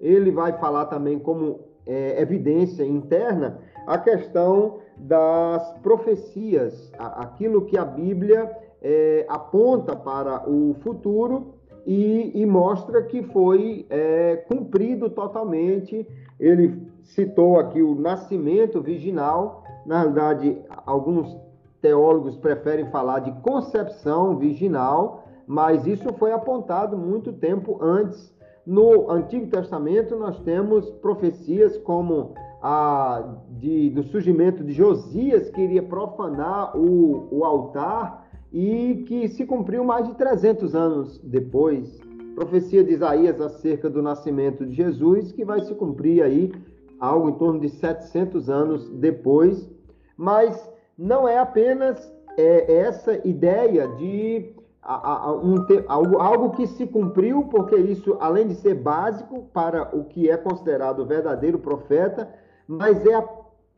Ele 0.00 0.32
vai 0.32 0.54
falar 0.58 0.86
também 0.86 1.16
como 1.20 1.60
é, 1.86 2.20
evidência 2.20 2.84
interna 2.84 3.60
a 3.86 3.98
questão 3.98 4.80
das 4.96 5.78
profecias, 5.78 6.90
aquilo 6.98 7.66
que 7.66 7.78
a 7.78 7.84
Bíblia 7.84 8.50
é, 8.82 9.24
aponta 9.28 9.94
para 9.94 10.50
o 10.50 10.74
futuro 10.80 11.61
e, 11.86 12.32
e 12.34 12.46
mostra 12.46 13.02
que 13.02 13.22
foi 13.22 13.86
é, 13.90 14.36
cumprido 14.48 15.10
totalmente. 15.10 16.06
Ele 16.38 16.82
citou 17.02 17.58
aqui 17.58 17.82
o 17.82 17.94
nascimento 17.94 18.80
virginal, 18.80 19.64
na 19.84 20.04
verdade, 20.04 20.58
alguns 20.86 21.36
teólogos 21.80 22.36
preferem 22.36 22.86
falar 22.90 23.20
de 23.20 23.32
concepção 23.42 24.36
virginal, 24.36 25.24
mas 25.46 25.86
isso 25.86 26.12
foi 26.14 26.32
apontado 26.32 26.96
muito 26.96 27.32
tempo 27.32 27.78
antes. 27.82 28.32
No 28.64 29.10
Antigo 29.10 29.48
Testamento, 29.48 30.16
nós 30.16 30.38
temos 30.40 30.88
profecias 30.88 31.76
como 31.78 32.34
a 32.62 33.38
de, 33.50 33.90
do 33.90 34.04
surgimento 34.04 34.62
de 34.62 34.72
Josias, 34.72 35.50
que 35.50 35.60
iria 35.60 35.82
profanar 35.82 36.76
o, 36.76 37.26
o 37.32 37.44
altar 37.44 38.21
e 38.52 39.04
que 39.06 39.28
se 39.28 39.46
cumpriu 39.46 39.84
mais 39.84 40.06
de 40.06 40.14
300 40.14 40.74
anos 40.74 41.18
depois. 41.18 41.98
Profecia 42.34 42.84
de 42.84 42.92
Isaías 42.92 43.40
acerca 43.40 43.88
do 43.88 44.02
nascimento 44.02 44.66
de 44.66 44.74
Jesus, 44.74 45.32
que 45.32 45.44
vai 45.44 45.60
se 45.62 45.74
cumprir 45.74 46.22
aí 46.22 46.52
algo 47.00 47.30
em 47.30 47.34
torno 47.34 47.60
de 47.60 47.68
700 47.68 48.50
anos 48.50 48.88
depois. 48.90 49.70
Mas 50.16 50.70
não 50.96 51.26
é 51.26 51.38
apenas 51.38 52.12
é, 52.36 52.80
essa 52.80 53.26
ideia 53.26 53.88
de 53.88 54.54
a, 54.82 55.26
a, 55.26 55.32
um, 55.32 55.56
algo, 55.86 56.18
algo 56.18 56.50
que 56.50 56.66
se 56.66 56.86
cumpriu, 56.86 57.44
porque 57.44 57.76
isso, 57.76 58.16
além 58.20 58.48
de 58.48 58.54
ser 58.56 58.74
básico 58.74 59.44
para 59.52 59.94
o 59.96 60.04
que 60.04 60.28
é 60.28 60.36
considerado 60.36 61.06
verdadeiro 61.06 61.58
profeta, 61.58 62.28
mas 62.66 63.04
é 63.06 63.14
a, 63.14 63.28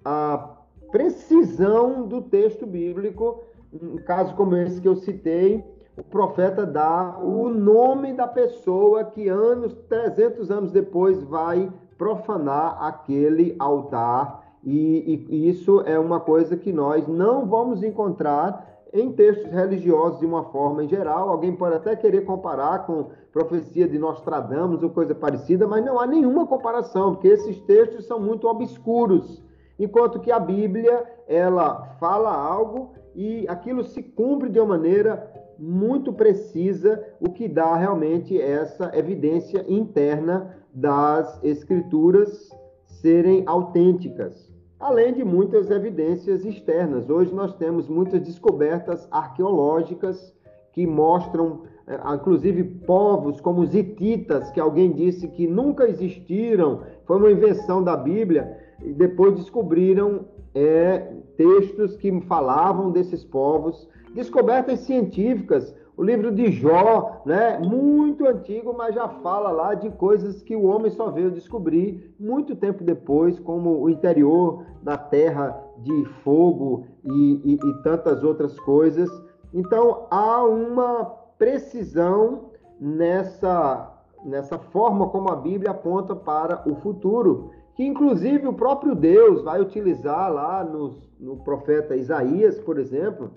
a 0.04 0.56
precisão 0.90 2.06
do 2.06 2.22
texto 2.22 2.66
bíblico. 2.66 3.42
Um 3.82 3.96
caso 3.98 4.34
como 4.36 4.56
esse 4.56 4.80
que 4.80 4.86
eu 4.86 4.94
citei, 4.94 5.64
o 5.96 6.02
profeta 6.02 6.64
dá 6.64 7.18
o 7.20 7.48
nome 7.48 8.12
da 8.12 8.26
pessoa 8.26 9.04
que 9.04 9.28
anos, 9.28 9.74
300 9.88 10.50
anos 10.50 10.70
depois, 10.70 11.22
vai 11.22 11.72
profanar 11.98 12.82
aquele 12.82 13.56
altar. 13.58 14.42
E, 14.62 15.26
e, 15.28 15.48
isso 15.48 15.82
é 15.82 15.98
uma 15.98 16.20
coisa 16.20 16.56
que 16.56 16.72
nós 16.72 17.06
não 17.06 17.46
vamos 17.46 17.82
encontrar 17.82 18.74
em 18.92 19.12
textos 19.12 19.50
religiosos 19.50 20.20
de 20.20 20.26
uma 20.26 20.44
forma 20.44 20.84
em 20.84 20.88
geral. 20.88 21.28
Alguém 21.28 21.54
pode 21.54 21.74
até 21.74 21.96
querer 21.96 22.24
comparar 22.24 22.86
com 22.86 23.10
profecia 23.32 23.88
de 23.88 23.98
Nostradamus 23.98 24.82
ou 24.82 24.90
coisa 24.90 25.14
parecida, 25.14 25.66
mas 25.66 25.84
não 25.84 25.98
há 25.98 26.06
nenhuma 26.06 26.46
comparação, 26.46 27.14
porque 27.14 27.28
esses 27.28 27.60
textos 27.62 28.06
são 28.06 28.20
muito 28.20 28.46
obscuros. 28.46 29.42
Enquanto 29.78 30.20
que 30.20 30.30
a 30.30 30.38
Bíblia, 30.38 31.04
ela 31.26 31.96
fala 31.98 32.32
algo 32.32 32.92
e 33.14 33.46
aquilo 33.48 33.84
se 33.84 34.02
cumpre 34.02 34.48
de 34.48 34.58
uma 34.58 34.76
maneira 34.76 35.30
muito 35.58 36.12
precisa, 36.12 37.02
o 37.20 37.30
que 37.30 37.48
dá 37.48 37.76
realmente 37.76 38.40
essa 38.40 38.90
evidência 38.96 39.64
interna 39.68 40.56
das 40.72 41.42
escrituras 41.44 42.50
serem 42.86 43.44
autênticas 43.46 44.52
além 44.84 45.14
de 45.14 45.24
muitas 45.24 45.70
evidências 45.70 46.44
externas. 46.44 47.08
Hoje 47.08 47.34
nós 47.34 47.54
temos 47.54 47.88
muitas 47.88 48.20
descobertas 48.20 49.08
arqueológicas 49.10 50.34
que 50.72 50.86
mostram, 50.86 51.62
eh, 51.86 51.98
inclusive, 52.14 52.62
povos 52.62 53.40
como 53.40 53.62
os 53.62 53.74
hititas, 53.74 54.50
que 54.50 54.60
alguém 54.60 54.92
disse 54.92 55.26
que 55.28 55.46
nunca 55.46 55.88
existiram, 55.88 56.82
foi 57.06 57.16
uma 57.16 57.30
invenção 57.30 57.82
da 57.82 57.96
Bíblia, 57.96 58.58
e 58.82 58.92
depois 58.92 59.34
descobriram 59.36 60.26
é, 60.54 61.12
textos 61.36 61.96
que 61.96 62.20
falavam 62.22 62.90
desses 62.90 63.24
povos, 63.24 63.88
descobertas 64.14 64.80
científicas 64.80 65.74
o 65.96 66.02
livro 66.02 66.32
de 66.32 66.50
Jó, 66.50 67.22
né, 67.24 67.58
muito 67.58 68.26
antigo, 68.26 68.74
mas 68.76 68.94
já 68.94 69.08
fala 69.08 69.50
lá 69.50 69.74
de 69.74 69.90
coisas 69.90 70.42
que 70.42 70.56
o 70.56 70.64
homem 70.64 70.90
só 70.90 71.10
veio 71.10 71.30
descobrir 71.30 72.12
muito 72.18 72.56
tempo 72.56 72.82
depois, 72.82 73.38
como 73.38 73.80
o 73.80 73.88
interior 73.88 74.64
da 74.82 74.98
terra 74.98 75.56
de 75.78 76.04
fogo 76.24 76.86
e, 77.04 77.40
e, 77.44 77.54
e 77.54 77.82
tantas 77.82 78.24
outras 78.24 78.58
coisas. 78.58 79.08
Então 79.52 80.06
há 80.10 80.42
uma 80.42 81.04
precisão 81.38 82.50
nessa, 82.80 83.92
nessa 84.24 84.58
forma 84.58 85.08
como 85.10 85.30
a 85.30 85.36
Bíblia 85.36 85.70
aponta 85.70 86.16
para 86.16 86.68
o 86.68 86.74
futuro, 86.76 87.50
que 87.74 87.84
inclusive 87.84 88.46
o 88.46 88.52
próprio 88.52 88.94
Deus 88.94 89.42
vai 89.42 89.60
utilizar 89.60 90.32
lá 90.32 90.64
no, 90.64 90.98
no 91.18 91.36
profeta 91.36 91.96
Isaías, 91.96 92.58
por 92.58 92.78
exemplo 92.78 93.30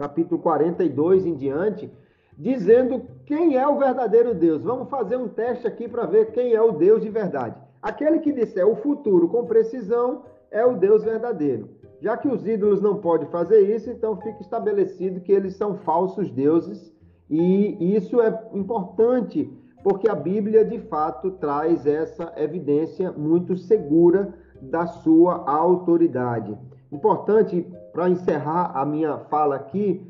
capítulo 0.00 0.40
42 0.40 1.26
em 1.26 1.34
diante, 1.34 1.92
dizendo 2.38 3.02
quem 3.26 3.56
é 3.56 3.68
o 3.68 3.78
verdadeiro 3.78 4.34
Deus. 4.34 4.62
Vamos 4.62 4.88
fazer 4.88 5.16
um 5.16 5.28
teste 5.28 5.66
aqui 5.66 5.86
para 5.86 6.06
ver 6.06 6.32
quem 6.32 6.54
é 6.54 6.62
o 6.62 6.72
Deus 6.72 7.02
de 7.02 7.10
verdade. 7.10 7.54
Aquele 7.82 8.20
que 8.20 8.32
disser 8.32 8.66
o 8.66 8.76
futuro 8.76 9.28
com 9.28 9.44
precisão 9.44 10.22
é 10.50 10.64
o 10.64 10.76
Deus 10.76 11.04
verdadeiro. 11.04 11.68
Já 12.00 12.16
que 12.16 12.28
os 12.28 12.46
ídolos 12.46 12.80
não 12.80 12.96
podem 12.96 13.28
fazer 13.28 13.60
isso, 13.74 13.90
então 13.90 14.16
fica 14.16 14.40
estabelecido 14.40 15.20
que 15.20 15.32
eles 15.32 15.54
são 15.54 15.76
falsos 15.76 16.30
deuses, 16.30 16.90
e 17.28 17.94
isso 17.94 18.20
é 18.20 18.48
importante, 18.54 19.52
porque 19.82 20.08
a 20.08 20.14
Bíblia 20.14 20.64
de 20.64 20.78
fato 20.78 21.32
traz 21.32 21.86
essa 21.86 22.32
evidência 22.36 23.12
muito 23.12 23.56
segura 23.56 24.34
da 24.60 24.86
sua 24.86 25.48
autoridade. 25.50 26.56
Importante 26.92 27.66
para 27.92 28.08
encerrar 28.08 28.72
a 28.74 28.84
minha 28.84 29.18
fala 29.30 29.56
aqui, 29.56 30.06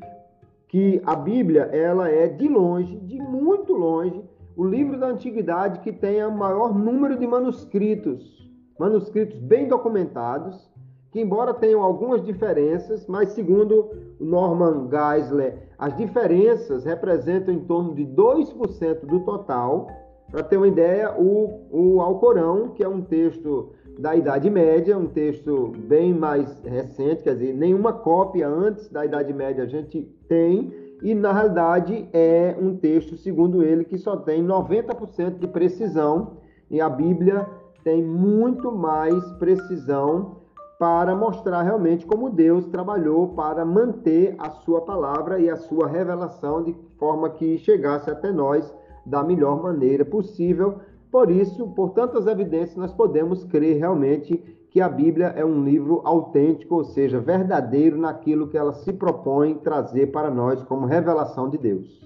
que 0.67 1.01
a 1.05 1.15
Bíblia 1.15 1.63
ela 1.63 2.09
é 2.09 2.27
de 2.27 2.47
longe, 2.47 2.95
de 2.97 3.19
muito 3.19 3.73
longe, 3.73 4.23
o 4.55 4.65
livro 4.65 4.97
da 4.97 5.07
antiguidade 5.07 5.79
que 5.79 5.91
tem 5.91 6.23
o 6.25 6.31
maior 6.31 6.73
número 6.73 7.17
de 7.17 7.27
manuscritos, 7.27 8.49
manuscritos 8.79 9.37
bem 9.39 9.67
documentados, 9.67 10.70
que 11.11 11.19
embora 11.19 11.53
tenham 11.53 11.83
algumas 11.83 12.23
diferenças, 12.23 13.05
mas 13.05 13.31
segundo 13.31 13.89
Norman 14.19 14.87
Geisler, 14.89 15.57
as 15.77 15.95
diferenças 15.97 16.85
representam 16.85 17.53
em 17.53 17.59
torno 17.59 17.93
de 17.93 18.05
2% 18.05 19.05
do 19.05 19.19
total. 19.19 19.87
Para 20.31 20.43
ter 20.43 20.55
uma 20.55 20.69
ideia, 20.69 21.13
o, 21.19 21.67
o 21.69 22.01
Alcorão, 22.01 22.69
que 22.69 22.81
é 22.81 22.87
um 22.87 23.01
texto 23.01 23.73
da 23.99 24.15
Idade 24.15 24.49
Média, 24.49 24.97
um 24.97 25.07
texto 25.07 25.73
bem 25.77 26.13
mais 26.13 26.63
recente, 26.63 27.23
quer 27.23 27.33
dizer, 27.33 27.53
nenhuma 27.53 27.91
cópia 27.91 28.47
antes 28.47 28.87
da 28.87 29.05
Idade 29.05 29.33
Média 29.33 29.65
a 29.65 29.67
gente 29.67 30.03
tem, 30.29 30.73
e 31.03 31.13
na 31.13 31.33
realidade 31.33 32.07
é 32.13 32.55
um 32.57 32.77
texto, 32.77 33.17
segundo 33.17 33.61
ele, 33.61 33.83
que 33.83 33.97
só 33.97 34.15
tem 34.15 34.41
90% 34.45 35.39
de 35.39 35.47
precisão, 35.47 36.37
e 36.69 36.79
a 36.79 36.87
Bíblia 36.87 37.45
tem 37.83 38.01
muito 38.01 38.71
mais 38.71 39.21
precisão 39.33 40.40
para 40.81 41.13
mostrar 41.13 41.61
realmente 41.61 42.07
como 42.07 42.27
Deus 42.27 42.65
trabalhou 42.65 43.35
para 43.35 43.63
manter 43.63 44.33
a 44.39 44.49
sua 44.49 44.81
palavra 44.81 45.39
e 45.39 45.47
a 45.47 45.55
sua 45.55 45.87
revelação 45.87 46.63
de 46.63 46.75
forma 46.97 47.29
que 47.29 47.59
chegasse 47.59 48.09
até 48.09 48.31
nós 48.31 48.75
da 49.05 49.23
melhor 49.23 49.61
maneira 49.61 50.03
possível 50.03 50.79
por 51.11 51.29
isso, 51.29 51.67
por 51.75 51.91
tantas 51.91 52.25
evidências, 52.25 52.77
nós 52.77 52.93
podemos 52.93 53.43
crer 53.43 53.77
realmente 53.77 54.37
que 54.71 54.81
a 54.81 54.89
Bíblia 54.89 55.27
é 55.35 55.45
um 55.45 55.63
livro 55.63 56.01
autêntico, 56.03 56.75
ou 56.75 56.83
seja, 56.85 57.19
verdadeiro 57.19 57.99
naquilo 57.99 58.47
que 58.47 58.57
ela 58.57 58.73
se 58.73 58.91
propõe 58.91 59.55
trazer 59.55 60.07
para 60.07 60.31
nós 60.31 60.63
como 60.63 60.87
revelação 60.87 61.47
de 61.47 61.59
Deus. 61.59 62.01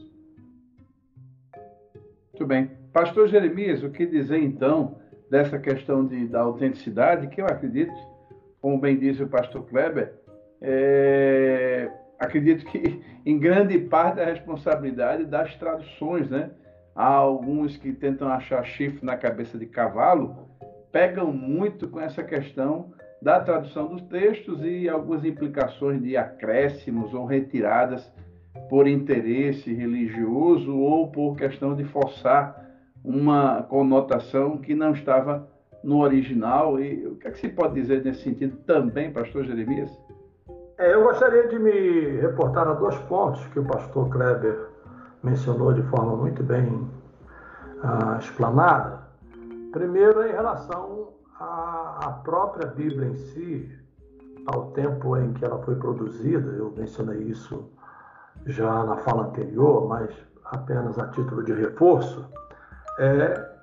Muito 2.33 2.45
bem. 2.45 2.71
Pastor 2.91 3.29
Jeremias, 3.29 3.83
o 3.83 3.91
que 3.91 4.05
dizer 4.05 4.43
então 4.43 4.95
dessa 5.29 5.59
questão 5.59 6.05
de, 6.05 6.27
da 6.27 6.41
autenticidade, 6.41 7.27
que 7.27 7.39
eu 7.39 7.45
acredito, 7.45 7.93
como 8.65 8.79
bem 8.79 8.97
disse 8.97 9.21
o 9.21 9.27
pastor 9.27 9.63
Kleber, 9.67 10.11
é, 10.59 11.87
acredito 12.19 12.65
que 12.65 12.99
em 13.23 13.37
grande 13.37 13.77
parte 13.77 14.19
a 14.19 14.25
responsabilidade 14.25 15.23
das 15.23 15.55
traduções, 15.57 16.27
né? 16.31 16.49
Há 16.95 17.05
alguns 17.05 17.77
que 17.77 17.93
tentam 17.93 18.27
achar 18.27 18.65
chifre 18.65 19.05
na 19.05 19.17
cabeça 19.17 19.55
de 19.55 19.67
cavalo, 19.67 20.49
pegam 20.91 21.31
muito 21.31 21.87
com 21.87 22.01
essa 22.01 22.23
questão 22.23 22.91
da 23.21 23.39
tradução 23.39 23.85
dos 23.85 24.01
textos 24.01 24.59
e 24.63 24.89
algumas 24.89 25.23
implicações 25.23 26.01
de 26.01 26.17
acréscimos 26.17 27.13
ou 27.13 27.23
retiradas 27.23 28.11
por 28.67 28.87
interesse 28.87 29.71
religioso 29.75 30.75
ou 30.75 31.11
por 31.11 31.37
questão 31.37 31.75
de 31.75 31.83
forçar 31.83 32.65
uma 33.03 33.61
conotação 33.61 34.57
que 34.57 34.73
não 34.73 34.91
estava 34.91 35.53
no 35.85 36.01
original. 36.01 36.79
E 36.79 37.07
o 37.07 37.15
que, 37.15 37.27
é 37.27 37.31
que 37.31 37.39
se 37.39 37.49
pode 37.49 37.75
dizer 37.75 38.03
nesse 38.03 38.23
sentido 38.23 38.57
também, 38.65 39.13
pastor 39.13 39.45
Jeremias? 39.45 39.91
É, 40.77 40.93
eu 40.93 41.03
gostaria 41.03 41.47
de 41.47 41.57
me 41.57 42.17
reportar 42.19 42.67
a 42.67 42.73
dois 42.73 42.97
pontos 43.03 43.45
que 43.47 43.59
o 43.59 43.63
pastor 43.63 44.09
Kleber 44.09 44.67
mencionou 45.23 45.71
de 45.71 45.83
forma 45.83 46.17
muito 46.17 46.43
bem 46.43 46.89
ah, 47.81 48.17
explanada. 48.19 49.05
Primeiro, 49.71 50.25
em 50.27 50.31
relação 50.31 51.13
à, 51.39 51.99
à 52.07 52.11
própria 52.23 52.67
Bíblia 52.67 53.07
em 53.09 53.15
si, 53.15 53.71
ao 54.47 54.71
tempo 54.71 55.15
em 55.17 55.33
que 55.33 55.45
ela 55.45 55.59
foi 55.63 55.75
produzida, 55.75 56.51
eu 56.51 56.73
mencionei 56.75 57.19
isso 57.23 57.69
já 58.45 58.83
na 58.83 58.97
fala 58.97 59.27
anterior, 59.27 59.87
mas 59.87 60.11
apenas 60.45 60.99
a 60.99 61.07
título 61.07 61.43
de 61.43 61.53
reforço, 61.53 62.25
é 62.99 63.54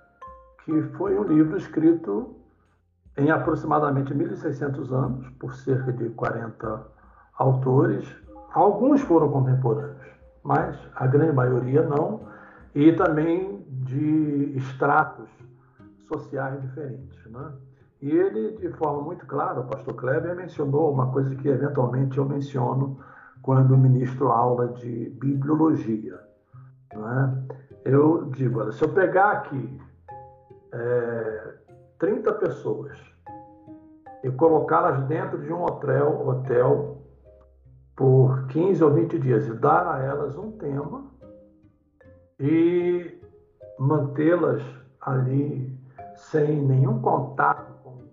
que 0.65 0.83
foi 0.97 1.19
um 1.19 1.25
livro 1.25 1.57
escrito 1.57 2.37
em 3.17 3.31
aproximadamente 3.31 4.15
1.600 4.15 4.91
anos, 4.93 5.29
por 5.39 5.55
cerca 5.55 5.93
de 5.93 6.09
40 6.11 6.87
autores, 7.39 8.09
alguns 8.55 9.01
foram 9.03 9.31
contemporâneos, 9.31 10.07
mas 10.43 10.79
a 10.95 11.07
grande 11.07 11.33
maioria 11.33 11.83
não, 11.83 12.21
e 12.75 12.93
também 12.93 13.65
de 13.69 14.57
estratos 14.57 15.29
sociais 16.09 16.61
diferentes. 16.63 17.19
Né? 17.27 17.53
E 18.01 18.11
ele, 18.11 18.57
de 18.57 18.69
forma 18.71 19.03
muito 19.03 19.27
clara, 19.27 19.61
o 19.61 19.65
pastor 19.65 19.95
Kleber 19.95 20.35
mencionou 20.35 20.93
uma 20.93 21.11
coisa 21.13 21.35
que 21.35 21.49
eventualmente 21.49 22.17
eu 22.17 22.25
menciono 22.25 22.99
quando 23.43 23.77
ministro 23.77 24.29
aula 24.29 24.69
de 24.69 25.11
bibliologia. 25.21 26.19
Né? 26.95 27.45
Eu 27.85 28.31
digo, 28.31 28.61
olha, 28.61 28.73
se 28.73 28.83
eu 28.83 28.89
pegar 28.89 29.33
aqui 29.33 29.81
é, 30.73 31.55
30 31.99 32.33
pessoas 32.35 32.99
e 34.23 34.31
colocá-las 34.31 35.03
dentro 35.05 35.39
de 35.43 35.53
um 35.53 35.63
hotel, 35.63 36.27
hotel 36.27 37.03
por 37.97 38.47
15 38.49 38.83
ou 38.83 38.93
20 38.93 39.19
dias 39.19 39.47
e 39.47 39.55
dar 39.55 39.87
a 39.87 40.03
elas 40.03 40.37
um 40.37 40.53
tema 40.53 41.11
e 42.39 43.21
mantê-las 43.79 44.63
ali 45.01 45.79
sem 46.15 46.63
nenhum 46.63 47.01
contato 47.01 47.73
com 47.83 47.91
o 47.91 48.11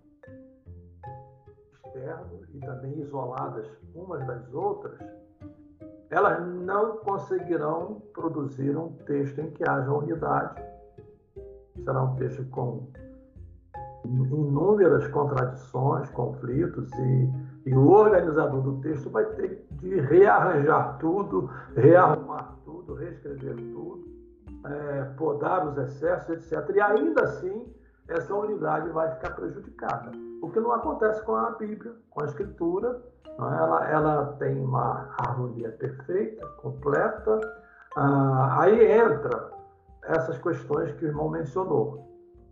externo 1.86 2.40
e 2.54 2.60
também 2.60 3.00
isoladas 3.00 3.68
umas 3.94 4.26
das 4.26 4.54
outras, 4.54 5.00
elas 6.10 6.46
não 6.48 6.98
conseguirão 6.98 8.02
produzir 8.14 8.76
um 8.76 8.92
texto 9.06 9.40
em 9.40 9.52
que 9.52 9.68
haja 9.68 9.92
unidade. 9.92 10.62
Será 11.84 12.04
um 12.04 12.16
texto 12.16 12.44
com 12.50 12.88
inúmeras 14.06 15.08
contradições, 15.10 16.10
conflitos, 16.12 16.92
e, 16.94 17.30
e 17.66 17.76
o 17.76 17.90
organizador 17.90 18.62
do 18.62 18.82
texto 18.82 19.10
vai 19.10 19.26
ter 19.26 19.66
de 19.72 20.00
rearranjar 20.02 20.98
tudo, 21.00 21.50
rearrumar 21.76 22.56
tudo, 22.66 22.96
reescrever 22.96 23.56
tudo, 23.56 24.06
é, 24.66 25.04
podar 25.18 25.68
os 25.68 25.78
excessos, 25.78 26.30
etc. 26.30 26.76
E 26.76 26.82
ainda 26.82 27.24
assim, 27.24 27.74
essa 28.08 28.34
unidade 28.34 28.90
vai 28.90 29.12
ficar 29.16 29.32
prejudicada. 29.32 30.12
O 30.42 30.50
que 30.50 30.60
não 30.60 30.72
acontece 30.72 31.22
com 31.24 31.36
a 31.36 31.52
Bíblia, 31.52 31.94
com 32.10 32.22
a 32.22 32.26
Escritura. 32.26 33.02
É? 33.26 33.32
Ela, 33.42 33.90
ela 33.90 34.26
tem 34.40 34.60
uma 34.60 35.10
harmonia 35.18 35.72
perfeita, 35.72 36.46
completa. 36.62 37.40
Ah, 37.96 38.62
aí 38.62 38.92
entra 38.92 39.59
essas 40.10 40.38
questões 40.40 40.92
que 40.94 41.06
o 41.06 41.08
irmão 41.08 41.30
mencionou. 41.30 42.10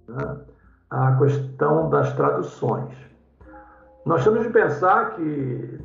Né? 0.08 0.46
A 0.90 1.18
questão 1.18 1.90
das 1.90 2.14
traduções. 2.14 2.96
Nós 4.06 4.24
temos 4.24 4.44
de 4.44 4.50
pensar 4.50 5.16
que 5.16 5.80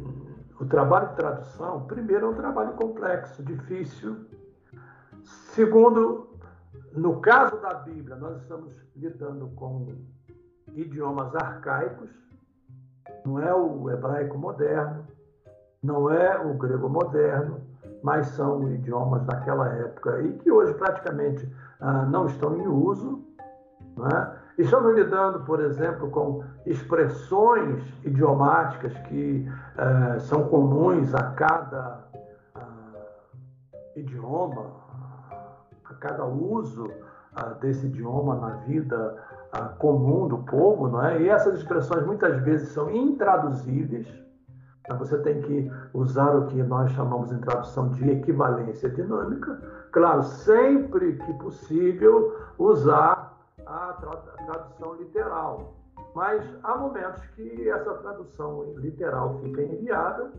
o 0.61 0.67
trabalho 0.67 1.09
de 1.09 1.17
tradução, 1.17 1.87
primeiro, 1.87 2.27
é 2.27 2.29
um 2.29 2.35
trabalho 2.35 2.73
complexo, 2.75 3.43
difícil. 3.43 4.27
Segundo, 5.25 6.29
no 6.93 7.21
caso 7.21 7.61
da 7.61 7.75
Bíblia, 7.75 8.17
nós 8.17 8.41
estamos 8.43 8.73
lidando 8.95 9.49
com 9.57 9.97
idiomas 10.75 11.35
arcaicos, 11.35 12.11
não 13.25 13.41
é 13.41 13.53
o 13.53 13.91
hebraico 13.91 14.39
moderno, 14.39 15.05
não 15.83 16.09
é 16.11 16.39
o 16.39 16.55
grego 16.55 16.89
moderno, 16.89 17.61
mas 18.03 18.27
são 18.29 18.69
idiomas 18.73 19.25
daquela 19.25 19.69
época 19.69 20.21
e 20.23 20.33
que 20.35 20.51
hoje 20.51 20.75
praticamente 20.75 21.49
ah, 21.81 22.05
não 22.05 22.27
estão 22.27 22.57
em 22.57 22.67
uso. 22.67 23.23
Não 23.97 24.07
é? 24.09 24.37
Estamos 24.59 24.95
lidando, 24.95 25.41
por 25.41 25.61
exemplo, 25.61 26.11
com 26.11 26.45
expressões 26.67 27.83
idiomáticas 28.05 28.93
que 29.09 29.49
ah, 29.79 30.19
são 30.21 30.49
comuns 30.49 31.15
a 31.15 31.31
cada 31.33 32.05
ah, 32.55 33.07
idioma, 33.97 34.67
a 35.85 35.95
cada 35.95 36.25
uso 36.25 36.91
ah, 37.35 37.55
desse 37.61 37.87
idioma 37.87 38.37
na 38.37 38.57
vida 38.57 39.17
ah, 39.53 39.69
comum 39.79 40.29
do 40.29 40.39
povo, 40.39 40.89
não 40.89 41.05
é? 41.05 41.23
E 41.23 41.29
essas 41.29 41.55
expressões 41.55 42.05
muitas 42.05 42.43
vezes 42.43 42.69
são 42.69 42.91
intraduzíveis. 42.91 44.07
Então, 44.83 44.99
você 44.99 45.17
tem 45.19 45.41
que 45.43 45.71
usar 45.95 46.35
o 46.35 46.47
que 46.47 46.63
nós 46.63 46.91
chamamos 46.93 47.31
em 47.33 47.39
tradução 47.39 47.91
de 47.91 48.11
equivalência 48.11 48.91
dinâmica. 48.91 49.61
Claro, 49.93 50.23
sempre 50.23 51.17
que 51.19 51.33
possível, 51.35 52.37
usar 52.59 53.33
a 53.65 53.97
tradução 54.45 54.95
literal. 54.97 55.75
Mas 56.15 56.45
há 56.63 56.77
momentos 56.77 57.25
que 57.37 57.69
essa 57.69 57.95
tradução 57.95 58.65
literal 58.77 59.39
fica 59.41 59.63
inviável, 59.63 60.31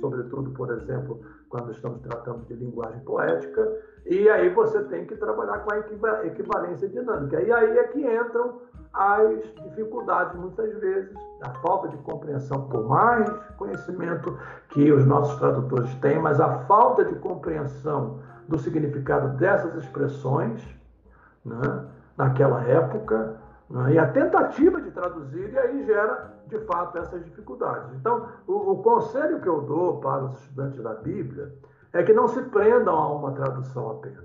sobretudo, 0.00 0.50
por 0.52 0.70
exemplo, 0.72 1.20
quando 1.48 1.70
estamos 1.70 2.00
tratando 2.00 2.44
de 2.46 2.54
linguagem 2.54 3.00
poética, 3.00 3.80
e 4.06 4.28
aí 4.28 4.48
você 4.50 4.82
tem 4.84 5.06
que 5.06 5.16
trabalhar 5.16 5.58
com 5.58 5.72
a 5.72 6.26
equivalência 6.26 6.88
dinâmica. 6.88 7.40
E 7.42 7.52
aí 7.52 7.78
é 7.78 7.84
que 7.84 8.00
entram 8.00 8.60
as 8.92 9.42
dificuldades, 9.64 10.34
muitas 10.34 10.72
vezes, 10.78 11.14
a 11.42 11.50
falta 11.60 11.88
de 11.88 11.96
compreensão, 11.98 12.68
por 12.68 12.86
mais 12.88 13.28
conhecimento 13.56 14.36
que 14.70 14.90
os 14.92 15.06
nossos 15.06 15.38
tradutores 15.38 15.94
têm, 15.96 16.18
mas 16.18 16.40
a 16.40 16.60
falta 16.60 17.04
de 17.04 17.14
compreensão 17.16 18.20
do 18.48 18.58
significado 18.58 19.36
dessas 19.36 19.74
expressões 19.76 20.66
né, 21.44 21.84
naquela 22.16 22.62
época, 22.64 23.36
né, 23.68 23.92
e 23.92 23.98
a 23.98 24.06
tentativa 24.06 24.80
de 24.80 24.90
traduzir, 24.90 25.52
e 25.52 25.58
aí 25.58 25.84
gera, 25.84 26.34
de 26.46 26.58
fato, 26.60 26.98
essas 26.98 27.24
dificuldades. 27.24 27.94
Então, 27.94 28.26
o, 28.46 28.72
o 28.72 28.82
conselho 28.82 29.40
que 29.40 29.48
eu 29.48 29.60
dou 29.62 30.00
para 30.00 30.24
os 30.24 30.40
estudantes 30.40 30.82
da 30.82 30.94
Bíblia 30.94 31.52
é 31.92 32.02
que 32.02 32.12
não 32.12 32.28
se 32.28 32.42
prendam 32.42 32.96
a 32.96 33.12
uma 33.12 33.32
tradução 33.32 33.90
apenas. 33.90 34.24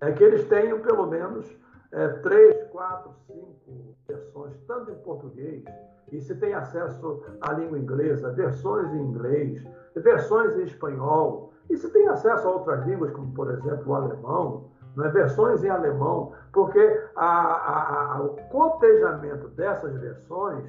É 0.00 0.10
que 0.12 0.22
eles 0.22 0.46
tenham 0.48 0.80
pelo 0.80 1.06
menos 1.06 1.46
é, 1.92 2.08
três, 2.08 2.56
quatro, 2.72 3.12
cinco 3.26 3.94
versões, 4.08 4.56
tanto 4.66 4.90
em 4.90 4.96
português, 4.96 5.62
e 6.10 6.20
se 6.20 6.34
tem 6.36 6.54
acesso 6.54 7.22
à 7.40 7.52
língua 7.52 7.78
inglesa, 7.78 8.32
versões 8.32 8.92
em 8.92 9.02
inglês, 9.02 9.62
versões 9.94 10.56
em 10.56 10.62
espanhol, 10.62 11.52
e 11.70 11.76
se 11.76 11.90
tem 11.92 12.08
acesso 12.08 12.48
a 12.48 12.50
outras 12.50 12.84
línguas, 12.86 13.12
como 13.12 13.32
por 13.32 13.50
exemplo 13.50 13.92
o 13.92 13.94
alemão, 13.94 14.72
não 14.96 15.04
é? 15.04 15.08
versões 15.10 15.62
em 15.62 15.68
alemão, 15.68 16.32
porque 16.52 17.00
a, 17.14 17.26
a, 17.26 18.16
a, 18.16 18.22
o 18.22 18.36
cotejamento 18.50 19.48
dessas 19.48 19.96
versões. 19.98 20.64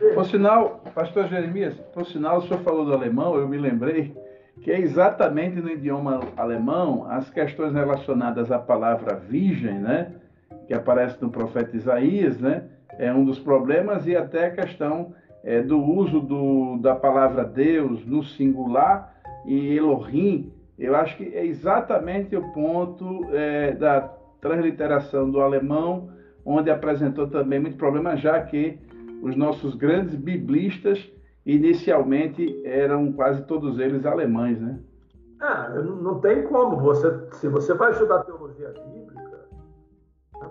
É... 0.00 0.14
Por 0.14 0.24
sinal, 0.24 0.80
Pastor 0.94 1.26
Jeremias, 1.26 1.74
por 1.92 2.06
sinal, 2.06 2.38
o 2.38 2.42
senhor 2.42 2.60
falou 2.60 2.84
do 2.84 2.92
alemão, 2.92 3.36
eu 3.36 3.46
me 3.46 3.58
lembrei 3.58 4.16
que 4.62 4.70
é 4.70 4.80
exatamente 4.80 5.60
no 5.60 5.68
idioma 5.68 6.20
alemão 6.36 7.06
as 7.10 7.28
questões 7.30 7.72
relacionadas 7.72 8.50
à 8.50 8.58
palavra 8.58 9.16
virgem, 9.16 9.78
né, 9.78 10.14
que 10.66 10.74
aparece 10.74 11.20
no 11.22 11.30
profeta 11.30 11.76
Isaías, 11.76 12.38
né, 12.38 12.64
é 12.98 13.12
um 13.12 13.24
dos 13.24 13.38
problemas 13.38 14.06
e 14.06 14.16
até 14.16 14.46
a 14.46 14.50
questão 14.50 15.14
é, 15.42 15.60
do 15.60 15.78
uso 15.78 16.20
do, 16.20 16.78
da 16.78 16.94
palavra 16.94 17.44
Deus 17.44 18.04
no 18.06 18.22
singular 18.22 19.14
e 19.44 19.76
Elohim. 19.76 20.52
Eu 20.78 20.96
acho 20.96 21.16
que 21.16 21.24
é 21.34 21.44
exatamente 21.44 22.34
o 22.34 22.52
ponto 22.52 23.26
é, 23.32 23.72
da 23.72 24.00
transliteração 24.40 25.30
do 25.30 25.40
alemão, 25.40 26.10
onde 26.44 26.70
apresentou 26.70 27.26
também 27.28 27.60
muito 27.60 27.76
problema, 27.76 28.16
já 28.16 28.40
que 28.42 28.78
os 29.22 29.36
nossos 29.36 29.74
grandes 29.74 30.14
biblistas 30.14 31.10
inicialmente 31.46 32.60
eram 32.64 33.12
quase 33.12 33.42
todos 33.42 33.78
eles 33.78 34.04
alemães, 34.04 34.60
né? 34.60 34.78
Ah, 35.40 35.68
não 35.68 36.20
tem 36.20 36.42
como. 36.44 36.80
Você, 36.80 37.30
se 37.32 37.48
você 37.48 37.74
vai 37.74 37.92
estudar 37.92 38.24
teologia 38.24 38.68
bíblica, 38.68 39.03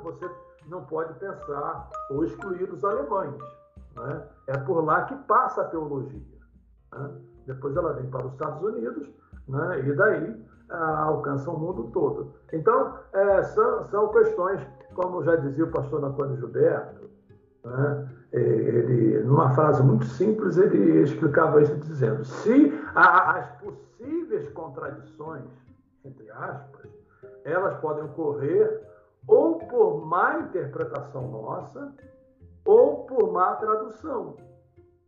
você 0.04 0.30
não 0.68 0.84
pode 0.86 1.14
pensar 1.16 1.89
ou 2.12 2.24
excluir 2.24 2.72
os 2.72 2.84
alemães. 2.84 3.36
Né? 3.95 4.24
É 4.47 4.58
por 4.58 4.84
lá 4.84 5.04
que 5.06 5.16
passa 5.28 5.62
a 5.62 5.66
teologia. 5.66 6.22
Né? 6.93 7.12
Depois 7.47 7.76
ela 7.76 7.93
vem 7.93 8.10
para 8.10 8.26
os 8.26 8.34
Estados 8.34 8.62
Unidos 8.62 9.10
né? 9.47 9.80
e 9.88 9.93
daí 9.93 10.45
ah, 10.70 11.04
alcança 11.06 11.49
o 11.49 11.60
mundo 11.60 11.89
todo. 11.91 12.34
Então, 12.51 12.97
é, 13.14 13.43
são, 13.43 13.88
são 13.89 14.10
questões, 14.10 14.62
como 14.95 15.24
já 15.24 15.36
dizia 15.36 15.66
o 15.66 15.72
pastor 15.72 16.04
Antônio 16.04 16.38
Gilberto, 16.38 17.10
né? 17.64 18.10
Ele, 18.34 19.20
numa 19.24 19.51
frase 19.51 19.82
muito 19.84 20.06
simples, 20.06 20.58
ele 20.58 21.01
explicava 21.01 21.62
isso 21.62 21.76
dizendo: 21.78 22.26
se 22.26 22.74
as 22.95 23.47
possíveis 23.62 24.49
contradições, 24.49 25.45
entre 26.04 26.30
aspas, 26.32 26.89
elas 27.45 27.78
podem 27.80 28.04
ocorrer 28.06 28.82
ou 29.28 29.57
por 29.57 30.05
má 30.05 30.39
interpretação 30.39 31.28
nossa 31.30 31.93
ou 32.65 33.05
por 33.05 33.32
má 33.32 33.55
tradução. 33.55 34.36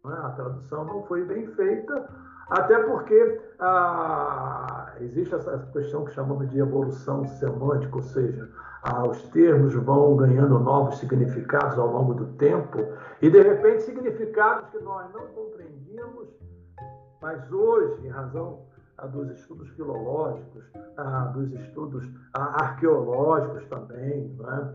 É? 0.05 0.13
A 0.13 0.29
tradução 0.31 0.85
não 0.85 1.03
foi 1.03 1.23
bem 1.25 1.47
feita, 1.47 2.07
até 2.49 2.77
porque 2.83 3.41
ah, 3.59 4.93
existe 4.99 5.33
essa 5.33 5.57
questão 5.73 6.05
que 6.05 6.11
chamamos 6.13 6.49
de 6.49 6.59
evolução 6.59 7.25
semântica, 7.25 7.95
ou 7.95 8.03
seja, 8.03 8.49
ah, 8.83 9.07
os 9.07 9.21
termos 9.29 9.73
vão 9.73 10.15
ganhando 10.15 10.59
novos 10.59 10.99
significados 10.99 11.77
ao 11.79 11.91
longo 11.91 12.13
do 12.13 12.27
tempo, 12.33 12.77
e 13.21 13.29
de 13.29 13.41
repente 13.41 13.83
significados 13.83 14.69
que 14.69 14.79
nós 14.79 15.11
não 15.13 15.27
compreendíamos 15.27 16.29
Mas 17.21 17.51
hoje, 17.51 18.05
em 18.05 18.09
razão 18.09 18.59
dos 19.11 19.29
estudos 19.31 19.69
filológicos, 19.71 20.63
dos 21.33 21.51
estudos 21.53 22.09
arqueológicos 22.33 23.65
também, 23.65 24.35
né? 24.39 24.73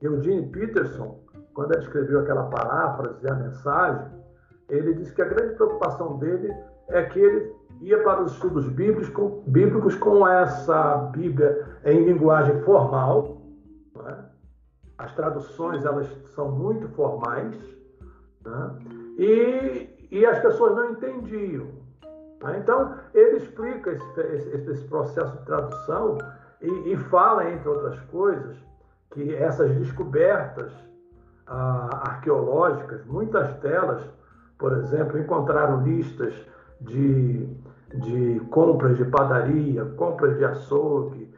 Eugene 0.00 0.46
Peterson, 0.46 1.20
quando 1.54 1.72
ele 1.72 1.82
escreveu 1.82 2.20
aquela 2.20 2.44
paráfrase, 2.44 3.28
a 3.28 3.34
mensagem, 3.34 4.06
ele 4.68 4.94
disse 4.94 5.12
que 5.12 5.22
a 5.22 5.28
grande 5.28 5.54
preocupação 5.54 6.18
dele 6.18 6.54
é 6.88 7.02
que 7.04 7.18
ele 7.18 7.52
ia 7.80 8.02
para 8.02 8.22
os 8.22 8.32
estudos 8.32 8.68
bíblicos 8.68 9.08
com, 9.10 9.42
bíblicos 9.46 9.94
com 9.96 10.26
essa 10.26 10.96
Bíblia 11.12 11.66
em 11.84 12.04
linguagem 12.04 12.60
formal. 12.62 13.42
É? 14.06 14.14
As 14.98 15.14
traduções 15.14 15.84
elas 15.84 16.06
são 16.34 16.50
muito 16.50 16.88
formais 16.88 17.56
né? 18.44 18.78
e, 19.18 20.08
e 20.10 20.26
as 20.26 20.38
pessoas 20.40 20.74
não 20.76 20.92
entendiam. 20.92 21.77
Né? 22.42 22.58
Então 22.58 22.94
ele 23.14 23.38
explica 23.38 23.90
esse, 23.90 24.70
esse, 24.70 24.84
processo 24.84 25.36
de 25.38 25.44
tradução 25.44 26.18
e, 26.60 26.92
e, 26.92 26.96
fala 26.96 27.50
entre 27.50 27.68
outras 27.68 27.98
coisas 28.10 28.56
que 29.10 29.34
essas 29.34 29.74
descobertas 29.76 30.72
ah, 31.46 32.10
arqueológicas, 32.10 33.04
muitas 33.06 33.52
delas, 33.60 34.02
por 34.58 34.72
exemplo, 34.72 35.18
encontraram 35.18 35.82
listas 35.82 36.34
de 36.80 37.48
de 37.94 38.40
compras 38.50 38.96
de 38.96 39.04
padaria, 39.06 39.84
compras 39.96 40.36
de 40.36 40.44
açougue, 40.44 41.34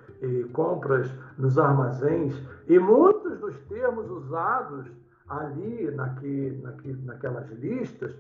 compras 0.52 1.10
nos 1.38 1.58
armazéns, 1.58 2.34
e 2.68 2.78
muitos 2.78 3.38
dos 3.38 3.56
termos 3.68 4.10
usados 4.10 4.86
ali 5.28 5.90
naque, 5.92 6.60
naque, 6.62 6.92
naquelas 7.04 7.48
listas 7.50 8.14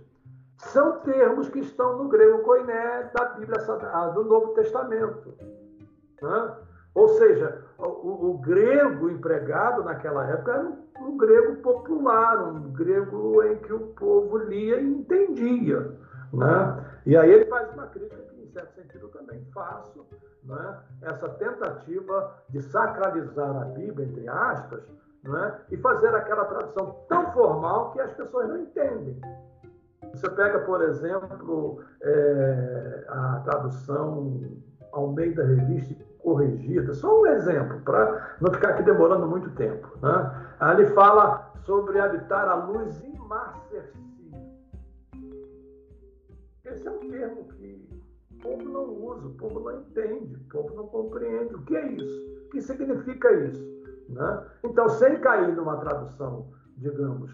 são 0.60 1.00
termos 1.00 1.48
que 1.48 1.60
estão 1.60 1.96
no 1.96 2.08
grego 2.08 2.40
koiné 2.40 3.10
da 3.14 3.24
Bíblia 3.30 3.58
do 4.14 4.24
Novo 4.24 4.48
Testamento. 4.54 5.34
Né? 6.20 6.54
Ou 6.94 7.08
seja, 7.08 7.64
o, 7.78 8.30
o, 8.30 8.38
grego 8.38 9.08
empregado 9.08 9.82
naquela 9.84 10.26
época 10.28 10.52
era 10.52 10.64
um, 10.64 10.76
um 11.00 11.16
grego 11.16 11.56
popular, 11.62 12.44
um 12.48 12.72
grego 12.72 13.42
em 13.44 13.56
que 13.56 13.72
o 13.72 13.88
povo 13.94 14.38
lia 14.38 14.80
e 14.80 14.86
entendia. 14.86 15.96
Né? 16.32 16.84
E 17.06 17.16
aí 17.16 17.30
ele 17.30 17.46
faz 17.46 17.72
uma 17.72 17.86
crítica 17.86 18.20
que, 18.22 18.42
em 18.42 18.52
certo 18.52 18.74
sentido, 18.74 19.06
eu 19.06 19.10
também 19.10 19.44
faço, 19.54 20.06
né? 20.44 20.78
essa 21.02 21.28
tentativa 21.30 22.34
de 22.50 22.60
sacralizar 22.60 23.62
a 23.62 23.64
Bíblia, 23.66 24.06
entre 24.06 24.28
aspas, 24.28 24.82
né? 25.22 25.58
e 25.70 25.76
fazer 25.78 26.14
aquela 26.14 26.44
tradução 26.44 27.04
tão 27.08 27.32
formal 27.32 27.92
que 27.92 28.00
as 28.00 28.12
pessoas 28.12 28.48
não 28.48 28.58
entendem. 28.58 29.20
Você 30.14 30.28
pega, 30.30 30.58
por 30.60 30.82
exemplo, 30.82 31.82
é, 32.02 33.04
a 33.08 33.42
tradução 33.44 34.56
Almeida 34.92 35.44
Revista 35.44 35.94
Corrigida, 36.18 36.92
só 36.92 37.20
um 37.20 37.26
exemplo, 37.26 37.80
para 37.80 38.36
não 38.40 38.52
ficar 38.52 38.70
aqui 38.70 38.82
demorando 38.82 39.26
muito 39.26 39.50
tempo. 39.52 39.88
Né? 40.02 40.46
Ali 40.58 40.86
fala 40.86 41.52
sobre 41.64 41.98
habitar 41.98 42.48
a 42.48 42.54
luz 42.54 43.02
imarcessível 43.04 44.10
esse 46.70 46.86
é 46.86 46.90
um 46.90 47.10
termo 47.10 47.44
que 47.44 47.88
o 48.30 48.38
povo 48.38 48.68
não 48.68 48.84
usa, 48.84 49.26
o 49.26 49.34
povo 49.34 49.60
não 49.60 49.80
entende, 49.80 50.36
o 50.36 50.48
povo 50.48 50.74
não 50.74 50.86
compreende. 50.86 51.54
O 51.54 51.62
que 51.62 51.76
é 51.76 51.92
isso? 51.92 52.44
O 52.46 52.50
que 52.50 52.62
significa 52.62 53.32
isso? 53.32 53.64
Né? 54.08 54.46
Então, 54.64 54.88
sem 54.88 55.20
cair 55.20 55.54
numa 55.54 55.78
tradução, 55.78 56.48
digamos, 56.76 57.30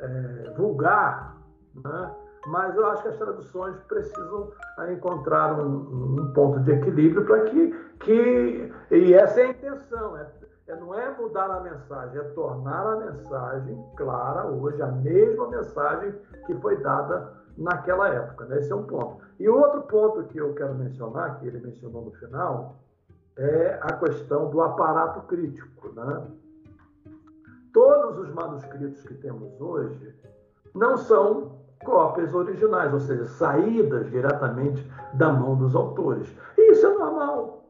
é, 0.00 0.54
vulgar, 0.56 1.36
né? 1.84 2.14
mas 2.46 2.74
eu 2.76 2.86
acho 2.86 3.02
que 3.02 3.08
as 3.08 3.16
traduções 3.16 3.76
precisam 3.88 4.50
é, 4.78 4.92
encontrar 4.92 5.58
um, 5.60 6.20
um 6.20 6.32
ponto 6.32 6.60
de 6.60 6.72
equilíbrio 6.72 7.24
para 7.26 7.44
que, 7.44 7.74
que. 8.00 8.72
E 8.90 9.14
essa 9.14 9.40
é 9.40 9.46
a 9.46 9.50
intenção, 9.50 10.16
é, 10.16 10.26
é, 10.68 10.76
não 10.76 10.94
é 10.94 11.14
mudar 11.18 11.50
a 11.50 11.60
mensagem, 11.60 12.18
é 12.18 12.24
tornar 12.30 12.86
a 12.86 12.96
mensagem 12.96 13.84
clara 13.96 14.46
hoje, 14.46 14.80
a 14.80 14.86
mesma 14.86 15.48
mensagem 15.48 16.14
que 16.46 16.54
foi 16.54 16.76
dada 16.76 17.32
naquela 17.56 18.08
época. 18.08 18.46
Né? 18.46 18.58
Esse 18.58 18.72
é 18.72 18.76
um 18.76 18.84
ponto. 18.84 19.18
E 19.38 19.48
outro 19.48 19.82
ponto 19.82 20.24
que 20.24 20.38
eu 20.38 20.54
quero 20.54 20.74
mencionar, 20.74 21.38
que 21.38 21.46
ele 21.46 21.60
mencionou 21.60 22.02
no 22.02 22.12
final, 22.12 22.76
é 23.36 23.78
a 23.82 23.92
questão 23.94 24.48
do 24.50 24.62
aparato 24.62 25.20
crítico. 25.26 25.92
Né? 25.92 26.22
Todos 27.72 28.18
os 28.18 28.32
manuscritos 28.32 29.02
que 29.02 29.14
temos 29.14 29.60
hoje 29.60 30.14
não 30.74 30.96
são 30.96 31.57
cópias 31.84 32.34
originais, 32.34 32.92
ou 32.92 33.00
seja, 33.00 33.26
saídas 33.26 34.10
diretamente 34.10 34.90
da 35.14 35.32
mão 35.32 35.56
dos 35.56 35.74
autores. 35.74 36.34
E 36.56 36.72
isso 36.72 36.86
é 36.86 36.90
normal, 36.90 37.64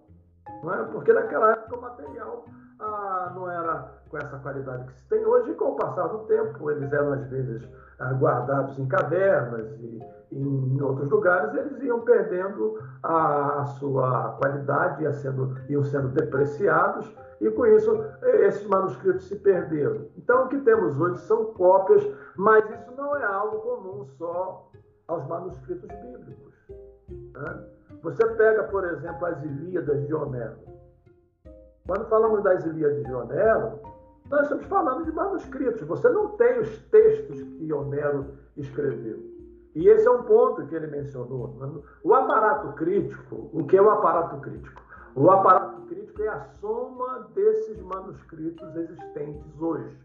não 0.63 0.75
é? 0.75 0.85
porque 0.85 1.13
naquela 1.13 1.53
época 1.53 1.77
o 1.77 1.81
material 1.83 2.45
ah, 2.81 3.33
não 3.35 3.51
era 3.51 3.99
com 4.09 4.17
essa 4.17 4.39
qualidade 4.39 4.87
que 4.87 4.95
se 4.95 5.09
tem 5.09 5.25
hoje, 5.25 5.51
e 5.51 5.55
com 5.55 5.73
o 5.73 5.77
passar 5.77 6.07
do 6.09 6.19
tempo, 6.21 6.71
eles 6.71 6.93
eram 6.93 7.13
às 7.13 7.27
vezes 7.27 7.69
ah, 7.99 8.13
guardados 8.15 8.79
em 8.79 8.87
cavernas 8.87 9.71
e, 9.81 10.01
em 10.31 10.81
outros 10.83 11.11
lugares, 11.11 11.55
eles 11.55 11.83
iam 11.83 12.01
perdendo 12.01 12.79
a, 13.03 13.65
sua 13.79 14.37
qualidade, 14.39 15.03
ia 15.03 15.13
sendo, 15.13 15.57
iam 15.69 15.83
sendo 15.83 16.09
depreciados, 16.09 17.11
e 17.41 17.51
com 17.51 17.65
isso 17.67 18.05
esses 18.23 18.67
manuscritos 18.67 19.27
se 19.27 19.37
perderam. 19.37 20.07
Então, 20.17 20.45
o 20.45 20.49
que 20.49 20.59
temos 20.59 21.01
hoje 21.01 21.21
são 21.21 21.47
cópias, 21.47 22.07
mas 22.37 22.65
não 22.99 23.17
é 23.17 23.25
algo 23.25 23.59
comum 23.61 24.07
só 24.19 24.69
aos 25.07 25.27
manuscritos 25.29 25.89
bíblicos. 25.89 26.55
Né? 27.09 27.65
Você 28.03 28.27
pega, 28.35 28.65
por 28.65 28.85
exemplo, 28.85 29.25
as 29.25 29.43
Ilíadas 29.43 30.07
de 30.07 30.15
Homero. 30.15 30.59
Quando 31.87 32.07
falamos 32.09 32.43
das 32.43 32.67
Ilíadas 32.67 33.05
de 33.05 33.15
Homero, 33.15 33.81
nós 34.29 34.43
estamos 34.43 34.67
falando 34.67 35.05
de 35.05 35.13
manuscritos. 35.13 35.81
Você 35.83 36.09
não 36.11 36.37
tem 36.37 36.59
os 36.59 36.83
textos 36.91 37.41
que 37.41 37.73
Homero 37.73 38.35
escreveu. 38.57 39.19
E 39.75 39.89
esse 39.89 40.07
é 40.07 40.11
um 40.11 40.25
ponto 40.25 40.67
que 40.67 40.75
ele 40.75 40.89
mencionou. 40.89 41.85
O 42.03 42.15
aparato 42.15 42.73
crítico, 42.73 43.49
o 43.53 43.65
que 43.65 43.77
é 43.77 43.83
o 43.83 43.91
aparato 43.91 44.41
crítico? 44.41 44.83
O 45.15 45.31
aparato 45.31 45.83
crítico 45.83 46.23
é 46.23 46.29
a 46.29 46.41
soma 46.61 47.29
desses 47.35 47.81
manuscritos 47.81 48.77
existentes 48.77 49.61
hoje. 49.61 49.97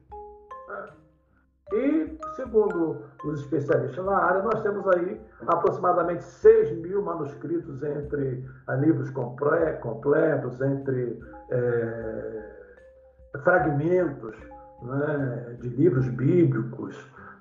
E, 1.72 2.20
segundo 2.36 3.04
os 3.24 3.40
especialistas 3.40 4.06
na 4.06 4.18
área, 4.18 4.44
nós 4.44 4.62
temos 4.62 4.86
aí 4.90 5.20
aproximadamente 5.48 6.24
6 6.24 6.78
mil 6.80 7.02
manuscritos 7.02 7.82
entre 7.82 8.46
livros 8.80 9.10
completos, 9.10 10.62
entre 10.62 11.20
é, 11.50 12.44
fragmentos 13.44 14.36
né, 14.84 15.58
de 15.62 15.70
livros 15.70 16.08
bíblicos. 16.10 16.96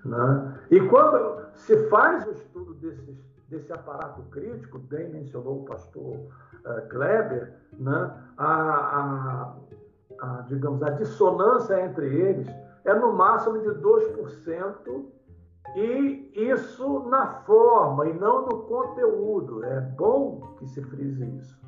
Né? 0.05 0.55
E 0.70 0.81
quando 0.89 1.43
se 1.55 1.77
faz 1.89 2.27
o 2.27 2.31
estudo 2.33 2.75
desses, 2.75 3.16
desse 3.49 3.73
aparato 3.73 4.23
crítico, 4.31 4.79
bem 4.79 5.11
mencionou 5.11 5.62
o 5.62 5.64
pastor 5.64 6.16
uh, 6.64 6.89
Kleber, 6.89 7.53
né? 7.79 8.11
a, 8.39 8.47
a, 8.47 9.57
a, 10.20 10.41
digamos, 10.43 10.83
a 10.83 10.91
dissonância 10.91 11.85
entre 11.85 12.07
eles 12.07 12.49
é 12.85 12.95
no 12.95 13.12
máximo 13.12 13.59
de 13.59 13.68
2%, 13.80 15.05
e 15.74 16.30
isso 16.35 17.01
na 17.09 17.26
forma 17.45 18.07
e 18.07 18.12
não 18.12 18.47
no 18.47 18.62
conteúdo. 18.64 19.64
É 19.64 19.80
bom 19.80 20.55
que 20.59 20.66
se 20.66 20.83
frise 20.83 21.24
isso. 21.39 21.61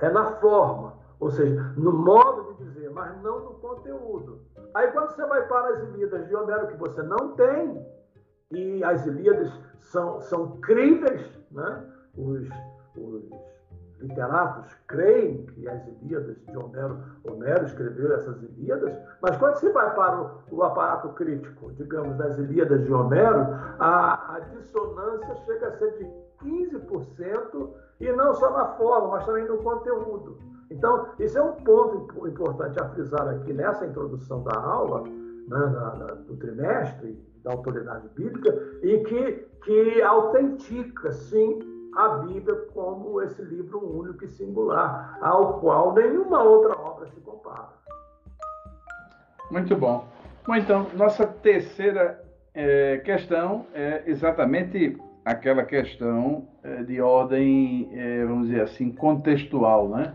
É 0.00 0.08
na 0.08 0.32
forma, 0.36 0.94
ou 1.18 1.30
seja, 1.30 1.60
no 1.76 1.92
modo 1.92 2.54
de 2.54 2.64
dizer, 2.64 2.90
mas 2.90 3.20
não 3.22 3.40
no 3.40 3.54
conteúdo. 3.54 4.40
Aí 4.74 4.90
quando 4.92 5.10
você 5.10 5.26
vai 5.26 5.46
para 5.46 5.68
as 5.70 5.82
Ilíadas 5.82 6.28
de 6.28 6.34
Homero, 6.36 6.68
que 6.68 6.76
você 6.76 7.02
não 7.02 7.32
tem, 7.34 7.86
e 8.52 8.82
as 8.84 9.04
Ilíadas 9.06 9.52
são, 9.80 10.20
são 10.20 10.60
críveis, 10.60 11.26
né? 11.50 11.86
os, 12.16 12.48
os 12.96 13.24
literatos 14.00 14.74
creem 14.86 15.44
que 15.46 15.68
as 15.68 15.86
Ilíadas 15.86 16.36
de 16.46 16.56
Homero, 16.56 16.98
Homero 17.24 17.66
escreveu 17.66 18.14
essas 18.14 18.42
Ilíadas, 18.42 18.96
mas 19.20 19.36
quando 19.36 19.56
se 19.56 19.68
vai 19.70 19.94
para 19.94 20.20
o, 20.20 20.56
o 20.56 20.62
aparato 20.62 21.10
crítico, 21.10 21.72
digamos, 21.72 22.16
das 22.16 22.38
Ilíadas 22.38 22.84
de 22.84 22.92
Homero, 22.92 23.46
a, 23.78 24.36
a 24.36 24.40
dissonância 24.40 25.36
chega 25.46 25.68
a 25.68 25.72
ser 25.72 25.98
de 25.98 26.04
15%, 26.44 27.70
e 28.00 28.10
não 28.12 28.34
só 28.34 28.50
na 28.50 28.66
forma, 28.76 29.08
mas 29.08 29.26
também 29.26 29.46
no 29.46 29.58
conteúdo. 29.58 30.38
Então, 30.70 31.08
isso 31.18 31.36
é 31.36 31.42
um 31.42 31.52
ponto 31.52 32.26
importante 32.26 32.80
a 32.80 32.88
frisar 32.90 33.28
aqui 33.28 33.52
nessa 33.52 33.84
introdução 33.84 34.42
da 34.42 34.58
aula, 34.58 35.02
né, 35.02 35.48
da, 35.48 35.90
da, 35.90 36.14
do 36.14 36.36
trimestre, 36.36 37.18
da 37.42 37.52
autoridade 37.52 38.08
bíblica, 38.14 38.50
e 38.82 38.98
que, 39.00 39.32
que 39.64 40.02
autentica, 40.02 41.12
sim, 41.12 41.58
a 41.96 42.08
Bíblia 42.18 42.56
como 42.72 43.20
esse 43.22 43.42
livro 43.42 43.78
único 43.78 44.24
e 44.24 44.28
singular, 44.28 45.18
ao 45.20 45.60
qual 45.60 45.94
nenhuma 45.94 46.42
outra 46.42 46.78
obra 46.78 47.06
se 47.08 47.20
compara. 47.20 47.68
Muito 49.50 49.76
bom. 49.76 50.06
Bom, 50.46 50.54
então, 50.54 50.86
nossa 50.94 51.26
terceira 51.26 52.22
é, 52.54 52.98
questão 52.98 53.66
é 53.74 54.02
exatamente 54.06 54.96
aquela 55.24 55.64
questão 55.64 56.48
é, 56.62 56.82
de 56.82 57.00
ordem, 57.00 57.90
é, 57.92 58.24
vamos 58.24 58.48
dizer 58.48 58.62
assim, 58.62 58.90
contextual, 58.90 59.88
né? 59.88 60.14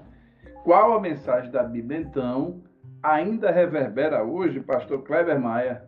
Qual 0.63 0.93
a 0.93 0.99
mensagem 0.99 1.51
da 1.51 1.63
Bíblia, 1.63 1.99
então, 1.99 2.61
ainda 3.03 3.51
reverbera 3.51 4.23
hoje, 4.23 4.59
pastor 4.59 5.03
Kleber 5.03 5.39
Maia? 5.39 5.83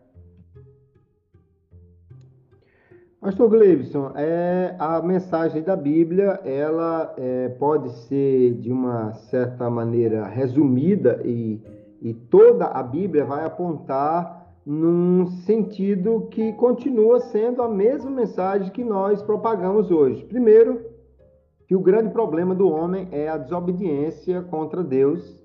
Pastor 3.28 3.50
Gleibson, 3.50 4.14
é, 4.16 4.74
a 4.80 5.02
mensagem 5.02 5.62
da 5.62 5.76
Bíblia, 5.76 6.40
ela 6.46 7.14
é, 7.18 7.50
pode 7.50 7.90
ser, 8.08 8.54
de 8.54 8.72
uma 8.72 9.12
certa 9.16 9.70
maneira, 9.70 10.26
resumida 10.26 11.20
e, 11.26 11.62
e 12.02 12.14
toda 12.14 12.68
a 12.68 12.82
Bíblia 12.82 13.26
vai 13.26 13.44
apontar 13.44 14.48
num 14.66 15.28
sentido 15.46 16.30
que 16.32 16.54
continua 16.54 17.20
sendo 17.20 17.62
a 17.62 17.68
mesma 17.68 18.10
mensagem 18.10 18.72
que 18.72 18.82
nós 18.82 19.22
propagamos 19.22 19.92
hoje. 19.92 20.24
Primeiro, 20.24 20.86
que 21.68 21.76
o 21.76 21.82
grande 21.82 22.12
problema 22.12 22.56
do 22.56 22.72
homem 22.72 23.10
é 23.12 23.28
a 23.28 23.36
desobediência 23.36 24.42
contra 24.44 24.82
Deus. 24.82 25.36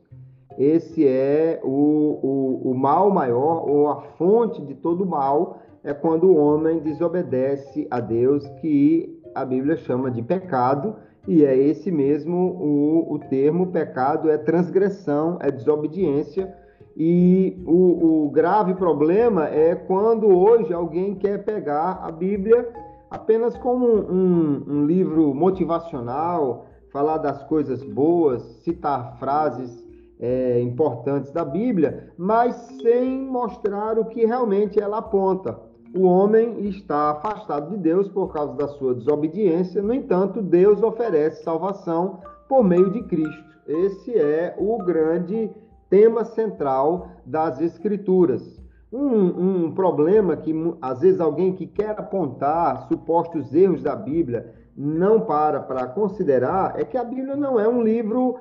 Esse 0.57 1.05
é 1.05 1.61
o, 1.65 2.61
o, 2.63 2.71
o 2.71 2.75
mal 2.77 3.11
maior, 3.11 3.69
ou 3.69 3.89
a 3.89 4.03
fonte 4.03 4.63
de 4.63 4.75
todo 4.75 5.05
mal, 5.05 5.62
é 5.85 5.93
quando 5.93 6.25
o 6.25 6.37
homem 6.37 6.79
desobedece 6.79 7.87
a 7.91 8.01
Deus, 8.01 8.47
que 8.61 9.21
a 9.35 9.45
Bíblia 9.45 9.77
chama 9.77 10.11
de 10.11 10.23
pecado, 10.23 10.97
e 11.27 11.45
é 11.45 11.57
esse 11.57 11.91
mesmo 11.91 12.37
o, 12.37 13.15
o 13.15 13.19
termo 13.19 13.69
pecado, 13.69 14.31
é 14.31 14.37
transgressão, 14.37 15.39
é 15.41 15.51
desobediência. 15.51 16.53
E 16.97 17.63
o, 17.67 18.27
o 18.27 18.31
grave 18.31 18.75
problema 18.75 19.49
é 19.49 19.75
quando 19.75 20.27
hoje 20.27 20.73
alguém 20.73 21.15
quer 21.15 21.45
pegar 21.45 22.01
a 22.03 22.11
Bíblia 22.11 22.69
apenas 23.11 23.57
como 23.57 23.87
um, 23.87 24.65
um, 24.67 24.87
livro 24.87 25.35
motivacional, 25.35 26.67
falar 26.91 27.19
das 27.19 27.43
coisas 27.45 27.83
boas, 27.83 28.43
citar 28.63 29.19
frases 29.19 29.83
é, 30.19 30.61
importantes 30.61 31.31
da 31.31 31.45
Bíblia, 31.45 32.11
mas 32.17 32.55
sem 32.83 33.21
mostrar 33.21 33.99
o 33.99 34.07
que 34.07 34.25
realmente 34.25 34.81
ela 34.81 34.99
aponta. 34.99 35.72
O 35.95 36.05
homem 36.05 36.67
está 36.69 37.11
afastado 37.11 37.71
de 37.71 37.77
Deus 37.77 38.09
por 38.09 38.33
causa 38.33 38.55
da 38.55 38.67
sua 38.69 38.95
desobediência, 38.95 39.83
no 39.83 39.93
entanto, 39.93 40.41
Deus 40.41 40.83
oferece 40.83 41.43
salvação 41.43 42.21
por 42.49 42.65
meio 42.65 42.91
de 42.91 43.03
Cristo. 43.03 43.45
Esse 43.67 44.19
é 44.19 44.55
o 44.59 44.79
grande 44.79 45.51
tema 45.91 46.25
central 46.25 47.09
das 47.27 47.61
Escrituras. 47.61 48.43
Um, 48.91 49.65
um, 49.65 49.75
problema 49.75 50.37
que 50.37 50.55
às 50.81 51.01
vezes 51.01 51.21
alguém 51.21 51.55
que 51.55 51.67
quer 51.67 51.99
apontar 51.99 52.89
supostos 52.89 53.55
erros 53.55 53.83
da 53.83 53.95
Bíblia 53.95 54.55
não 54.77 55.21
para 55.21 55.61
para 55.61 55.87
considerar 55.87 56.79
é 56.79 56.85
que 56.85 56.97
a 56.97 57.05
Bíblia 57.05 57.37
não 57.37 57.59
é 57.61 57.69
um 57.69 57.83
livro 57.83 58.37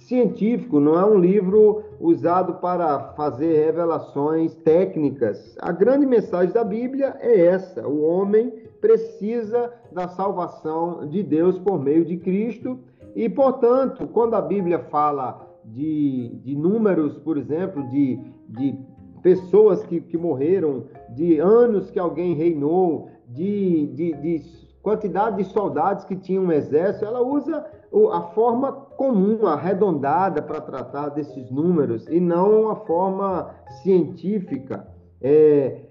científico, 0.00 0.80
não 0.80 0.98
é 0.98 1.04
um 1.04 1.18
livro 1.18 1.82
usado 2.00 2.54
para 2.54 3.12
fazer 3.14 3.66
revelações 3.66 4.54
técnicas. 4.56 5.56
A 5.60 5.72
grande 5.72 6.06
mensagem 6.06 6.52
da 6.52 6.64
Bíblia 6.64 7.16
é 7.20 7.46
essa: 7.46 7.86
o 7.86 8.02
homem 8.02 8.52
precisa 8.80 9.72
da 9.92 10.08
salvação 10.08 11.06
de 11.06 11.22
Deus 11.22 11.58
por 11.58 11.78
meio 11.78 12.04
de 12.04 12.16
Cristo. 12.16 12.78
E, 13.14 13.28
portanto, 13.28 14.06
quando 14.08 14.34
a 14.34 14.40
Bíblia 14.40 14.78
fala 14.78 15.46
de, 15.64 16.30
de 16.42 16.56
números, 16.56 17.18
por 17.18 17.36
exemplo, 17.36 17.86
de, 17.88 18.20
de 18.48 18.78
pessoas 19.22 19.82
que, 19.84 20.00
que 20.00 20.16
morreram, 20.16 20.84
de 21.10 21.38
anos 21.38 21.90
que 21.90 21.98
alguém 21.98 22.34
reinou, 22.34 23.10
de, 23.28 23.86
de, 23.88 24.12
de 24.14 24.42
quantidade 24.82 25.36
de 25.36 25.44
soldados 25.44 26.04
que 26.04 26.16
tinham 26.16 26.44
um 26.44 26.52
exército, 26.52 27.04
ela 27.04 27.20
usa 27.20 27.64
a 28.12 28.22
forma 28.34 28.72
comum, 28.72 29.46
arredondada 29.46 30.40
para 30.40 30.60
tratar 30.60 31.08
desses 31.08 31.50
números 31.50 32.06
e 32.08 32.20
não 32.20 32.70
a 32.70 32.76
forma 32.76 33.54
científica. 33.82 34.86
É, 35.20 35.82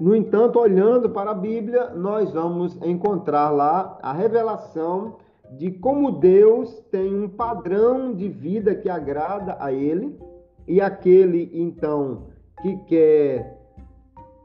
no 0.00 0.14
entanto, 0.14 0.58
olhando 0.58 1.10
para 1.10 1.30
a 1.30 1.34
Bíblia, 1.34 1.90
nós 1.90 2.32
vamos 2.32 2.76
encontrar 2.82 3.50
lá 3.50 3.98
a 4.02 4.12
revelação 4.12 5.16
de 5.52 5.70
como 5.70 6.12
Deus 6.12 6.80
tem 6.90 7.14
um 7.14 7.28
padrão 7.28 8.14
de 8.14 8.28
vida 8.28 8.74
que 8.74 8.88
agrada 8.88 9.56
a 9.60 9.72
Ele 9.72 10.18
e 10.66 10.80
aquele 10.80 11.50
então 11.52 12.28
que 12.60 12.76
quer 12.84 13.58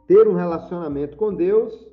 ter 0.08 0.28
um 0.28 0.34
relacionamento 0.34 1.18
com 1.18 1.34
Deus 1.34 1.88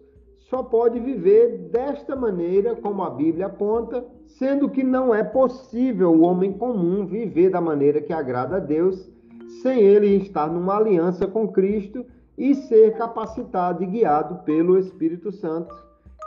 só 0.51 0.62
pode 0.62 1.01
viver 1.01 1.70
desta 1.72 2.14
maneira, 2.14 2.76
como 2.76 3.03
a 3.03 3.11
Bíblia 3.11 3.47
aponta, 3.47 4.05
sendo 4.26 4.68
que 4.68 4.82
não 4.82 5.14
é 5.14 5.22
possível 5.22 6.12
o 6.12 6.22
homem 6.22 6.53
comum 6.53 7.07
viver 7.07 7.51
da 7.51 7.61
maneira 7.61 8.01
que 8.01 8.12
agrada 8.12 8.57
a 8.57 8.61
Deus, 8.61 9.11
sem 9.62 9.80
ele 9.80 10.16
estar 10.16 10.47
numa 10.47 10.76
aliança 10.76 11.26
com 11.26 11.49
Cristo 11.49 12.05
e 12.36 12.55
ser 12.55 12.95
capacitado 12.97 13.82
e 13.82 13.86
guiado 13.86 14.42
pelo 14.45 14.78
Espírito 14.78 15.32
Santo. 15.32 15.74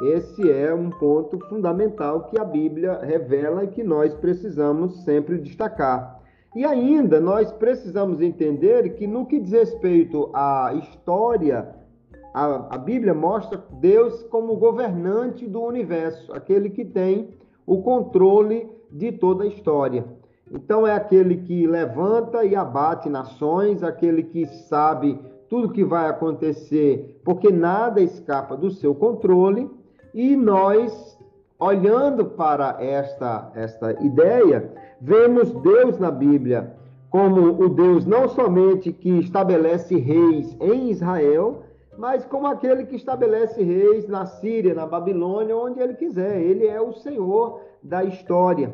Esse 0.02 0.52
é 0.52 0.74
um 0.74 0.90
ponto 0.90 1.40
fundamental 1.48 2.26
que 2.26 2.40
a 2.40 2.44
Bíblia 2.44 3.00
revela 3.00 3.64
e 3.64 3.68
que 3.68 3.84
nós 3.84 4.14
precisamos 4.16 5.04
sempre 5.04 5.38
destacar. 5.38 6.22
E 6.56 6.66
ainda 6.66 7.20
nós 7.20 7.52
precisamos 7.52 8.20
entender 8.22 8.96
que, 8.96 9.06
no 9.06 9.26
que 9.26 9.40
diz 9.40 9.52
respeito 9.52 10.30
à 10.34 10.74
história 10.74 11.77
a, 12.38 12.76
a 12.76 12.78
Bíblia 12.78 13.16
mostra 13.16 13.64
Deus 13.80 14.22
como 14.30 14.58
governante 14.58 15.48
do 15.48 15.60
universo, 15.60 16.32
aquele 16.32 16.70
que 16.70 16.86
tem 16.86 17.30
o 17.66 17.82
controle 17.82 18.70
de 18.92 19.12
toda 19.12 19.44
a 19.44 19.48
história. 19.48 20.06
Então 20.52 20.86
é 20.86 20.94
aquele 20.94 21.38
que 21.38 21.66
levanta 21.66 22.46
e 22.46 22.56
abate 22.56 23.10
nações, 23.10 23.82
aquele 23.82 24.22
que 24.22 24.46
sabe 24.46 25.20
tudo 25.50 25.74
que 25.74 25.84
vai 25.84 26.08
acontecer, 26.08 27.20
porque 27.26 27.52
nada 27.52 28.02
escapa 28.02 28.56
do 28.56 28.70
seu 28.70 28.94
controle, 28.94 29.68
e 30.14 30.36
nós, 30.36 31.18
olhando 31.60 32.24
para 32.24 32.78
esta, 32.80 33.52
esta 33.56 33.94
ideia, 34.04 34.72
vemos 35.02 35.52
Deus 35.62 35.98
na 35.98 36.12
Bíblia 36.12 36.76
como 37.10 37.64
o 37.64 37.70
Deus 37.70 38.06
não 38.06 38.28
somente 38.28 38.92
que 38.92 39.10
estabelece 39.20 39.98
reis 39.98 40.56
em 40.60 40.92
Israel, 40.92 41.64
mas 41.98 42.24
como 42.26 42.48
aquele 42.48 42.86
que 42.86 42.96
estabelece 42.96 43.62
reis 43.64 44.08
na 44.08 44.26
Síria, 44.26 44.74
na 44.74 44.86
Babilônia, 44.86 45.58
onde 45.58 45.80
ele 45.80 45.96
quiser. 45.96 46.40
Ele 46.40 46.68
é 46.68 46.80
o 46.80 46.94
Senhor 46.94 47.62
da 47.82 48.04
história. 48.04 48.74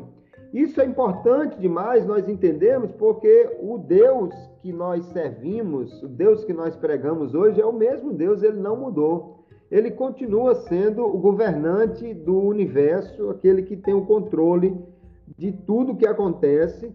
Isso 0.52 0.80
é 0.80 0.84
importante 0.84 1.58
demais 1.58 2.06
nós 2.06 2.28
entendemos, 2.28 2.92
porque 2.92 3.56
o 3.60 3.78
Deus 3.78 4.32
que 4.62 4.72
nós 4.72 5.04
servimos, 5.06 6.02
o 6.02 6.08
Deus 6.08 6.44
que 6.44 6.52
nós 6.52 6.76
pregamos 6.76 7.34
hoje, 7.34 7.60
é 7.60 7.66
o 7.66 7.72
mesmo 7.72 8.12
Deus, 8.12 8.42
ele 8.42 8.60
não 8.60 8.76
mudou. 8.76 9.44
Ele 9.70 9.90
continua 9.90 10.54
sendo 10.54 11.04
o 11.04 11.18
governante 11.18 12.14
do 12.14 12.38
universo, 12.38 13.30
aquele 13.30 13.62
que 13.62 13.76
tem 13.76 13.94
o 13.94 14.06
controle 14.06 14.78
de 15.36 15.50
tudo 15.50 15.96
que 15.96 16.06
acontece, 16.06 16.94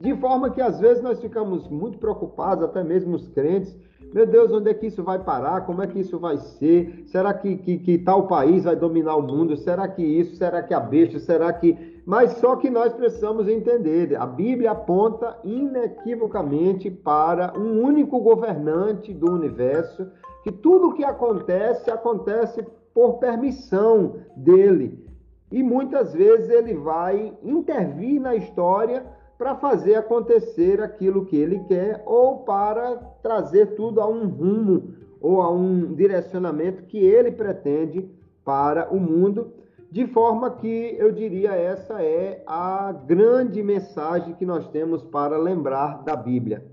de 0.00 0.14
forma 0.16 0.50
que 0.50 0.60
às 0.60 0.78
vezes 0.78 1.02
nós 1.02 1.20
ficamos 1.20 1.68
muito 1.68 1.96
preocupados, 1.98 2.62
até 2.62 2.84
mesmo 2.84 3.16
os 3.16 3.28
crentes, 3.28 3.74
meu 4.12 4.26
Deus, 4.26 4.50
onde 4.52 4.70
é 4.70 4.74
que 4.74 4.86
isso 4.86 5.02
vai 5.02 5.18
parar? 5.18 5.66
Como 5.66 5.82
é 5.82 5.86
que 5.86 5.98
isso 5.98 6.18
vai 6.18 6.38
ser? 6.38 7.04
Será 7.06 7.34
que, 7.34 7.56
que, 7.56 7.78
que 7.78 7.98
tal 7.98 8.26
país 8.26 8.64
vai 8.64 8.76
dominar 8.76 9.16
o 9.16 9.22
mundo? 9.22 9.56
Será 9.56 9.86
que 9.88 10.02
isso? 10.02 10.36
Será 10.36 10.62
que 10.62 10.72
a 10.72 10.80
besta? 10.80 11.18
Será 11.18 11.52
que. 11.52 12.00
Mas 12.06 12.32
só 12.38 12.56
que 12.56 12.70
nós 12.70 12.92
precisamos 12.94 13.48
entender: 13.48 14.16
a 14.16 14.26
Bíblia 14.26 14.70
aponta 14.70 15.36
inequivocamente 15.44 16.90
para 16.90 17.52
um 17.58 17.82
único 17.82 18.20
governante 18.20 19.12
do 19.12 19.30
universo, 19.30 20.06
que 20.42 20.52
tudo 20.52 20.88
o 20.88 20.94
que 20.94 21.04
acontece, 21.04 21.90
acontece 21.90 22.64
por 22.94 23.18
permissão 23.18 24.14
dele. 24.36 25.04
E 25.50 25.62
muitas 25.62 26.12
vezes 26.14 26.48
ele 26.48 26.74
vai 26.74 27.32
intervir 27.42 28.20
na 28.20 28.34
história 28.34 29.04
para 29.38 29.54
fazer 29.54 29.94
acontecer 29.96 30.80
aquilo 30.80 31.26
que 31.26 31.36
ele 31.36 31.60
quer 31.68 32.02
ou 32.06 32.38
para 32.38 32.96
trazer 33.22 33.74
tudo 33.74 34.00
a 34.00 34.06
um 34.08 34.26
rumo 34.26 34.94
ou 35.20 35.42
a 35.42 35.50
um 35.50 35.94
direcionamento 35.94 36.84
que 36.84 36.98
ele 36.98 37.30
pretende 37.30 38.08
para 38.44 38.92
o 38.92 39.00
mundo, 39.00 39.52
de 39.90 40.06
forma 40.06 40.50
que 40.50 40.94
eu 40.98 41.10
diria 41.12 41.50
essa 41.50 42.02
é 42.02 42.42
a 42.46 42.92
grande 42.92 43.62
mensagem 43.62 44.34
que 44.34 44.46
nós 44.46 44.68
temos 44.68 45.02
para 45.02 45.36
lembrar 45.36 46.02
da 46.04 46.14
Bíblia. 46.14 46.64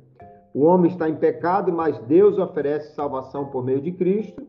O 0.53 0.65
homem 0.65 0.91
está 0.91 1.09
em 1.09 1.15
pecado, 1.15 1.73
mas 1.73 1.97
Deus 1.99 2.37
oferece 2.37 2.93
salvação 2.93 3.47
por 3.47 3.63
meio 3.63 3.81
de 3.81 3.91
Cristo. 3.91 4.47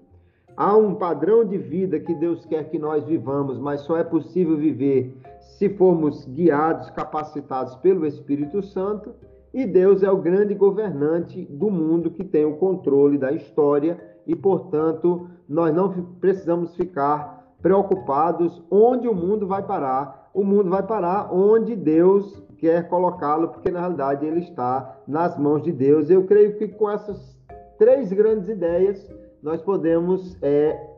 Há 0.57 0.77
um 0.77 0.95
padrão 0.95 1.45
de 1.45 1.59
vida 1.59 1.99
que 1.99 2.15
Deus 2.15 2.47
quer 2.47 2.71
que 2.71 2.79
nós 2.79 3.05
vivamos, 3.05 3.59
mas 3.59 3.81
só 3.81 3.97
é 3.97 4.05
possível 4.05 4.57
viver 4.57 5.17
se 5.41 5.69
formos 5.69 6.25
guiados, 6.27 6.91
capacitados 6.91 7.75
pelo 7.77 8.07
Espírito 8.07 8.63
Santo. 8.63 9.13
E 9.53 9.67
Deus 9.67 10.05
é 10.05 10.11
o 10.11 10.23
grande 10.23 10.55
governante 10.55 11.45
do 11.45 11.71
mundo 11.71 12.11
que 12.11 12.23
tem 12.23 12.45
o 12.45 12.57
controle 12.57 13.19
da 13.19 13.33
história 13.33 13.99
e, 14.27 14.37
portanto, 14.37 15.29
nós 15.49 15.75
não 15.75 15.91
precisamos 16.21 16.77
ficar 16.77 17.57
preocupados 17.61 18.63
onde 18.71 19.09
o 19.09 19.15
mundo 19.15 19.49
vai 19.49 19.63
parar. 19.63 20.31
O 20.33 20.45
mundo 20.45 20.71
vai 20.71 20.85
parar 20.85 21.35
onde 21.35 21.75
Deus 21.75 22.43
quer 22.59 22.89
colocá-lo, 22.89 23.49
porque 23.49 23.71
na 23.73 23.81
realidade 23.81 24.25
ele 24.25 24.41
está 24.41 25.01
nas 25.07 25.37
mãos 25.37 25.63
de 25.63 25.73
Deus. 25.73 26.11
Eu 26.11 26.25
creio 26.27 26.57
que 26.57 26.69
com 26.69 26.89
essas 26.89 27.37
três 27.77 28.13
grandes 28.13 28.49
ideias 28.49 29.09
nós 29.45 29.61
podemos 29.61 30.39
é, 30.41 30.89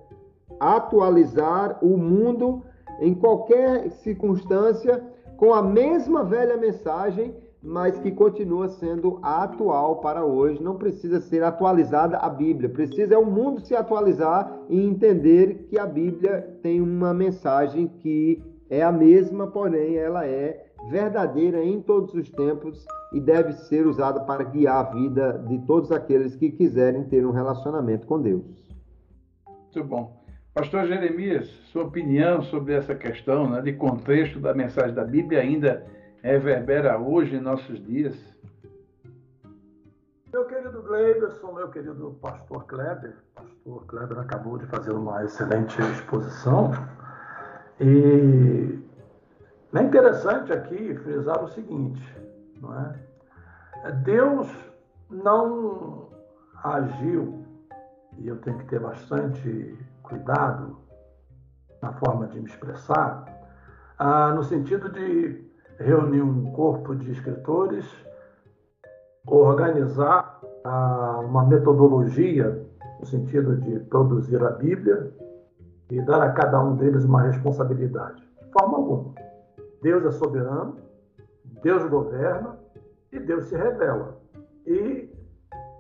atualizar 0.61 1.84
o 1.84 1.97
mundo 1.99 2.62
em 3.01 3.12
qualquer 3.12 3.90
circunstância 3.90 5.03
com 5.36 5.53
a 5.53 5.61
mesma 5.61 6.22
velha 6.22 6.57
mensagem, 6.57 7.34
mas 7.61 7.99
que 7.99 8.12
continua 8.12 8.68
sendo 8.68 9.18
atual 9.20 9.97
para 9.97 10.24
hoje. 10.24 10.62
Não 10.62 10.76
precisa 10.76 11.20
ser 11.20 11.42
atualizada 11.42 12.18
a 12.18 12.28
Bíblia, 12.28 12.68
precisa 12.68 13.16
é 13.16 13.18
o 13.18 13.26
mundo 13.26 13.61
se 13.66 13.74
atualizar 13.74 14.57
e 14.70 14.80
entender 14.80 15.66
que 15.68 15.76
a 15.76 15.84
Bíblia 15.84 16.57
tem 16.62 16.80
uma 16.80 17.12
mensagem 17.12 17.88
que 17.88 18.40
é 18.70 18.80
a 18.80 18.92
mesma, 18.92 19.49
porém 19.49 19.97
ela 19.97 20.24
é 20.24 20.66
verdadeira 20.89 21.62
em 21.62 21.80
todos 21.80 22.14
os 22.14 22.28
tempos 22.30 22.87
e 23.12 23.20
deve 23.20 23.53
ser 23.53 23.87
usada 23.87 24.20
para 24.20 24.45
guiar 24.45 24.87
a 24.87 24.91
vida 24.91 25.45
de 25.47 25.59
todos 25.66 25.91
aqueles 25.93 26.37
que 26.37 26.51
quiserem 26.51 27.05
ter 27.05 27.26
um 27.26 27.30
relacionamento 27.30 28.07
com 28.07 28.20
Deus. 28.20 28.45
Muito 29.47 29.84
bom. 29.84 30.24
Pastor 30.55 30.87
Jeremias, 30.87 31.49
sua 31.70 31.84
opinião 31.84 32.43
sobre 32.43 32.74
essa 32.74 32.95
questão 32.95 33.49
né, 33.49 33.61
de 33.61 33.74
contexto 33.74 34.41
da 34.41 34.55
mensagem 34.55 34.95
da 34.95 35.05
Bíblia 35.05 35.41
ainda 35.41 35.87
reverbera 36.22 36.99
hoje 36.99 37.37
em 37.37 37.41
nossos 37.41 37.84
dias? 37.84 38.16
Meu 40.32 40.45
querido 40.47 40.82
Gleberson, 40.82 41.53
meu 41.53 41.68
querido 41.68 42.18
pastor 42.20 42.64
Kleber, 42.64 43.16
pastor 43.34 43.87
Kleber 43.87 44.18
acabou 44.18 44.59
de 44.59 44.66
fazer 44.66 44.93
uma 44.93 45.24
excelente 45.24 45.80
exposição 45.80 46.72
e 47.80 48.78
é 49.79 49.83
interessante 49.83 50.53
aqui 50.53 50.95
frisar 50.97 51.43
o 51.43 51.49
seguinte, 51.49 52.03
não 52.61 52.74
é? 52.79 53.07
Deus 54.05 54.49
não 55.11 56.09
agiu, 56.62 57.45
e 58.18 58.29
eu 58.29 58.37
tenho 58.39 58.59
que 58.59 58.66
ter 58.66 58.81
bastante 58.81 59.79
cuidado 60.03 60.77
na 61.83 61.93
forma 61.93 62.27
de 62.29 62.41
me 62.41 62.47
expressar, 62.47 63.24
ah, 63.99 64.33
no 64.35 64.43
sentido 64.43 64.89
de 64.89 65.45
reunir 65.79 66.22
um 66.22 66.53
corpo 66.53 66.95
de 66.95 67.12
escritores, 67.12 67.85
organizar 69.27 70.41
ah, 70.64 71.20
uma 71.24 71.45
metodologia 71.45 72.66
no 72.99 73.07
sentido 73.07 73.57
de 73.57 73.79
produzir 73.81 74.43
a 74.43 74.51
Bíblia 74.51 75.12
e 75.91 76.01
dar 76.03 76.22
a 76.22 76.33
cada 76.33 76.61
um 76.62 76.77
deles 76.77 77.05
uma 77.05 77.22
responsabilidade. 77.22 78.22
De 78.43 78.51
forma 78.53 78.79
alguma. 78.79 79.26
Deus 79.87 80.05
é 80.05 80.11
soberano, 80.11 80.78
Deus 81.62 81.89
governa 81.89 82.59
e 83.12 83.20
Deus 83.20 83.45
se 83.45 83.55
revela. 83.57 84.18
E 84.66 85.09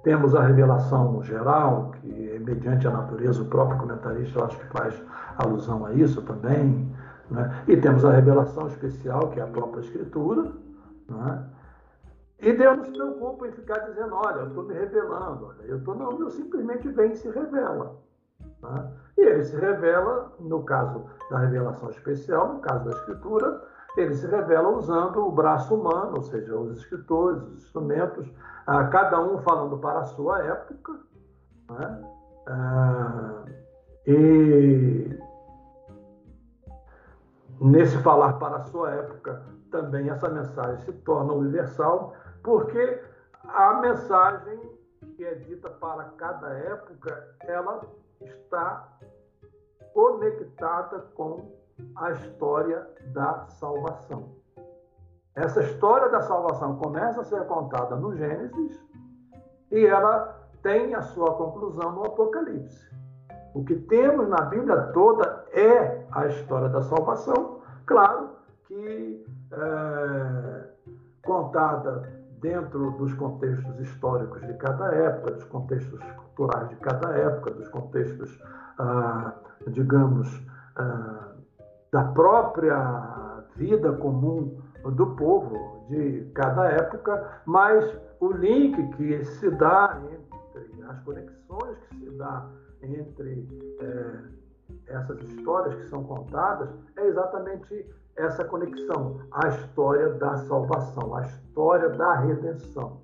temos 0.04 0.32
a 0.32 0.42
revelação 0.42 1.20
geral, 1.24 1.90
que 1.90 2.30
é 2.30 2.38
mediante 2.38 2.86
a 2.86 2.92
natureza, 2.92 3.42
o 3.42 3.46
próprio 3.46 3.80
comentarista 3.80 4.38
eu 4.38 4.44
acho 4.44 4.60
que 4.60 4.66
faz 4.66 5.02
alusão 5.38 5.84
a 5.86 5.92
isso 5.92 6.22
também. 6.22 6.88
Né? 7.28 7.64
E 7.66 7.76
temos 7.78 8.04
a 8.04 8.12
revelação 8.12 8.68
especial, 8.68 9.30
que 9.30 9.40
é 9.40 9.42
a 9.42 9.48
própria 9.48 9.80
Escritura. 9.80 10.52
Né? 11.08 11.44
E 12.38 12.52
Deus 12.52 12.76
não 12.76 12.84
se 12.84 12.92
preocupa 12.92 13.48
em 13.48 13.52
ficar 13.52 13.78
dizendo: 13.88 14.14
olha, 14.14 14.42
eu 14.42 14.46
estou 14.46 14.62
me 14.62 14.74
revelando, 14.74 15.46
olha, 15.46 15.62
eu 15.66 15.78
estou. 15.78 15.96
Não, 15.96 16.10
Deus 16.10 16.34
simplesmente 16.34 16.86
vem 16.90 17.10
e 17.10 17.16
se 17.16 17.28
revela. 17.28 17.96
Né? 18.62 18.88
E 19.18 19.22
ele 19.22 19.44
se 19.44 19.56
revela, 19.56 20.32
no 20.38 20.62
caso 20.62 21.06
da 21.28 21.38
revelação 21.38 21.90
especial, 21.90 22.54
no 22.54 22.60
caso 22.60 22.84
da 22.84 22.92
Escritura, 22.92 23.74
ele 24.00 24.14
se 24.14 24.26
revela 24.26 24.68
usando 24.68 25.26
o 25.26 25.32
braço 25.32 25.74
humano, 25.74 26.16
ou 26.16 26.22
seja, 26.22 26.56
os 26.56 26.78
escritores, 26.78 27.42
os 27.42 27.64
instrumentos, 27.64 28.30
ah, 28.66 28.84
cada 28.88 29.20
um 29.20 29.38
falando 29.38 29.78
para 29.78 30.00
a 30.00 30.04
sua 30.04 30.42
época. 30.42 31.00
Né? 31.70 32.10
Ah, 32.48 33.44
e 34.06 35.18
nesse 37.60 37.98
falar 37.98 38.34
para 38.34 38.56
a 38.56 38.64
sua 38.64 38.90
época, 38.90 39.42
também 39.70 40.08
essa 40.10 40.28
mensagem 40.28 40.78
se 40.84 40.92
torna 40.92 41.32
universal, 41.32 42.14
porque 42.42 43.02
a 43.48 43.74
mensagem 43.80 44.60
que 45.16 45.24
é 45.24 45.34
dita 45.34 45.70
para 45.70 46.04
cada 46.16 46.48
época, 46.50 47.36
ela 47.40 47.80
está 48.20 48.86
conectada 49.94 51.00
com 51.14 51.52
a 51.96 52.10
história 52.12 52.86
da 53.12 53.46
salvação. 53.48 54.36
Essa 55.34 55.62
história 55.62 56.08
da 56.08 56.22
salvação 56.22 56.76
começa 56.76 57.20
a 57.20 57.24
ser 57.24 57.44
contada 57.46 57.96
no 57.96 58.16
Gênesis 58.16 58.80
e 59.70 59.84
ela 59.84 60.40
tem 60.62 60.94
a 60.94 61.02
sua 61.02 61.34
conclusão 61.34 61.92
no 61.92 62.04
Apocalipse. 62.06 62.86
O 63.54 63.64
que 63.64 63.74
temos 63.74 64.28
na 64.28 64.42
Bíblia 64.42 64.90
toda 64.92 65.44
é 65.52 66.06
a 66.10 66.26
história 66.26 66.68
da 66.68 66.82
salvação, 66.82 67.60
claro 67.86 68.30
que 68.66 69.24
é, 69.52 70.68
contada 71.24 72.02
dentro 72.40 72.92
dos 72.92 73.12
contextos 73.14 73.78
históricos 73.80 74.40
de 74.46 74.54
cada 74.54 74.94
época, 74.94 75.32
dos 75.32 75.44
contextos 75.44 76.00
culturais 76.16 76.68
de 76.68 76.76
cada 76.76 77.10
época, 77.16 77.50
dos 77.50 77.68
contextos, 77.68 78.38
ah, 78.78 79.34
digamos, 79.68 80.28
ah, 80.76 81.35
da 81.92 82.04
própria 82.04 83.44
vida 83.56 83.92
comum 83.94 84.60
do 84.84 85.06
povo 85.16 85.86
de 85.88 86.30
cada 86.34 86.66
época, 86.68 87.40
mas 87.46 87.98
o 88.20 88.32
link 88.32 88.90
que 88.96 89.24
se 89.24 89.50
dá 89.50 90.00
entre 90.10 90.82
as 90.84 91.00
conexões 91.00 91.78
que 91.88 91.98
se 91.98 92.10
dá 92.12 92.46
entre 92.82 93.76
é, 93.80 94.36
essas 94.86 95.20
histórias 95.22 95.74
que 95.74 95.88
são 95.88 96.04
contadas 96.04 96.68
é 96.96 97.06
exatamente 97.06 97.86
essa 98.16 98.44
conexão, 98.44 99.20
a 99.30 99.48
história 99.48 100.14
da 100.14 100.36
salvação, 100.38 101.14
a 101.14 101.22
história 101.22 101.90
da 101.90 102.14
redenção. 102.20 103.00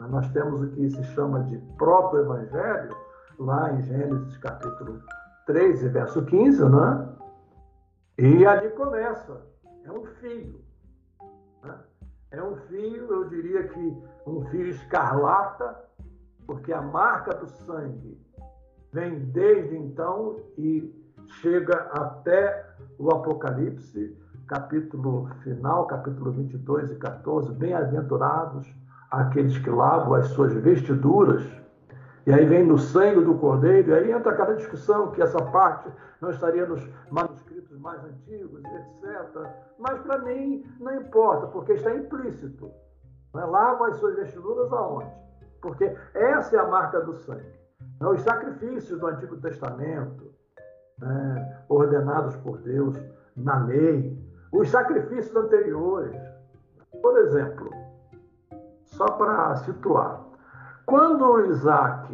Nós 0.00 0.28
temos 0.32 0.60
o 0.62 0.68
que 0.70 0.90
se 0.90 1.02
chama 1.14 1.44
de 1.44 1.56
proto-evangelho, 1.78 2.94
lá 3.38 3.72
em 3.72 3.82
Gênesis 3.82 4.36
capítulo 4.38 5.00
3, 5.46 5.82
verso 5.92 6.24
15, 6.24 6.64
né? 6.68 7.13
E 8.16 8.46
ali 8.46 8.70
começa. 8.70 9.42
É 9.84 9.90
um 9.90 10.04
filho. 10.20 10.60
Né? 11.62 11.74
É 12.30 12.42
um 12.42 12.56
filho, 12.68 13.12
eu 13.12 13.28
diria 13.28 13.66
que 13.68 14.02
um 14.26 14.44
filho 14.46 14.68
escarlata, 14.68 15.84
porque 16.46 16.72
a 16.72 16.80
marca 16.80 17.34
do 17.34 17.48
sangue 17.48 18.20
vem 18.92 19.18
desde 19.26 19.76
então 19.76 20.40
e 20.56 20.92
chega 21.40 21.74
até 21.92 22.64
o 22.98 23.10
Apocalipse, 23.10 24.16
capítulo 24.46 25.28
final, 25.42 25.86
capítulo 25.86 26.30
22 26.32 26.92
e 26.92 26.96
14. 26.96 27.52
Bem-aventurados 27.52 28.72
aqueles 29.10 29.58
que 29.58 29.70
lavam 29.70 30.14
as 30.14 30.28
suas 30.28 30.52
vestiduras. 30.52 31.44
E 32.26 32.32
aí 32.32 32.46
vem 32.46 32.64
no 32.64 32.78
sangue 32.78 33.24
do 33.24 33.34
cordeiro, 33.34 33.90
e 33.90 33.94
aí 33.94 34.12
entra 34.12 34.32
aquela 34.32 34.54
discussão 34.54 35.10
que 35.10 35.20
essa 35.20 35.42
parte 35.46 35.88
não 36.20 36.30
estaria 36.30 36.66
nos 36.66 36.82
mais 37.84 38.02
antigos, 38.02 38.62
etc. 38.64 39.46
Mas 39.78 40.00
para 40.00 40.18
mim 40.20 40.64
não 40.80 40.96
importa, 40.96 41.46
porque 41.48 41.74
está 41.74 41.94
implícito. 41.94 42.72
Não 43.32 43.42
é? 43.42 43.44
Lava 43.44 43.88
as 43.88 43.96
suas 43.96 44.16
vestiduras 44.16 44.72
aonde? 44.72 45.12
Porque 45.60 45.84
essa 46.14 46.56
é 46.56 46.58
a 46.58 46.66
marca 46.66 47.00
do 47.02 47.14
sangue. 47.14 47.54
Os 48.00 48.22
sacrifícios 48.22 48.98
do 48.98 49.06
Antigo 49.06 49.36
Testamento, 49.36 50.32
né, 50.98 51.64
ordenados 51.68 52.34
por 52.36 52.58
Deus 52.58 52.96
na 53.36 53.64
lei, 53.64 54.18
os 54.52 54.68
sacrifícios 54.70 55.36
anteriores. 55.36 56.16
Por 57.02 57.18
exemplo, 57.18 57.70
só 58.84 59.06
para 59.06 59.56
situar, 59.56 60.24
quando 60.86 61.46
Isaac 61.46 62.12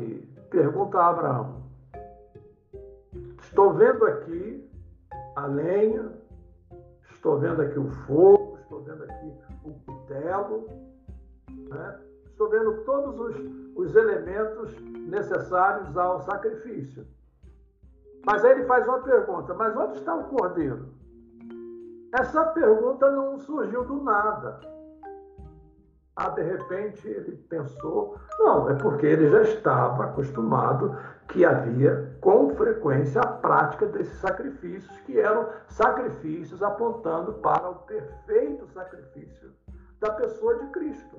pergunta 0.50 0.98
a 0.98 1.08
Abraão: 1.10 1.62
Estou 3.40 3.74
vendo 3.74 4.06
aqui 4.06 4.69
a 5.36 5.46
lenha, 5.46 6.12
estou 7.10 7.38
vendo 7.38 7.62
aqui 7.62 7.78
o 7.78 7.88
fogo, 8.06 8.58
estou 8.62 8.82
vendo 8.82 9.04
aqui 9.04 9.32
o 9.64 9.72
cutelo, 9.84 10.66
né? 11.48 12.00
estou 12.26 12.48
vendo 12.48 12.84
todos 12.84 13.18
os, 13.18 13.36
os 13.76 13.96
elementos 13.96 14.74
necessários 15.08 15.96
ao 15.96 16.20
sacrifício. 16.22 17.06
Mas 18.24 18.44
aí 18.44 18.52
ele 18.52 18.64
faz 18.64 18.86
uma 18.86 19.00
pergunta: 19.00 19.54
mas 19.54 19.76
onde 19.76 19.98
está 19.98 20.14
o 20.14 20.24
cordeiro? 20.24 20.88
Essa 22.12 22.44
pergunta 22.46 23.10
não 23.10 23.38
surgiu 23.38 23.84
do 23.84 24.02
nada. 24.02 24.60
Ah, 26.22 26.28
de 26.28 26.42
repente 26.42 27.08
ele 27.08 27.34
pensou, 27.48 28.18
não, 28.38 28.68
é 28.68 28.74
porque 28.74 29.06
ele 29.06 29.30
já 29.30 29.40
estava 29.40 30.04
acostumado 30.04 30.94
que 31.28 31.46
havia 31.46 32.14
com 32.20 32.54
frequência 32.56 33.22
a 33.22 33.26
prática 33.26 33.86
desses 33.86 34.18
sacrifícios, 34.18 34.94
que 35.06 35.18
eram 35.18 35.48
sacrifícios 35.68 36.62
apontando 36.62 37.32
para 37.34 37.70
o 37.70 37.74
perfeito 37.86 38.66
sacrifício 38.66 39.50
da 39.98 40.10
pessoa 40.10 40.56
de 40.56 40.66
Cristo. 40.66 41.16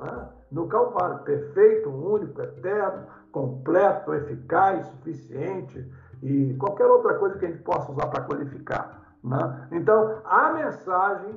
Né? 0.00 0.28
No 0.52 0.68
Calvário, 0.68 1.24
perfeito, 1.24 1.90
único, 1.90 2.40
eterno, 2.40 3.06
completo, 3.32 4.14
eficaz, 4.14 4.86
suficiente 4.86 5.92
e 6.22 6.54
qualquer 6.54 6.86
outra 6.86 7.14
coisa 7.14 7.36
que 7.36 7.46
a 7.46 7.48
gente 7.48 7.64
possa 7.64 7.90
usar 7.90 8.06
para 8.06 8.22
qualificar. 8.22 9.16
Né? 9.24 9.68
Então, 9.72 10.20
a 10.24 10.52
mensagem 10.52 11.34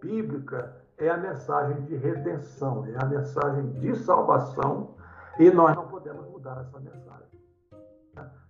bíblica 0.00 0.77
é 0.98 1.08
a 1.08 1.16
mensagem 1.16 1.80
de 1.82 1.96
redenção, 1.96 2.84
é 2.86 3.02
a 3.02 3.06
mensagem 3.06 3.70
de 3.74 3.94
salvação 3.96 4.94
e 5.38 5.50
nós 5.50 5.76
não 5.76 5.86
podemos 5.86 6.26
mudar 6.28 6.60
essa 6.60 6.80
mensagem. 6.80 7.28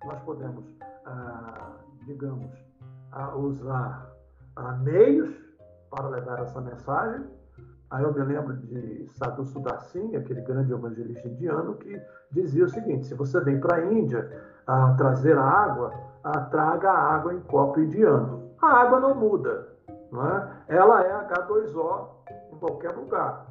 Nós 0.04 0.20
podemos, 0.20 0.64
ah, 1.04 1.72
digamos, 2.06 2.50
ah, 3.12 3.36
usar 3.36 4.10
ah, 4.56 4.72
meios 4.72 5.30
para 5.90 6.08
levar 6.08 6.40
essa 6.40 6.60
mensagem. 6.60 7.26
Aí 7.90 8.02
eu 8.02 8.12
me 8.12 8.22
lembro 8.22 8.56
de 8.56 9.06
Sadhu 9.08 9.44
Sudassin, 9.44 10.16
aquele 10.16 10.40
grande 10.42 10.72
evangelista 10.72 11.28
indiano, 11.28 11.74
que 11.74 12.00
dizia 12.30 12.64
o 12.64 12.68
seguinte: 12.68 13.06
se 13.06 13.14
você 13.14 13.40
vem 13.40 13.60
para 13.60 13.76
a 13.76 13.92
Índia 13.92 14.30
trazer 14.98 15.38
água, 15.38 15.92
traga 16.50 16.90
a 16.90 17.14
água 17.14 17.34
em 17.34 17.40
copo 17.40 17.80
indiano. 17.80 18.50
A 18.60 18.82
água 18.82 19.00
não 19.00 19.14
muda, 19.14 19.68
não 20.12 20.26
é? 20.26 20.50
ela 20.68 21.02
é 21.02 21.28
H2O 21.28 22.08
em 22.16 22.17
qualquer 22.58 22.94
lugar. 22.94 23.46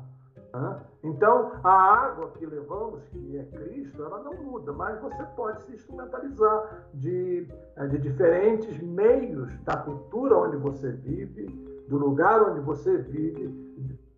Né? 0.53 0.79
Então, 1.03 1.51
a 1.63 1.71
água 1.71 2.31
que 2.37 2.45
levamos, 2.45 3.03
que 3.11 3.37
é 3.37 3.43
Cristo, 3.43 4.03
ela 4.03 4.21
não 4.23 4.33
muda, 4.43 4.73
mas 4.73 4.99
você 5.01 5.23
pode 5.35 5.63
se 5.63 5.73
instrumentalizar 5.73 6.87
de, 6.93 7.47
eh, 7.75 7.87
de 7.87 7.97
diferentes 7.99 8.77
meios 8.81 9.51
da 9.61 9.77
cultura 9.77 10.37
onde 10.37 10.57
você 10.57 10.91
vive, 10.91 11.45
do 11.87 11.97
lugar 11.97 12.41
onde 12.49 12.59
você 12.61 12.97
vive, 12.97 13.67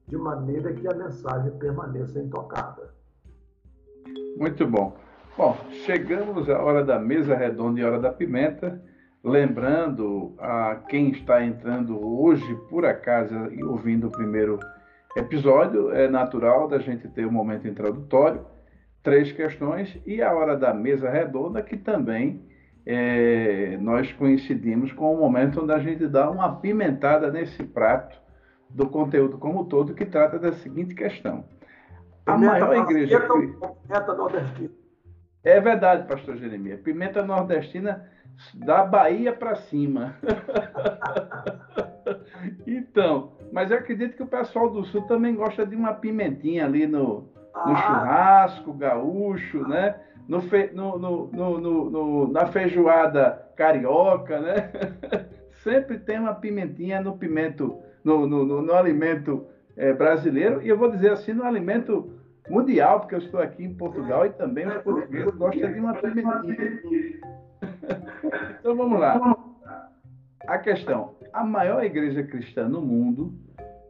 de 0.08 0.18
maneira 0.18 0.74
que 0.74 0.88
a 0.88 0.96
mensagem 0.96 1.52
permaneça 1.58 2.20
intocada. 2.20 2.94
Muito 4.38 4.66
bom. 4.66 4.96
Bom, 5.38 5.56
chegamos 5.86 6.50
à 6.50 6.60
hora 6.60 6.84
da 6.84 7.00
mesa 7.00 7.36
redonda 7.36 7.80
e 7.80 7.84
hora 7.84 8.00
da 8.00 8.12
pimenta. 8.12 8.82
Lembrando 9.24 10.34
a 10.40 10.76
quem 10.88 11.12
está 11.12 11.44
entrando 11.44 12.00
hoje, 12.00 12.56
por 12.70 12.86
acaso, 12.86 13.36
e 13.52 13.64
ouvindo 13.64 14.08
o 14.08 14.12
primeiro 14.12 14.58
episódio, 15.16 15.92
é 15.92 16.08
natural 16.08 16.68
da 16.68 16.80
gente 16.80 17.08
ter 17.08 17.26
um 17.26 17.32
momento 17.32 17.68
introdutório, 17.68 18.46
três 19.02 19.32
questões, 19.32 20.00
e 20.06 20.22
a 20.22 20.34
hora 20.34 20.56
da 20.56 20.74
mesa 20.74 21.10
redonda, 21.10 21.62
que 21.62 21.78
também 21.78 22.46
é, 22.86 23.78
nós 23.78 24.12
coincidimos 24.14 24.92
com 24.94 25.14
o 25.14 25.20
momento 25.20 25.62
onde 25.62 25.74
a 25.74 25.80
gente 25.80 26.08
dá 26.08 26.30
uma 26.30 26.56
pimentada 26.56 27.32
nesse 27.32 27.64
prato 27.64 28.20
do 28.70 28.88
conteúdo 28.88 29.38
como 29.38 29.66
todo, 29.66 29.94
que 29.94 30.06
trata 30.06 30.38
da 30.38 30.54
seguinte 30.54 30.94
questão. 30.94 31.44
A 32.26 32.38
maior 32.38 32.76
igreja. 32.76 33.20
Pimenta 33.20 34.14
nordestina. 34.14 34.70
É 35.44 35.60
verdade, 35.60 36.08
pastor 36.08 36.38
Jeremias. 36.38 36.80
Pimenta 36.82 37.24
nordestina 37.24 38.08
da 38.54 38.84
Bahia 38.84 39.34
para 39.34 39.56
cima. 39.56 40.16
então, 42.68 43.34
mas 43.52 43.72
eu 43.72 43.78
acredito 43.78 44.16
que 44.16 44.24
o 44.24 44.28
pessoal 44.28 44.70
do 44.70 44.84
sul 44.86 45.02
também 45.04 45.36
gosta 45.36 45.66
de 45.66 45.76
uma 45.76 45.94
pimentinha 45.94 46.66
ali 46.66 46.86
no, 46.86 47.30
no 47.66 47.74
ah. 47.74 47.76
churrasco 47.76 48.74
gaúcho, 48.74 49.68
né? 49.68 49.96
No, 50.28 50.42
fe, 50.42 50.70
no, 50.74 50.98
no, 51.00 52.32
na 52.32 52.46
feijoada 52.48 53.48
carioca, 53.56 54.40
né? 54.40 54.72
Sempre 55.64 56.00
tem 56.00 56.20
uma 56.20 56.36
pimentinha 56.36 57.02
no 57.02 57.18
pimento, 57.18 57.80
no, 58.04 58.28
no, 58.28 58.74
alimento 58.74 59.46
é, 59.76 59.92
brasileiro, 59.92 60.62
e 60.62 60.70
eu 60.70 60.78
vou 60.78 60.90
dizer 60.90 61.12
assim, 61.12 61.34
no 61.34 61.44
alimento 61.44 62.14
mundial, 62.48 63.02
porque 63.02 63.16
eu 63.16 63.20
estou 63.20 63.42
aqui 63.42 63.64
em 63.64 63.74
Portugal 63.74 64.26
e 64.26 64.30
também 64.30 64.68
os 64.68 64.82
portugueses 64.84 65.36
gostam 65.36 65.74
de 65.74 65.80
uma 65.80 65.94
pimentinha. 65.96 67.20
então 68.60 68.76
vamos 68.76 69.00
lá. 69.00 69.38
A 70.48 70.58
questão: 70.60 71.16
a 71.40 71.44
maior 71.46 71.82
igreja 71.86 72.22
cristã 72.22 72.68
no 72.68 72.82
mundo 72.82 73.34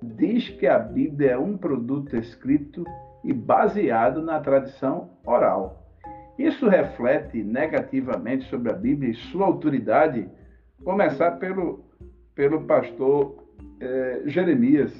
diz 0.04 0.47
que 0.50 0.68
a 0.68 0.78
Bíblia 0.78 1.32
é 1.32 1.38
um 1.38 1.58
produto 1.58 2.16
escrito 2.16 2.86
e 3.24 3.34
baseado 3.34 4.22
na 4.22 4.39
tradição 4.39 5.10
oral. 5.26 5.84
Isso 6.38 6.70
reflete 6.70 7.43
negativamente 7.43 8.47
sobre 8.52 8.72
a 8.72 8.76
Bíblia 8.76 9.10
e 9.10 9.16
sua 9.16 9.47
autoridade, 9.47 10.30
começar 10.84 11.39
pelo, 11.39 11.84
pelo 12.36 12.66
pastor 12.66 13.43
eh, 13.80 14.22
Jeremias. 14.28 14.93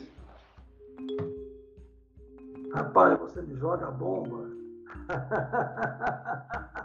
Rapaz, 2.74 3.20
você 3.20 3.44
me 3.44 3.56
joga 3.58 3.92
bomba. 3.92 4.50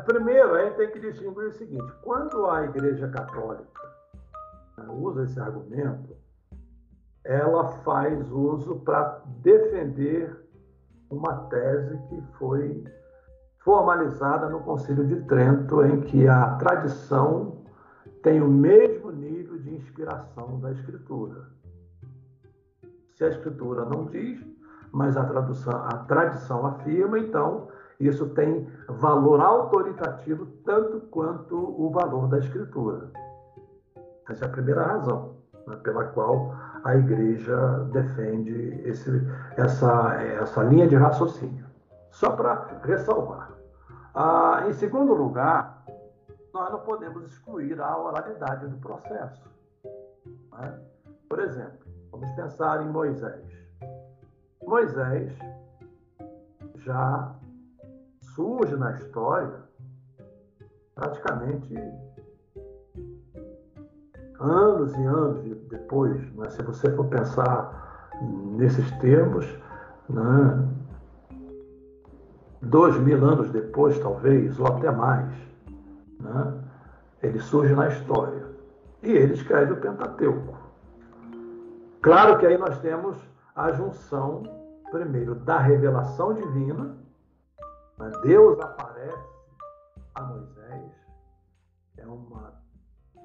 Primeiro, 0.00 0.54
a 0.54 0.64
gente 0.64 0.76
tem 0.76 0.90
que 0.90 1.00
distinguir 1.00 1.46
o 1.46 1.52
seguinte: 1.52 1.92
quando 2.02 2.46
a 2.46 2.64
Igreja 2.64 3.08
Católica 3.08 3.80
usa 4.88 5.24
esse 5.24 5.38
argumento, 5.38 6.16
ela 7.24 7.68
faz 7.82 8.30
uso 8.30 8.80
para 8.80 9.22
defender 9.42 10.44
uma 11.10 11.46
tese 11.48 11.96
que 12.08 12.22
foi 12.38 12.84
formalizada 13.60 14.48
no 14.48 14.60
Concílio 14.60 15.06
de 15.06 15.22
Trento, 15.22 15.82
em 15.84 16.00
que 16.02 16.28
a 16.28 16.56
tradição 16.56 17.64
tem 18.22 18.42
o 18.42 18.48
mesmo 18.48 19.10
nível 19.10 19.58
de 19.58 19.74
inspiração 19.74 20.60
da 20.60 20.72
Escritura. 20.72 21.48
Se 23.14 23.24
a 23.24 23.28
Escritura 23.28 23.84
não 23.84 24.06
diz, 24.06 24.44
mas 24.92 25.16
a, 25.16 25.24
tradução, 25.24 25.74
a 25.74 25.98
tradição 26.04 26.66
afirma, 26.66 27.18
então 27.18 27.68
isso 28.06 28.28
tem 28.30 28.66
valor 28.88 29.40
autoritativo 29.40 30.46
tanto 30.64 31.00
quanto 31.08 31.56
o 31.56 31.90
valor 31.90 32.28
da 32.28 32.38
escritura. 32.38 33.10
Essa 34.28 34.46
é 34.46 34.48
a 34.48 34.50
primeira 34.50 34.82
razão 34.82 35.36
né, 35.66 35.76
pela 35.76 36.04
qual 36.04 36.54
a 36.84 36.94
igreja 36.96 37.56
defende 37.92 38.82
esse, 38.84 39.10
essa, 39.56 40.14
essa 40.22 40.62
linha 40.64 40.86
de 40.86 40.96
raciocínio. 40.96 41.64
Só 42.10 42.30
para 42.30 42.80
ressalvar. 42.84 43.50
Ah, 44.14 44.64
em 44.68 44.72
segundo 44.72 45.14
lugar, 45.14 45.84
nós 46.52 46.70
não 46.70 46.80
podemos 46.80 47.24
excluir 47.24 47.80
a 47.80 47.98
oralidade 47.98 48.68
do 48.68 48.76
processo. 48.76 49.50
Né? 50.52 50.78
Por 51.28 51.40
exemplo, 51.40 51.86
vamos 52.12 52.30
pensar 52.32 52.82
em 52.82 52.88
Moisés. 52.88 53.44
Moisés 54.64 55.36
já 56.76 57.34
surge 58.34 58.76
na 58.76 58.92
história 58.92 59.62
praticamente 60.94 61.74
anos 64.40 64.94
e 64.94 65.04
anos 65.04 65.40
depois. 65.68 66.34
Né? 66.34 66.50
Se 66.50 66.62
você 66.62 66.90
for 66.94 67.06
pensar 67.06 68.10
nesses 68.56 68.90
termos, 68.98 69.46
né? 70.08 70.68
dois 72.62 72.96
mil 72.98 73.24
anos 73.24 73.50
depois, 73.50 73.98
talvez, 73.98 74.58
ou 74.58 74.66
até 74.66 74.90
mais, 74.90 75.32
né? 76.20 76.54
ele 77.22 77.38
surge 77.38 77.74
na 77.74 77.88
história. 77.88 78.44
E 79.02 79.10
ele 79.10 79.34
escreve 79.34 79.72
o 79.72 79.80
Pentateuco. 79.80 80.56
Claro 82.00 82.38
que 82.38 82.46
aí 82.46 82.58
nós 82.58 82.78
temos 82.80 83.16
a 83.54 83.70
junção, 83.72 84.42
primeiro, 84.90 85.34
da 85.34 85.58
revelação 85.58 86.34
divina 86.34 87.03
Deus 88.22 88.60
aparece 88.60 89.28
a 90.14 90.22
Moisés, 90.22 90.92
é 91.96 92.06
uma 92.06 92.52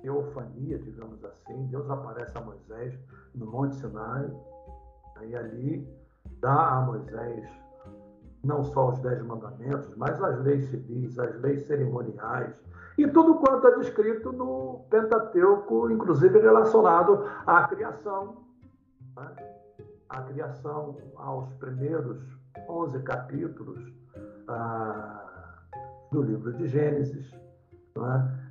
teofania, 0.01 0.77
digamos 0.79 1.23
assim. 1.25 1.67
Deus 1.67 1.89
aparece 1.89 2.37
a 2.37 2.41
Moisés 2.41 2.97
no 3.33 3.47
Monte 3.47 3.75
Sinai, 3.75 4.29
e 5.23 5.35
ali 5.35 5.87
dá 6.39 6.77
a 6.77 6.81
Moisés 6.81 7.49
não 8.43 8.63
só 8.63 8.89
os 8.89 8.99
dez 8.99 9.21
mandamentos, 9.21 9.93
mas 9.95 10.21
as 10.23 10.39
leis 10.41 10.69
civis, 10.69 11.19
as 11.19 11.35
leis 11.41 11.67
cerimoniais 11.67 12.55
e 12.97 13.07
tudo 13.07 13.35
quanto 13.35 13.67
é 13.67 13.77
descrito 13.77 14.31
no 14.31 14.85
Pentateuco, 14.89 15.89
inclusive 15.89 16.39
relacionado 16.39 17.25
à 17.45 17.67
criação. 17.67 18.43
Né? 19.15 19.35
A 20.09 20.21
criação 20.23 20.97
aos 21.15 21.53
primeiros 21.53 22.21
11 22.67 23.01
capítulos 23.03 23.98
do 26.11 26.21
livro 26.21 26.53
de 26.53 26.67
Gênesis. 26.67 27.33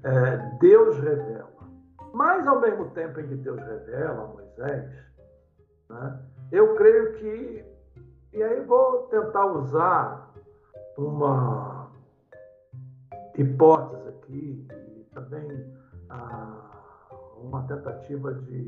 É? 0.03 0.09
É, 0.09 0.37
Deus 0.61 0.99
revela. 0.99 1.49
Mas, 2.13 2.47
ao 2.47 2.61
mesmo 2.61 2.91
tempo 2.91 3.21
em 3.21 3.29
que 3.29 3.35
Deus 3.37 3.61
revela 3.61 4.25
a 4.25 4.27
Moisés, 4.27 4.93
é? 5.91 6.19
eu 6.53 6.75
creio 6.77 7.15
que, 7.15 7.65
e 8.33 8.43
aí 8.43 8.61
vou 8.65 9.09
tentar 9.09 9.47
usar 9.47 10.33
uma 10.97 11.91
hipótese 13.37 14.09
aqui, 14.09 14.67
e 14.71 15.05
também 15.15 15.49
ah, 16.11 16.69
uma 17.37 17.63
tentativa 17.67 18.35
de, 18.35 18.65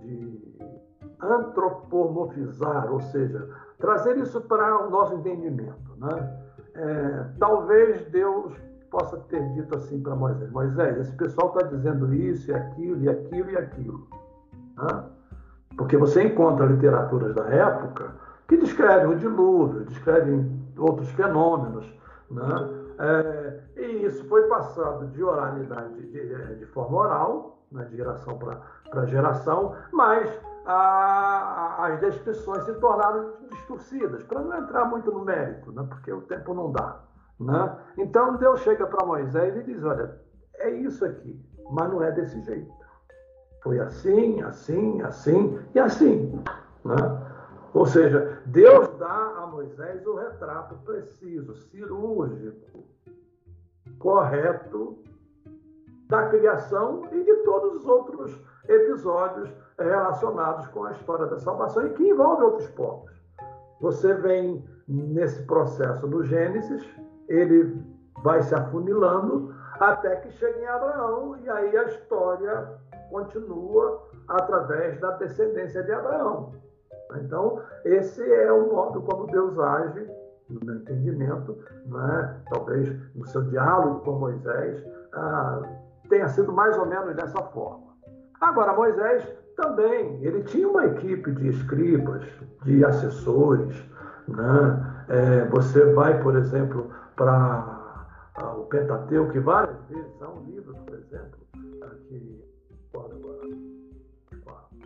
de 0.00 0.82
antropomorfizar, 1.20 2.92
ou 2.92 3.00
seja, 3.00 3.48
trazer 3.78 4.16
isso 4.18 4.40
para 4.42 4.86
o 4.86 4.90
nosso 4.90 5.14
entendimento. 5.14 5.96
Né? 5.98 6.38
É, 6.74 7.24
talvez 7.38 8.04
Deus 8.06 8.52
possa 8.90 9.16
ter 9.28 9.42
dito 9.52 9.76
assim 9.76 10.00
para 10.02 10.14
Moisés: 10.14 10.50
Moisés, 10.50 10.98
esse 10.98 11.12
pessoal 11.12 11.48
está 11.48 11.66
dizendo 11.68 12.12
isso 12.14 12.50
e 12.50 12.54
aquilo 12.54 13.02
e 13.02 13.08
aquilo 13.08 13.50
e 13.50 13.56
aquilo. 13.56 14.06
Né? 14.76 15.04
Porque 15.76 15.96
você 15.96 16.24
encontra 16.24 16.66
literaturas 16.66 17.34
da 17.34 17.44
época 17.44 18.14
que 18.48 18.56
descrevem 18.56 19.10
o 19.10 19.16
dilúvio, 19.16 19.84
descrevem 19.84 20.60
outros 20.76 21.08
fenômenos. 21.12 21.86
Né? 22.30 22.82
É, 22.98 23.60
e 23.76 24.06
isso 24.06 24.24
foi 24.28 24.42
passado 24.48 25.06
de 25.08 25.22
oralidade, 25.22 26.06
de, 26.08 26.56
de 26.56 26.66
forma 26.66 26.98
oral, 26.98 27.58
né, 27.72 27.84
de 27.86 27.96
geração 27.96 28.38
para 28.38 29.06
geração, 29.06 29.74
mas 29.90 30.30
a, 30.64 31.86
as 31.86 32.00
descrições 32.00 32.64
se 32.64 32.74
tornaram 32.74 33.32
distorcidas, 33.50 34.22
para 34.24 34.40
não 34.40 34.58
entrar 34.58 34.84
muito 34.84 35.10
no 35.10 35.24
mérito, 35.24 35.72
né, 35.72 35.84
porque 35.88 36.12
o 36.12 36.22
tempo 36.22 36.54
não 36.54 36.70
dá. 36.70 37.00
Né? 37.40 37.76
Então 37.98 38.36
Deus 38.36 38.60
chega 38.60 38.86
para 38.86 39.06
Moisés 39.06 39.56
e 39.56 39.62
diz: 39.64 39.82
Olha, 39.82 40.20
é 40.54 40.70
isso 40.70 41.04
aqui, 41.04 41.40
mas 41.70 41.90
não 41.90 42.02
é 42.02 42.12
desse 42.12 42.40
jeito. 42.42 42.72
Foi 43.62 43.78
assim, 43.80 44.42
assim, 44.42 45.00
assim 45.02 45.58
e 45.74 45.78
assim. 45.78 46.42
Né? 46.84 46.96
Ou 47.74 47.86
seja, 47.86 48.42
Deus 48.46 48.88
dá 48.98 49.34
a 49.38 49.46
Moisés 49.46 50.06
o 50.06 50.16
retrato 50.16 50.76
preciso, 50.84 51.54
cirúrgico, 51.54 52.84
correto 53.98 55.02
da 56.08 56.28
criação 56.28 57.08
e 57.12 57.24
de 57.24 57.34
todos 57.36 57.76
os 57.76 57.86
outros 57.86 58.38
episódios 58.68 59.50
relacionados 59.78 60.66
com 60.68 60.84
a 60.84 60.92
história 60.92 61.26
da 61.26 61.38
salvação 61.38 61.86
e 61.86 61.90
que 61.90 62.08
envolve 62.08 62.44
outros 62.44 62.68
povos. 62.70 63.10
Você 63.80 64.14
vem 64.14 64.64
nesse 64.86 65.42
processo 65.44 66.06
no 66.06 66.22
Gênesis, 66.24 66.88
ele 67.28 67.82
vai 68.22 68.42
se 68.42 68.54
afunilando 68.54 69.54
até 69.80 70.16
que 70.16 70.30
chega 70.32 70.58
em 70.60 70.66
Abraão 70.66 71.36
e 71.38 71.50
aí 71.50 71.76
a 71.76 71.84
história 71.84 72.68
continua 73.10 74.02
através 74.28 74.98
da 75.00 75.10
descendência 75.12 75.82
de 75.82 75.92
Abraão. 75.92 76.52
Então, 77.16 77.60
esse 77.84 78.22
é 78.32 78.50
o 78.52 78.72
modo 78.72 79.02
como 79.02 79.26
Deus 79.26 79.58
age, 79.58 80.08
no 80.48 80.60
meu 80.64 80.76
entendimento, 80.76 81.58
é? 81.70 82.34
talvez 82.50 83.14
no 83.14 83.26
seu 83.26 83.42
diálogo 83.44 84.00
com 84.00 84.12
Moisés, 84.12 84.84
ah, 85.14 85.62
tenha 86.08 86.28
sido 86.28 86.52
mais 86.52 86.76
ou 86.78 86.86
menos 86.86 87.14
dessa 87.14 87.42
forma. 87.42 87.91
Agora, 88.42 88.74
Moisés 88.74 89.24
também, 89.56 90.18
ele 90.24 90.42
tinha 90.42 90.68
uma 90.68 90.84
equipe 90.86 91.30
de 91.30 91.50
escribas, 91.50 92.24
de 92.64 92.84
assessores. 92.84 93.72
Né? 94.26 95.04
É, 95.08 95.44
você 95.44 95.84
vai, 95.92 96.20
por 96.20 96.34
exemplo, 96.36 96.90
para 97.14 98.04
ah, 98.34 98.54
o 98.56 98.64
Pentateuco, 98.64 99.30
que 99.30 99.38
várias 99.38 99.76
vezes 99.88 100.20
há 100.20 100.28
um 100.28 100.44
livro, 100.44 100.74
por 100.74 100.92
exemplo, 100.92 101.38
que, 102.08 102.44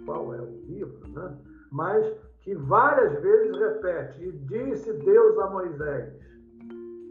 qual, 0.05 0.35
é 0.35 0.41
o 0.43 0.61
livro, 0.67 1.09
né? 1.09 1.35
mas 1.73 2.07
que 2.43 2.55
várias 2.55 3.19
vezes 3.23 3.57
repete: 3.59 4.23
E 4.23 4.33
disse 4.33 4.93
Deus 4.93 5.39
a 5.39 5.47
Moisés. 5.49 6.13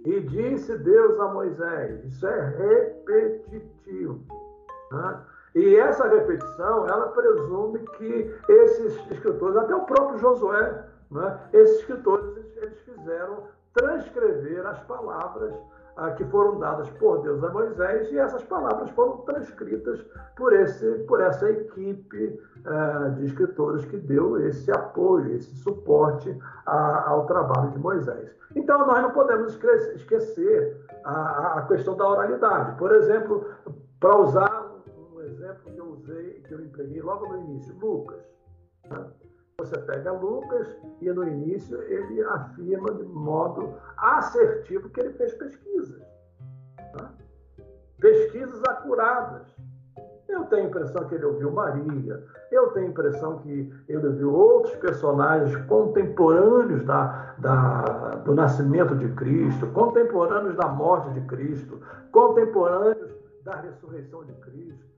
E 0.05 0.19
disse 0.19 0.77
Deus 0.77 1.19
a 1.19 1.27
Moisés. 1.33 2.05
Isso 2.05 2.27
é 2.27 2.49
repetitivo. 2.49 4.21
Né? 4.91 5.19
E 5.55 5.77
essa 5.77 6.05
repetição, 6.07 6.85
ela 6.85 7.07
presume 7.07 7.79
que 7.97 8.35
esses 8.49 8.93
escritores, 9.09 9.55
até 9.55 9.73
o 9.73 9.85
próprio 9.85 10.19
Josué, 10.19 10.83
né? 11.09 11.39
esses 11.53 11.79
escritores, 11.79 12.35
eles 12.57 12.77
fizeram 12.79 13.43
transcrever 13.73 14.65
as 14.65 14.79
palavras 14.81 15.53
ah, 15.95 16.11
que 16.11 16.25
foram 16.25 16.59
dadas 16.59 16.89
por 16.91 17.21
Deus 17.21 17.41
a 17.41 17.49
Moisés 17.51 18.11
e 18.11 18.19
essas 18.19 18.43
palavras 18.43 18.89
foram 18.91 19.17
transcritas 19.19 20.01
por, 20.35 20.51
esse, 20.51 20.85
por 21.07 21.21
essa 21.21 21.49
equipe 21.49 22.37
ah, 22.65 23.13
de 23.15 23.25
escritores 23.25 23.85
que 23.85 23.95
deu 23.95 24.37
esse 24.45 24.69
apoio, 24.71 25.35
esse 25.35 25.55
suporte 25.57 26.37
a, 26.65 27.09
ao 27.09 27.25
trabalho 27.27 27.71
de 27.71 27.79
Moisés. 27.79 28.29
Então, 28.53 28.85
nós 28.85 29.01
não 29.01 29.11
podemos 29.11 29.57
esquecer 29.95 30.77
a, 31.05 31.59
a 31.59 31.61
questão 31.63 31.95
da 31.95 32.07
oralidade. 32.07 32.77
Por 32.77 32.93
exemplo, 32.93 33.45
para 33.99 34.17
usar 34.17 34.54
exemplo 35.45 35.71
que 35.71 35.77
eu 35.77 35.85
usei, 35.91 36.33
que 36.47 36.53
eu 36.53 36.61
empreguei 36.61 37.01
logo 37.01 37.27
no 37.27 37.37
início, 37.41 37.75
Lucas. 37.79 38.19
Né? 38.89 39.05
Você 39.59 39.77
pega 39.79 40.11
Lucas 40.11 40.67
e 40.99 41.09
no 41.11 41.23
início 41.23 41.81
ele 41.83 42.21
afirma 42.23 42.93
de 42.93 43.03
modo 43.03 43.75
assertivo 43.97 44.89
que 44.89 44.99
ele 44.99 45.13
fez 45.13 45.33
pesquisas. 45.35 46.01
Tá? 46.93 47.13
Pesquisas 47.99 48.61
acuradas. 48.63 49.55
Eu 50.27 50.43
tenho 50.45 50.63
a 50.63 50.69
impressão 50.69 51.07
que 51.07 51.15
ele 51.15 51.25
ouviu 51.25 51.51
Maria, 51.51 52.23
eu 52.51 52.71
tenho 52.71 52.87
a 52.87 52.89
impressão 52.89 53.37
que 53.37 53.71
ele 53.87 54.07
ouviu 54.07 54.33
outros 54.33 54.75
personagens 54.77 55.55
contemporâneos 55.67 56.83
da, 56.83 57.35
da, 57.37 58.15
do 58.25 58.33
nascimento 58.33 58.95
de 58.95 59.07
Cristo, 59.13 59.67
contemporâneos 59.67 60.55
da 60.55 60.67
morte 60.67 61.11
de 61.11 61.21
Cristo, 61.27 61.79
contemporâneos 62.11 63.13
da 63.43 63.61
ressurreição 63.61 64.25
de 64.25 64.33
Cristo. 64.33 64.94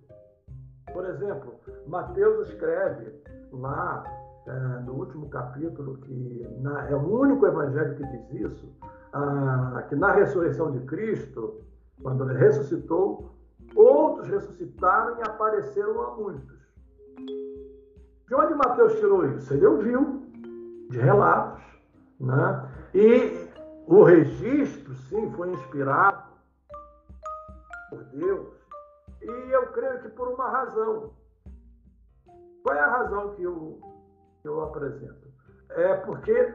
Por 0.97 1.05
exemplo, 1.05 1.53
Mateus 1.85 2.49
escreve 2.49 3.13
lá 3.51 4.03
é, 4.47 4.51
no 4.83 4.93
último 4.93 5.29
capítulo, 5.29 5.97
que 5.97 6.47
na, 6.59 6.89
é 6.89 6.95
o 6.95 7.19
único 7.19 7.45
evangelho 7.45 7.95
que 7.97 8.03
diz 8.03 8.51
isso, 8.51 8.75
ah, 9.13 9.85
que 9.87 9.95
na 9.95 10.11
ressurreição 10.13 10.71
de 10.71 10.79
Cristo, 10.87 11.61
quando 12.01 12.27
ele 12.27 12.39
ressuscitou, 12.39 13.29
outros 13.75 14.27
ressuscitaram 14.27 15.19
e 15.19 15.21
apareceram 15.21 16.01
a 16.01 16.15
muitos. 16.15 16.57
De 18.27 18.33
onde 18.33 18.55
Mateus 18.55 18.95
tirou 18.95 19.23
isso? 19.27 19.53
Ele 19.53 19.67
ouviu 19.67 20.25
de 20.89 20.97
relatos. 20.97 21.61
Né? 22.19 22.71
E 22.95 23.47
o 23.85 24.01
registro, 24.01 24.95
sim, 24.95 25.29
foi 25.33 25.51
inspirado 25.51 26.23
por 27.91 28.03
Deus. 28.05 28.56
E 29.27 29.51
eu 29.51 29.67
creio 29.67 30.01
que 30.01 30.09
por 30.09 30.29
uma 30.29 30.49
razão. 30.49 31.11
Qual 32.63 32.75
é 32.75 32.79
a 32.79 32.89
razão 32.89 33.35
que 33.35 33.45
o 33.45 33.79
que 34.41 34.47
eu 34.47 34.61
apresento. 34.61 35.27
É 35.71 35.95
porque, 35.95 36.53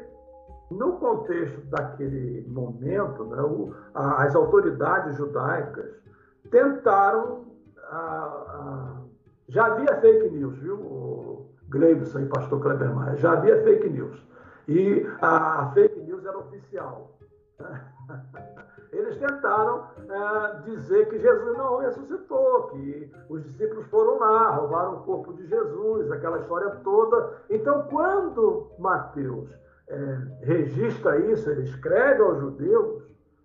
no 0.71 0.99
contexto 0.99 1.61
daquele 1.67 2.47
momento, 2.49 3.25
né, 3.25 3.43
o, 3.43 3.75
a, 3.95 4.25
as 4.25 4.35
autoridades 4.35 5.17
judaicas 5.17 5.91
tentaram. 6.51 7.45
A, 7.91 7.99
a, 7.99 9.03
já 9.49 9.67
havia 9.67 10.01
fake 10.01 10.31
news, 10.31 10.57
viu, 10.59 11.47
Gleibson 11.69 12.21
e 12.21 12.27
pastor 12.27 12.61
Kleber 12.63 12.95
Maia? 12.95 13.17
Já 13.17 13.33
havia 13.33 13.63
fake 13.63 13.91
news. 13.91 14.27
E 14.67 15.07
a, 15.21 15.63
a 15.63 15.73
fake 15.73 16.01
news 16.01 16.25
era 16.25 16.39
oficial. 16.39 17.19
Eles 18.93 19.17
tentaram 19.17 19.87
é, 19.97 20.61
dizer 20.65 21.09
que 21.09 21.19
Jesus 21.19 21.57
não 21.57 21.79
ressuscitou, 21.79 22.69
que 22.69 23.11
os 23.31 23.43
discípulos 23.45 23.87
foram 23.87 24.19
lá, 24.19 24.51
roubaram 24.51 24.97
o 24.97 25.03
corpo 25.05 25.33
de 25.33 25.47
Jesus, 25.47 26.13
aquela 26.13 26.39
história 26.39 26.71
toda. 26.85 27.39
Então, 27.49 27.87
quando 27.89 28.71
Mateus 28.79 29.49
é, 29.89 30.19
registra 30.43 31.19
isso, 31.21 31.49
ele 31.51 31.63
escreve 31.63 32.23
aos 32.23 32.39
judeus, 32.39 33.03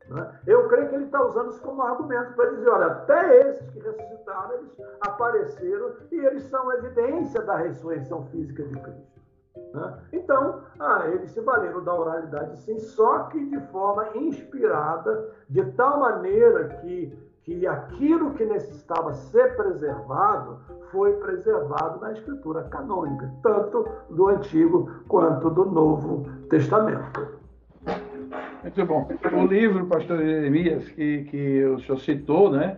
né, 0.09 0.39
eu 0.45 0.67
creio 0.67 0.89
que 0.89 0.95
ele 0.95 1.05
está 1.05 1.25
usando 1.25 1.51
isso 1.51 1.61
como 1.61 1.81
argumento 1.81 2.33
para 2.33 2.49
dizer: 2.51 2.69
olha, 2.69 2.87
até 2.87 3.49
esses 3.49 3.69
que 3.69 3.79
ressuscitaram, 3.79 4.53
eles 4.53 4.77
apareceram 5.01 5.93
e 6.11 6.15
eles 6.25 6.43
são 6.43 6.71
evidência 6.73 7.41
da 7.41 7.55
ressurreição 7.55 8.25
física 8.27 8.63
de 8.63 8.79
Cristo. 8.81 9.16
Né? 9.73 9.93
Então, 10.13 10.61
ah, 10.79 11.03
eles 11.07 11.31
se 11.31 11.41
valeram 11.41 11.83
da 11.83 11.93
oralidade 11.93 12.57
sim, 12.59 12.79
só 12.79 13.23
que 13.23 13.43
de 13.45 13.59
forma 13.67 14.07
inspirada, 14.15 15.29
de 15.49 15.63
tal 15.73 15.99
maneira 15.99 16.69
que, 16.81 17.13
que 17.43 17.67
aquilo 17.67 18.33
que 18.33 18.45
necessitava 18.45 19.13
ser 19.13 19.55
preservado 19.55 20.59
foi 20.91 21.13
preservado 21.13 21.99
na 21.99 22.13
escritura 22.13 22.63
canônica, 22.63 23.31
tanto 23.43 23.87
do 24.09 24.27
Antigo 24.27 24.89
quanto 25.07 25.49
do 25.49 25.65
Novo 25.65 26.25
Testamento. 26.49 27.37
Muito 28.61 28.85
bom. 28.85 29.07
O 29.33 29.45
livro, 29.45 29.85
pastor 29.85 30.17
Jeremias, 30.17 30.89
que, 30.89 31.23
que 31.25 31.65
o 31.65 31.79
senhor 31.79 31.99
citou, 31.99 32.51
né? 32.51 32.77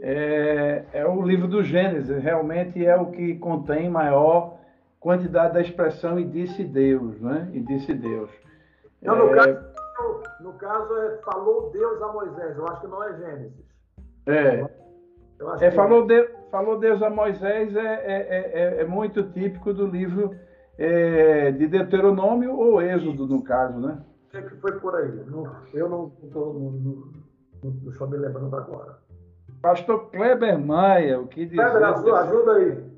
É, 0.00 0.84
é 0.92 1.06
o 1.06 1.20
livro 1.22 1.48
do 1.48 1.62
Gênesis, 1.62 2.22
realmente 2.22 2.84
é 2.84 2.96
o 2.96 3.06
que 3.06 3.34
contém 3.36 3.90
maior 3.90 4.56
quantidade 5.00 5.54
da 5.54 5.60
expressão 5.60 6.18
e 6.18 6.24
disse 6.24 6.64
Deus, 6.64 7.20
né? 7.20 7.48
E 7.52 7.60
disse 7.60 7.94
Deus. 7.94 8.30
Não, 9.02 9.16
no, 9.16 9.34
é... 9.34 9.36
caso, 9.36 10.22
no 10.40 10.52
caso, 10.54 10.96
é 10.96 11.18
falou 11.18 11.70
Deus 11.70 12.02
a 12.02 12.12
Moisés. 12.12 12.56
Eu 12.56 12.66
acho 12.68 12.80
que 12.80 12.86
não 12.86 13.02
é 13.02 13.16
Gênesis. 13.16 13.66
É. 14.26 14.66
é 15.60 15.70
falou, 15.70 16.04
é. 16.04 16.06
Deus, 16.06 16.30
falou 16.50 16.78
Deus 16.78 17.02
a 17.02 17.10
Moisés 17.10 17.74
é, 17.76 17.80
é, 17.80 18.78
é, 18.78 18.82
é 18.82 18.84
muito 18.84 19.22
típico 19.30 19.72
do 19.72 19.86
livro 19.86 20.34
é, 20.78 21.52
de 21.52 21.66
Deuteronômio 21.68 22.56
ou 22.56 22.82
Êxodo, 22.82 23.26
no 23.26 23.42
caso, 23.42 23.78
né? 23.78 23.98
Sei 24.30 24.42
que 24.42 24.56
foi 24.56 24.72
por 24.80 24.94
aí. 24.96 25.24
eu 25.72 25.88
não 25.88 26.12
estou 26.22 28.08
me 28.08 28.16
lembrando 28.16 28.54
agora. 28.56 28.98
Pastor 29.62 30.10
Kleber 30.10 30.58
Maia, 30.58 31.20
o 31.20 31.26
que 31.26 31.46
diz? 31.46 31.56
Kleber, 31.56 31.84
ajuda 31.84 32.52
aí. 32.52 32.95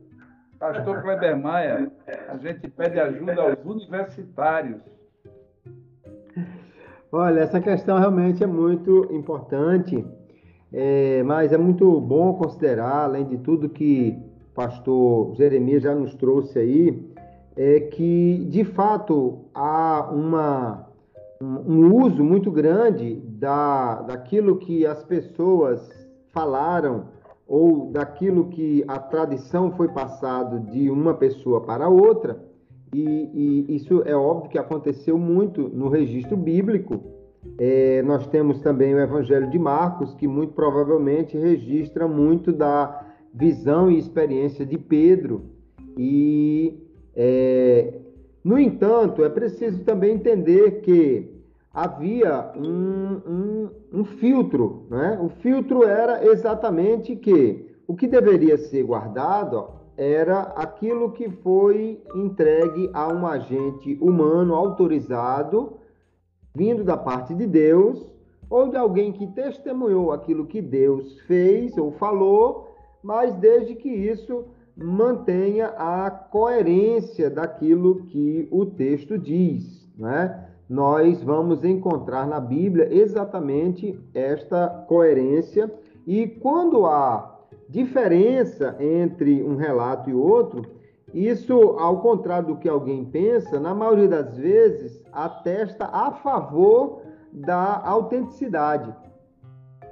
Pastor 0.58 1.02
Kleber 1.02 1.36
Maia, 1.36 1.90
a 2.28 2.36
gente 2.36 2.68
pede 2.68 2.98
ajuda 2.98 3.40
aos 3.40 3.64
universitários. 3.64 4.80
Olha, 7.12 7.40
essa 7.40 7.60
questão 7.60 7.98
realmente 7.98 8.42
é 8.42 8.46
muito 8.46 9.08
importante, 9.12 10.04
é, 10.72 11.22
mas 11.22 11.52
é 11.52 11.56
muito 11.56 12.00
bom 12.00 12.34
considerar, 12.34 13.04
além 13.04 13.24
de 13.24 13.38
tudo 13.38 13.68
que 13.68 14.18
o 14.50 14.54
pastor 14.54 15.34
Jeremias 15.36 15.84
já 15.84 15.94
nos 15.94 16.14
trouxe 16.16 16.58
aí, 16.58 17.08
é 17.56 17.80
que, 17.80 18.44
de 18.50 18.64
fato, 18.64 19.46
há 19.54 20.10
uma, 20.12 20.88
um 21.40 21.94
uso 22.04 22.22
muito 22.22 22.50
grande 22.50 23.14
da, 23.26 24.02
daquilo 24.02 24.58
que 24.58 24.84
as 24.84 25.02
pessoas 25.04 25.88
falaram 26.32 27.06
ou 27.48 27.90
daquilo 27.90 28.48
que 28.50 28.84
a 28.86 28.98
tradição 28.98 29.72
foi 29.72 29.88
passado 29.88 30.60
de 30.70 30.90
uma 30.90 31.14
pessoa 31.14 31.62
para 31.62 31.88
outra, 31.88 32.38
e, 32.94 33.64
e 33.68 33.76
isso 33.76 34.02
é 34.04 34.14
óbvio 34.14 34.50
que 34.50 34.58
aconteceu 34.58 35.18
muito 35.18 35.68
no 35.68 35.88
registro 35.88 36.36
bíblico. 36.36 37.00
É, 37.58 38.02
nós 38.02 38.26
temos 38.26 38.60
também 38.60 38.94
o 38.94 39.00
Evangelho 39.00 39.48
de 39.48 39.58
Marcos, 39.58 40.14
que 40.14 40.28
muito 40.28 40.52
provavelmente 40.52 41.38
registra 41.38 42.06
muito 42.06 42.52
da 42.52 43.06
visão 43.32 43.90
e 43.90 43.98
experiência 43.98 44.66
de 44.66 44.76
Pedro. 44.76 45.42
E, 45.96 46.78
é, 47.16 47.94
no 48.44 48.58
entanto, 48.58 49.24
é 49.24 49.28
preciso 49.30 49.82
também 49.84 50.14
entender 50.14 50.82
que 50.82 51.37
havia 51.82 52.50
um, 52.56 53.20
um, 53.26 53.70
um 53.92 54.04
filtro. 54.04 54.86
Né? 54.90 55.18
O 55.22 55.28
filtro 55.28 55.84
era 55.84 56.24
exatamente 56.26 57.14
que 57.14 57.72
o 57.86 57.94
que 57.94 58.08
deveria 58.08 58.58
ser 58.58 58.82
guardado 58.82 59.70
era 59.96 60.40
aquilo 60.56 61.12
que 61.12 61.30
foi 61.30 62.02
entregue 62.14 62.90
a 62.92 63.08
um 63.08 63.26
agente 63.26 63.96
humano 64.00 64.54
autorizado, 64.54 65.78
vindo 66.54 66.82
da 66.82 66.96
parte 66.96 67.34
de 67.34 67.46
Deus, 67.46 68.12
ou 68.50 68.68
de 68.68 68.76
alguém 68.76 69.12
que 69.12 69.26
testemunhou 69.28 70.12
aquilo 70.12 70.46
que 70.46 70.60
Deus 70.60 71.20
fez 71.22 71.76
ou 71.76 71.92
falou, 71.92 72.74
mas 73.02 73.34
desde 73.34 73.74
que 73.74 73.88
isso 73.88 74.46
mantenha 74.76 75.68
a 75.76 76.10
coerência 76.10 77.28
daquilo 77.28 78.04
que 78.06 78.48
o 78.50 78.64
texto 78.66 79.18
diz, 79.18 79.88
né? 79.96 80.47
Nós 80.68 81.22
vamos 81.22 81.64
encontrar 81.64 82.26
na 82.26 82.38
Bíblia 82.38 82.92
exatamente 82.92 83.98
esta 84.12 84.84
coerência. 84.86 85.72
E 86.06 86.26
quando 86.26 86.84
há 86.86 87.38
diferença 87.68 88.76
entre 88.78 89.42
um 89.42 89.56
relato 89.56 90.10
e 90.10 90.14
outro, 90.14 90.62
isso, 91.14 91.54
ao 91.78 92.00
contrário 92.00 92.48
do 92.48 92.56
que 92.56 92.68
alguém 92.68 93.04
pensa, 93.04 93.58
na 93.58 93.74
maioria 93.74 94.08
das 94.08 94.36
vezes 94.36 95.02
atesta 95.10 95.86
a 95.86 96.12
favor 96.12 97.00
da 97.32 97.80
autenticidade. 97.82 98.94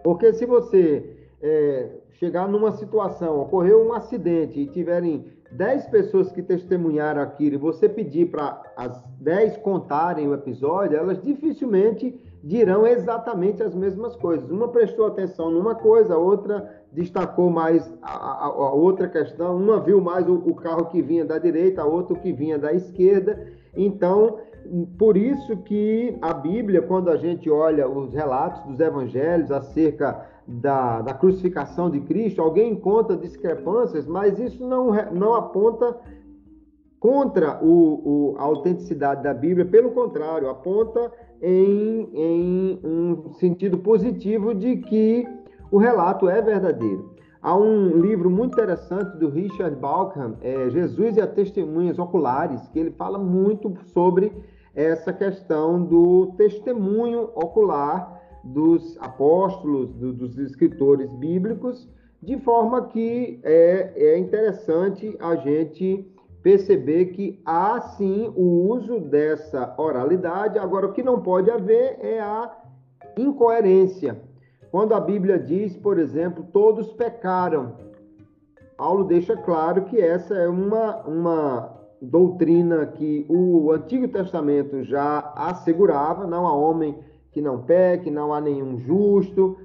Porque 0.04 0.32
se 0.34 0.44
você 0.44 1.16
é, 1.40 1.90
chegar 2.12 2.46
numa 2.48 2.72
situação, 2.72 3.40
ocorreu 3.40 3.86
um 3.86 3.92
acidente 3.92 4.60
e 4.60 4.66
tiverem 4.66 5.24
10 5.52 5.86
pessoas 5.86 6.32
que 6.32 6.42
testemunharam 6.42 7.22
aquilo 7.22 7.54
e 7.54 7.58
você 7.58 7.88
pedir 7.88 8.30
para 8.30 8.62
as 8.76 9.02
10 9.20 9.58
contarem 9.58 10.28
o 10.28 10.34
episódio, 10.34 10.96
elas 10.96 11.20
dificilmente 11.22 12.20
dirão 12.42 12.86
exatamente 12.86 13.62
as 13.62 13.74
mesmas 13.74 14.14
coisas. 14.14 14.50
Uma 14.50 14.68
prestou 14.68 15.06
atenção 15.06 15.50
numa 15.50 15.74
coisa, 15.74 16.14
a 16.14 16.18
outra 16.18 16.84
destacou 16.92 17.50
mais 17.50 17.92
a, 18.00 18.12
a, 18.12 18.46
a 18.46 18.72
outra 18.72 19.08
questão, 19.08 19.56
uma 19.56 19.80
viu 19.80 20.00
mais 20.00 20.28
o, 20.28 20.34
o, 20.34 20.54
carro 20.54 20.86
que 20.86 21.02
vinha 21.02 21.24
da 21.24 21.38
direita, 21.38 21.82
a 21.82 21.86
outra 21.86 22.14
o 22.14 22.20
que 22.20 22.32
vinha 22.32 22.58
da 22.58 22.72
esquerda. 22.72 23.48
Então, 23.76 24.38
por 24.98 25.16
isso 25.16 25.56
que 25.58 26.16
a 26.22 26.32
Bíblia, 26.32 26.82
quando 26.82 27.10
a 27.10 27.16
gente 27.16 27.50
olha 27.50 27.88
os 27.88 28.12
relatos 28.12 28.62
dos 28.62 28.80
evangelhos 28.80 29.50
acerca 29.50 30.26
da, 30.46 31.02
da 31.02 31.14
crucificação 31.14 31.90
de 31.90 32.00
Cristo, 32.00 32.40
alguém 32.40 32.72
encontra 32.72 33.16
discrepâncias, 33.16 34.06
mas 34.06 34.38
isso 34.38 34.66
não, 34.66 34.92
não 35.12 35.34
aponta 35.34 35.96
contra 37.00 37.62
o, 37.62 38.32
o, 38.32 38.36
a 38.38 38.42
autenticidade 38.42 39.22
da 39.22 39.34
Bíblia, 39.34 39.64
pelo 39.64 39.90
contrário, 39.90 40.48
aponta 40.48 41.12
em, 41.42 42.08
em 42.14 42.80
um 42.82 43.32
sentido 43.34 43.78
positivo 43.78 44.54
de 44.54 44.76
que 44.76 45.26
o 45.70 45.78
relato 45.78 46.28
é 46.28 46.40
verdadeiro. 46.40 47.14
Há 47.42 47.56
um 47.56 48.00
livro 48.00 48.30
muito 48.30 48.54
interessante 48.54 49.16
do 49.18 49.28
Richard 49.28 49.76
Balkham, 49.76 50.36
é 50.40 50.68
Jesus 50.70 51.16
e 51.16 51.20
as 51.20 51.30
Testemunhas 51.30 51.98
Oculares, 51.98 52.66
que 52.68 52.78
ele 52.78 52.90
fala 52.90 53.18
muito 53.18 53.72
sobre 53.92 54.32
essa 54.74 55.12
questão 55.12 55.82
do 55.82 56.34
testemunho 56.36 57.30
ocular 57.34 58.15
dos 58.46 58.96
apóstolos, 59.00 59.92
do, 59.94 60.12
dos 60.12 60.38
escritores 60.38 61.12
bíblicos, 61.14 61.88
de 62.22 62.38
forma 62.38 62.86
que 62.86 63.40
é, 63.42 63.92
é 63.94 64.18
interessante 64.18 65.16
a 65.20 65.36
gente 65.36 66.10
perceber 66.42 67.06
que 67.06 67.40
há 67.44 67.80
sim 67.80 68.32
o 68.36 68.68
uso 68.70 69.00
dessa 69.00 69.74
oralidade. 69.76 70.58
Agora, 70.58 70.86
o 70.86 70.92
que 70.92 71.02
não 71.02 71.20
pode 71.20 71.50
haver 71.50 71.98
é 72.00 72.20
a 72.20 72.50
incoerência. 73.18 74.20
Quando 74.70 74.94
a 74.94 75.00
Bíblia 75.00 75.38
diz, 75.38 75.76
por 75.76 75.98
exemplo, 75.98 76.46
todos 76.52 76.92
pecaram, 76.92 77.72
Paulo 78.76 79.04
deixa 79.04 79.36
claro 79.36 79.86
que 79.86 80.00
essa 80.00 80.34
é 80.34 80.48
uma, 80.48 80.98
uma 81.06 81.76
doutrina 82.00 82.86
que 82.86 83.24
o 83.28 83.72
Antigo 83.72 84.06
Testamento 84.08 84.82
já 84.82 85.32
assegurava, 85.34 86.26
não 86.26 86.46
há 86.46 86.54
homem 86.54 86.98
que 87.36 87.42
não 87.42 87.60
peque, 87.60 88.10
não 88.10 88.32
há 88.32 88.40
nenhum 88.40 88.78
justo. 88.78 89.58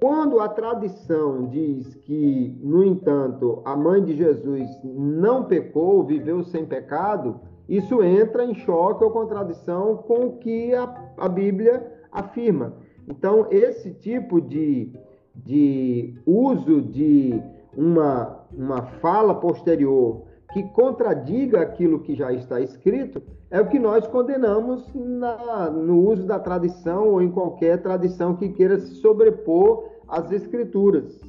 Quando 0.00 0.38
a 0.38 0.48
tradição 0.48 1.48
diz 1.48 1.96
que, 1.96 2.56
no 2.62 2.84
entanto, 2.84 3.60
a 3.64 3.74
mãe 3.74 4.00
de 4.04 4.16
Jesus 4.16 4.70
não 4.84 5.46
pecou, 5.46 6.04
viveu 6.04 6.44
sem 6.44 6.64
pecado, 6.64 7.40
isso 7.68 8.00
entra 8.04 8.44
em 8.44 8.54
choque 8.54 9.02
ou 9.02 9.10
contradição 9.10 9.96
com 9.96 10.26
o 10.26 10.36
que 10.36 10.72
a, 10.72 11.12
a 11.18 11.28
Bíblia 11.28 11.92
afirma. 12.12 12.72
Então, 13.08 13.48
esse 13.50 13.92
tipo 13.94 14.40
de, 14.40 14.92
de 15.34 16.14
uso 16.24 16.82
de 16.82 17.42
uma, 17.76 18.46
uma 18.56 18.82
fala 19.00 19.34
posterior 19.34 20.22
que 20.52 20.62
contradiga 20.70 21.60
aquilo 21.60 22.00
que 22.00 22.14
já 22.14 22.32
está 22.32 22.60
escrito 22.60 23.22
é 23.50 23.60
o 23.60 23.68
que 23.68 23.78
nós 23.78 24.06
condenamos 24.06 24.88
na, 24.94 25.70
no 25.70 26.08
uso 26.08 26.26
da 26.26 26.38
tradição 26.38 27.08
ou 27.08 27.22
em 27.22 27.30
qualquer 27.30 27.82
tradição 27.82 28.36
que 28.36 28.48
queira 28.48 28.78
se 28.78 28.94
sobrepor 28.96 29.88
às 30.08 30.30
escrituras. 30.32 31.20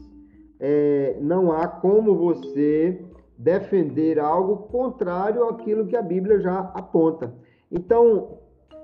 É, 0.60 1.18
não 1.19 1.52
há 1.52 1.68
como 1.68 2.15
você 2.15 3.03
defender 3.38 4.19
algo 4.19 4.68
contrário 4.68 5.43
àquilo 5.45 5.88
que 5.88 5.95
a 5.95 6.02
Bíblia 6.02 6.39
já 6.39 6.60
aponta. 6.76 7.34
Então, 7.72 8.38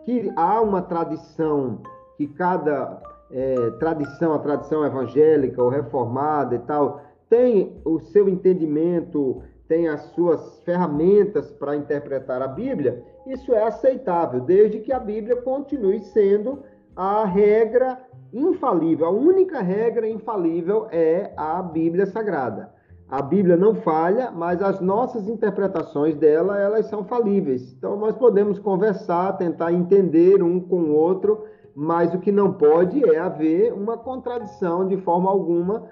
que 0.03 0.31
há 0.35 0.61
uma 0.61 0.81
tradição, 0.81 1.81
que 2.15 2.27
cada 2.27 3.01
é, 3.29 3.71
tradição, 3.79 4.33
a 4.33 4.39
tradição 4.39 4.85
evangélica 4.85 5.61
ou 5.61 5.69
reformada 5.69 6.55
e 6.55 6.59
tal, 6.59 7.01
tem 7.29 7.79
o 7.85 7.99
seu 7.99 8.27
entendimento 8.29 9.43
tem 9.67 9.87
as 9.87 10.01
suas 10.13 10.59
ferramentas 10.63 11.51
para 11.51 11.75
interpretar 11.75 12.41
a 12.41 12.47
Bíblia, 12.47 13.03
isso 13.25 13.53
é 13.53 13.63
aceitável, 13.63 14.39
desde 14.41 14.79
que 14.79 14.93
a 14.93 14.99
Bíblia 14.99 15.35
continue 15.41 16.01
sendo 16.01 16.63
a 16.95 17.25
regra 17.25 17.99
infalível. 18.33 19.05
A 19.05 19.11
única 19.11 19.61
regra 19.61 20.07
infalível 20.07 20.87
é 20.91 21.31
a 21.35 21.61
Bíblia 21.61 22.05
Sagrada. 22.05 22.75
A 23.09 23.21
Bíblia 23.21 23.55
não 23.55 23.73
falha, 23.75 24.31
mas 24.31 24.61
as 24.61 24.81
nossas 24.81 25.29
interpretações 25.29 26.15
dela, 26.15 26.59
elas 26.59 26.87
são 26.87 27.05
falíveis. 27.05 27.73
Então 27.77 27.95
nós 27.95 28.17
podemos 28.17 28.59
conversar, 28.59 29.37
tentar 29.37 29.71
entender 29.71 30.43
um 30.43 30.59
com 30.59 30.81
o 30.81 30.93
outro, 30.93 31.45
mas 31.73 32.13
o 32.13 32.19
que 32.19 32.31
não 32.31 32.51
pode 32.51 33.01
é 33.09 33.17
haver 33.17 33.71
uma 33.71 33.97
contradição 33.97 34.85
de 34.87 34.97
forma 34.97 35.29
alguma 35.29 35.85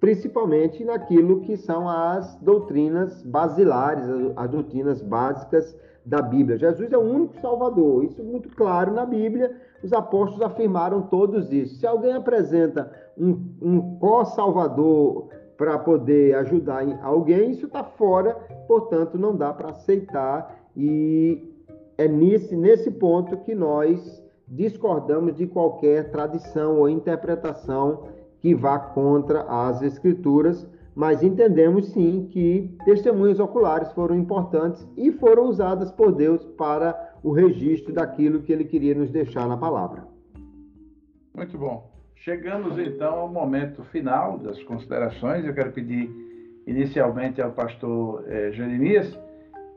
principalmente 0.00 0.82
naquilo 0.82 1.42
que 1.42 1.56
são 1.58 1.86
as 1.88 2.34
doutrinas 2.36 3.22
basilares, 3.22 4.06
as 4.34 4.50
doutrinas 4.50 5.02
básicas 5.02 5.76
da 6.04 6.22
Bíblia. 6.22 6.56
Jesus 6.56 6.90
é 6.90 6.96
o 6.96 7.02
único 7.02 7.38
Salvador, 7.40 8.04
isso 8.04 8.20
é 8.20 8.24
muito 8.24 8.48
claro 8.56 8.92
na 8.92 9.04
Bíblia, 9.04 9.54
os 9.84 9.92
apóstolos 9.92 10.40
afirmaram 10.40 11.02
todos 11.02 11.52
isso. 11.52 11.76
Se 11.76 11.86
alguém 11.86 12.14
apresenta 12.14 12.90
um, 13.16 13.38
um 13.60 13.98
co-salvador 13.98 15.28
para 15.58 15.78
poder 15.78 16.34
ajudar 16.36 16.82
alguém, 17.02 17.50
isso 17.50 17.66
está 17.66 17.84
fora, 17.84 18.34
portanto, 18.66 19.18
não 19.18 19.36
dá 19.36 19.52
para 19.52 19.68
aceitar, 19.68 20.58
e 20.74 21.46
é 21.98 22.08
nesse, 22.08 22.56
nesse 22.56 22.90
ponto 22.90 23.36
que 23.36 23.54
nós 23.54 24.24
discordamos 24.48 25.36
de 25.36 25.46
qualquer 25.46 26.10
tradição 26.10 26.78
ou 26.78 26.88
interpretação 26.88 28.04
que 28.40 28.54
vá 28.54 28.78
contra 28.78 29.42
as 29.42 29.82
Escrituras, 29.82 30.66
mas 30.94 31.22
entendemos 31.22 31.92
sim 31.92 32.28
que 32.30 32.74
testemunhas 32.84 33.38
oculares 33.38 33.92
foram 33.92 34.16
importantes 34.16 34.86
e 34.96 35.12
foram 35.12 35.44
usadas 35.44 35.90
por 35.90 36.12
Deus 36.12 36.44
para 36.58 37.14
o 37.22 37.32
registro 37.32 37.92
daquilo 37.92 38.42
que 38.42 38.52
ele 38.52 38.64
queria 38.64 38.94
nos 38.94 39.10
deixar 39.10 39.46
na 39.46 39.56
palavra. 39.56 40.04
Muito 41.34 41.56
bom. 41.56 41.90
Chegamos 42.16 42.78
então 42.78 43.20
ao 43.20 43.28
momento 43.28 43.82
final 43.84 44.36
das 44.38 44.62
considerações. 44.64 45.44
Eu 45.44 45.54
quero 45.54 45.72
pedir 45.72 46.10
inicialmente 46.66 47.40
ao 47.40 47.52
pastor 47.52 48.24
eh, 48.26 48.52
Jeremias, 48.52 49.18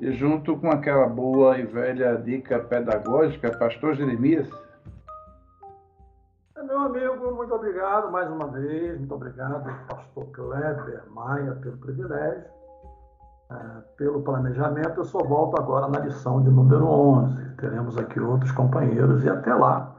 e 0.01 0.11
junto 0.11 0.57
com 0.57 0.69
aquela 0.69 1.07
boa 1.07 1.57
e 1.57 1.65
velha 1.65 2.15
dica 2.15 2.59
pedagógica, 2.59 3.57
pastor 3.57 3.95
Jeremias, 3.95 4.49
meu 6.63 6.79
amigo, 6.79 7.35
muito 7.35 7.53
obrigado 7.53 8.11
mais 8.11 8.29
uma 8.29 8.47
vez. 8.47 8.97
Muito 8.97 9.13
obrigado, 9.13 9.63
pastor 9.87 10.25
Kleber 10.31 11.03
Maia, 11.11 11.53
pelo 11.55 11.77
privilégio, 11.77 12.45
é, 13.51 13.55
pelo 13.97 14.21
planejamento. 14.21 14.99
Eu 14.99 15.05
só 15.05 15.19
volto 15.19 15.59
agora 15.59 15.87
na 15.87 15.99
lição 15.99 16.41
de 16.41 16.49
número 16.49 16.85
11. 16.85 17.55
Teremos 17.57 17.97
aqui 17.97 18.19
outros 18.19 18.51
companheiros 18.51 19.23
e 19.23 19.29
até 19.29 19.53
lá 19.53 19.93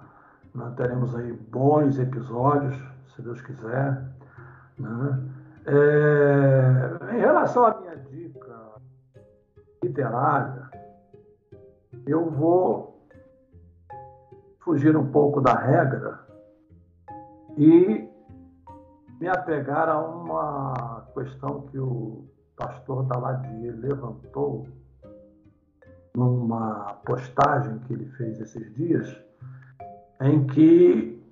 né, 0.55 0.73
teremos 0.77 1.15
aí 1.15 1.33
bons 1.33 1.99
episódios, 1.99 2.77
se 3.15 3.23
Deus 3.23 3.41
quiser. 3.43 4.03
Né? 4.79 5.31
É, 5.67 7.15
em 7.15 7.21
relação 7.21 7.65
à 7.65 7.79
minha 7.79 7.97
dica 7.97 8.55
literária, 9.83 10.71
eu 12.07 12.31
vou 12.31 13.07
fugir 14.61 14.97
um 14.97 15.07
pouco 15.11 15.43
da 15.43 15.55
regra 15.55 16.25
e 17.57 18.09
me 19.21 19.29
apegar 19.29 19.89
a 19.89 19.99
uma 19.99 21.07
questão 21.15 21.63
que 21.63 21.79
o 21.79 22.25
pastor 22.57 23.05
Daladier 23.05 23.75
levantou 23.79 24.67
numa 26.15 26.95
postagem 27.05 27.79
que 27.81 27.93
ele 27.93 28.07
fez 28.13 28.41
esses 28.41 28.73
dias, 28.75 29.17
em 30.21 30.47
que 30.47 31.23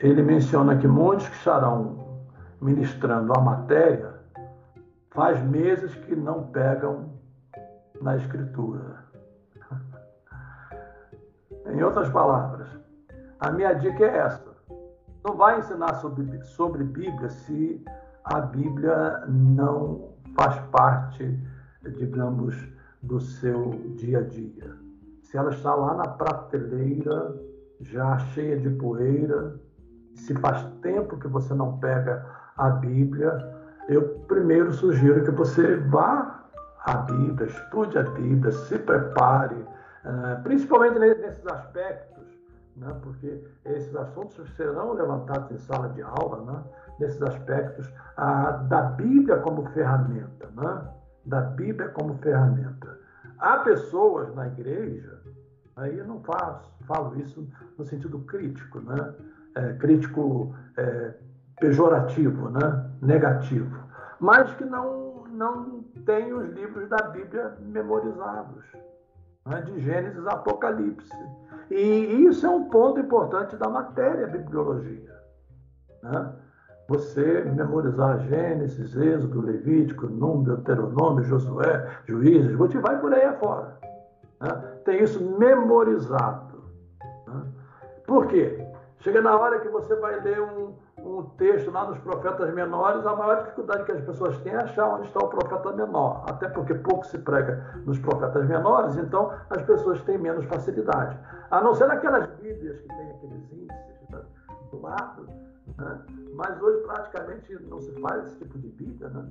ele 0.00 0.22
menciona 0.22 0.76
que 0.76 0.88
muitos 0.88 1.28
que 1.28 1.36
estarão 1.36 2.24
ministrando 2.60 3.32
a 3.36 3.40
matéria 3.40 4.14
faz 5.10 5.40
meses 5.42 5.94
que 5.94 6.16
não 6.16 6.48
pegam 6.48 7.10
na 8.00 8.16
escritura. 8.16 9.04
em 11.66 11.82
outras 11.82 12.08
palavras, 12.08 12.68
a 13.38 13.50
minha 13.52 13.72
dica 13.74 14.04
é 14.04 14.16
essa 14.18 14.43
não 15.24 15.36
vai 15.36 15.58
ensinar 15.58 15.94
sobre, 15.94 16.42
sobre 16.44 16.84
Bíblia 16.84 17.30
se 17.30 17.82
a 18.24 18.40
Bíblia 18.42 19.24
não 19.26 20.12
faz 20.34 20.58
parte, 20.70 21.40
digamos, 21.96 22.54
do 23.02 23.20
seu 23.20 23.70
dia 23.96 24.18
a 24.18 24.22
dia. 24.22 24.76
Se 25.22 25.36
ela 25.36 25.50
está 25.50 25.74
lá 25.74 25.94
na 25.94 26.08
prateleira, 26.08 27.34
já 27.80 28.18
cheia 28.18 28.58
de 28.58 28.70
poeira, 28.70 29.58
se 30.14 30.34
faz 30.34 30.62
tempo 30.82 31.18
que 31.18 31.28
você 31.28 31.54
não 31.54 31.78
pega 31.78 32.24
a 32.56 32.70
Bíblia, 32.70 33.36
eu 33.88 34.20
primeiro 34.28 34.72
sugiro 34.72 35.24
que 35.24 35.30
você 35.30 35.76
vá 35.76 36.44
à 36.84 36.96
Bíblia, 36.96 37.46
estude 37.46 37.98
a 37.98 38.02
Bíblia, 38.02 38.52
se 38.52 38.78
prepare, 38.78 39.56
eh, 40.04 40.40
principalmente 40.42 40.98
nesses 40.98 41.46
aspectos 41.46 42.13
né? 42.76 42.94
porque 43.02 43.42
esses 43.64 43.94
assuntos 43.94 44.48
serão 44.56 44.92
levantados 44.92 45.50
em 45.50 45.58
sala 45.58 45.88
de 45.90 46.02
aula, 46.02 46.44
né? 46.44 46.64
nesses 46.98 47.22
aspectos 47.22 47.92
da 48.68 48.82
Bíblia 48.96 49.38
como 49.38 49.66
ferramenta, 49.70 50.48
né? 50.54 50.88
da 51.24 51.40
Bíblia 51.40 51.88
como 51.90 52.16
ferramenta. 52.18 52.98
Há 53.38 53.58
pessoas 53.58 54.34
na 54.34 54.46
igreja, 54.46 55.20
aí 55.76 55.98
eu 55.98 56.06
não 56.06 56.22
faço, 56.22 56.70
falo 56.86 57.18
isso 57.20 57.48
no 57.76 57.84
sentido 57.84 58.20
crítico, 58.20 58.80
né? 58.80 59.14
É, 59.56 59.72
crítico 59.74 60.54
é, 60.76 61.14
pejorativo, 61.60 62.50
né? 62.50 62.90
negativo, 63.00 63.84
mas 64.18 64.52
que 64.54 64.64
não, 64.64 65.24
não 65.28 65.82
têm 66.04 66.32
os 66.32 66.52
livros 66.54 66.88
da 66.88 67.08
Bíblia 67.08 67.56
memorizados, 67.60 68.64
né? 69.46 69.62
de 69.62 69.80
Gênesis 69.80 70.26
a 70.26 70.32
Apocalipse 70.32 71.16
e 71.70 72.26
isso 72.26 72.46
é 72.46 72.50
um 72.50 72.68
ponto 72.68 73.00
importante 73.00 73.56
da 73.56 73.68
matéria 73.68 74.26
bibliologia. 74.26 75.14
Né? 76.02 76.32
Você 76.88 77.42
memorizar 77.44 78.20
Gênesis, 78.20 78.94
Êxodo, 78.94 79.40
Levítico, 79.40 80.06
Número, 80.06 80.56
Deuteronômio, 80.56 81.24
Josué, 81.24 81.98
Juízes, 82.06 82.54
você 82.56 82.78
vai 82.78 83.00
por 83.00 83.12
aí 83.14 83.24
afora. 83.24 83.78
Né? 84.40 84.50
Tem 84.84 85.02
isso 85.02 85.22
memorizado. 85.38 86.62
Né? 87.26 87.42
Por 88.06 88.26
quê? 88.26 88.66
Chega 88.98 89.22
na 89.22 89.38
hora 89.38 89.60
que 89.60 89.68
você 89.68 89.94
vai 89.96 90.20
ler 90.20 90.40
um, 90.40 90.74
um 91.04 91.22
texto 91.36 91.70
lá 91.70 91.86
nos 91.86 91.98
profetas 91.98 92.52
menores, 92.54 93.04
a 93.06 93.14
maior 93.14 93.42
dificuldade 93.42 93.84
que 93.84 93.92
as 93.92 94.00
pessoas 94.00 94.38
têm 94.38 94.54
é 94.54 94.56
achar 94.56 94.88
onde 94.88 95.06
está 95.06 95.20
o 95.20 95.28
profeta 95.28 95.72
menor. 95.72 96.24
Até 96.28 96.48
porque 96.48 96.74
pouco 96.74 97.06
se 97.06 97.18
prega 97.18 97.62
nos 97.84 97.98
profetas 97.98 98.46
menores, 98.46 98.96
então 98.96 99.30
as 99.50 99.62
pessoas 99.62 100.00
têm 100.02 100.18
menos 100.18 100.44
facilidade. 100.46 101.18
A 101.50 101.60
não 101.60 101.74
ser 101.74 101.86
naquelas 101.86 102.26
Bíblias 102.36 102.80
que 102.80 102.88
tem 102.88 103.10
aqueles 103.10 103.52
índices 103.52 104.10
né, 104.10 104.22
do 104.70 104.80
lado, 104.80 105.26
né? 105.76 105.98
mas 106.34 106.60
hoje 106.62 106.82
praticamente 106.86 107.54
não 107.68 107.80
se 107.80 107.92
faz 108.00 108.26
esse 108.26 108.38
tipo 108.38 108.58
de 108.58 108.68
Bíblia. 108.68 109.08
Né? 109.10 109.28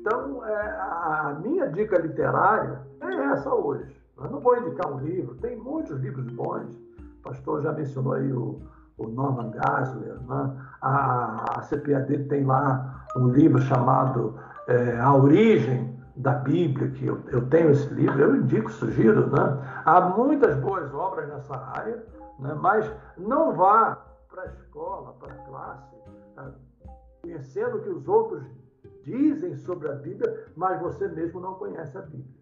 Então, 0.00 0.44
é, 0.44 0.70
a 0.80 1.38
minha 1.40 1.68
dica 1.68 1.98
literária 1.98 2.80
é 3.00 3.14
essa 3.32 3.54
hoje. 3.54 3.96
Eu 4.18 4.28
não 4.28 4.40
vou 4.40 4.56
indicar 4.56 4.92
um 4.92 4.98
livro, 4.98 5.36
tem 5.36 5.56
muitos 5.56 5.98
livros 6.00 6.26
bons. 6.32 6.74
O 6.74 7.22
pastor 7.22 7.62
já 7.62 7.72
mencionou 7.72 8.14
aí 8.14 8.32
o 8.32 8.60
o 9.04 9.08
Norman 9.08 9.50
Gasler, 9.50 10.20
né? 10.28 10.56
a, 10.80 11.58
a 11.58 11.62
CPAD 11.62 12.24
tem 12.28 12.44
lá 12.44 13.04
um 13.16 13.28
livro 13.28 13.60
chamado 13.62 14.38
é, 14.68 14.98
A 14.98 15.14
Origem 15.14 16.00
da 16.16 16.32
Bíblia, 16.32 16.90
que 16.90 17.06
eu, 17.06 17.20
eu, 17.28 17.48
tenho 17.48 17.70
esse 17.70 17.92
livro, 17.94 18.20
eu 18.20 18.36
indico, 18.36 18.70
sugiro. 18.70 19.28
Né? 19.30 19.82
Há 19.84 20.00
muitas 20.00 20.56
boas 20.56 20.92
obras 20.92 21.28
nessa 21.28 21.56
área, 21.56 22.04
né? 22.38 22.54
mas 22.60 22.90
não 23.16 23.54
vá 23.54 23.98
para 24.28 24.42
a 24.42 24.46
escola, 24.46 25.14
para 25.14 25.32
a 25.32 25.36
classe, 25.36 25.96
tá? 26.34 26.50
conhecendo 27.22 27.76
o 27.76 27.80
que 27.80 27.88
os 27.88 28.08
outros 28.08 28.42
dizem 29.04 29.56
sobre 29.56 29.88
a 29.88 29.94
Bíblia, 29.94 30.46
mas 30.56 30.80
você 30.80 31.08
mesmo 31.08 31.40
não 31.40 31.54
conhece 31.54 31.96
a 31.96 32.02
Bíblia. 32.02 32.41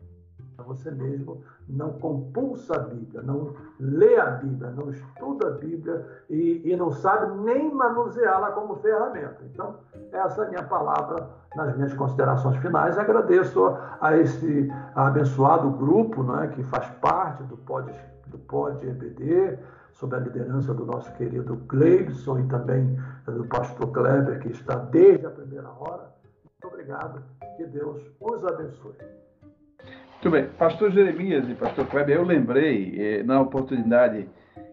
Você 0.62 0.90
mesmo 0.90 1.42
não 1.68 1.92
compulsa 1.92 2.76
a 2.76 2.78
Bíblia, 2.78 3.22
não 3.22 3.54
lê 3.78 4.18
a 4.18 4.26
Bíblia, 4.30 4.70
não 4.70 4.90
estuda 4.90 5.48
a 5.48 5.50
Bíblia 5.50 6.06
e, 6.28 6.62
e 6.64 6.76
não 6.76 6.90
sabe 6.90 7.36
nem 7.42 7.72
manuseá-la 7.72 8.52
como 8.52 8.76
ferramenta. 8.76 9.38
Então, 9.52 9.76
essa 10.12 10.42
é 10.42 10.46
a 10.46 10.48
minha 10.50 10.64
palavra 10.64 11.28
nas 11.54 11.74
minhas 11.76 11.94
considerações 11.94 12.56
finais. 12.56 12.98
Agradeço 12.98 13.76
a 14.00 14.16
esse 14.16 14.70
abençoado 14.94 15.70
grupo 15.70 16.22
né, 16.22 16.48
que 16.48 16.62
faz 16.64 16.88
parte 17.00 17.42
do 17.44 17.56
Pod, 17.56 17.92
do 18.26 18.38
Pod 18.38 18.86
EBD, 18.86 19.58
sob 19.92 20.16
a 20.16 20.18
liderança 20.18 20.72
do 20.72 20.86
nosso 20.86 21.12
querido 21.14 21.56
Gleibson 21.66 22.38
e 22.38 22.46
também 22.46 22.98
do 23.26 23.44
pastor 23.44 23.90
Kleber, 23.92 24.40
que 24.40 24.48
está 24.48 24.76
desde 24.76 25.26
a 25.26 25.30
primeira 25.30 25.68
hora. 25.68 26.10
Muito 26.44 26.74
obrigado. 26.74 27.22
Que 27.56 27.66
Deus 27.66 28.00
os 28.20 28.44
abençoe. 28.44 28.94
Muito 30.22 30.32
bem. 30.32 30.48
Pastor 30.58 30.90
Jeremias 30.90 31.48
e 31.48 31.54
Pastor 31.54 31.86
Kleber, 31.86 32.16
eu 32.16 32.22
lembrei, 32.22 32.94
eh, 32.94 33.22
na 33.22 33.40
oportunidade 33.40 34.28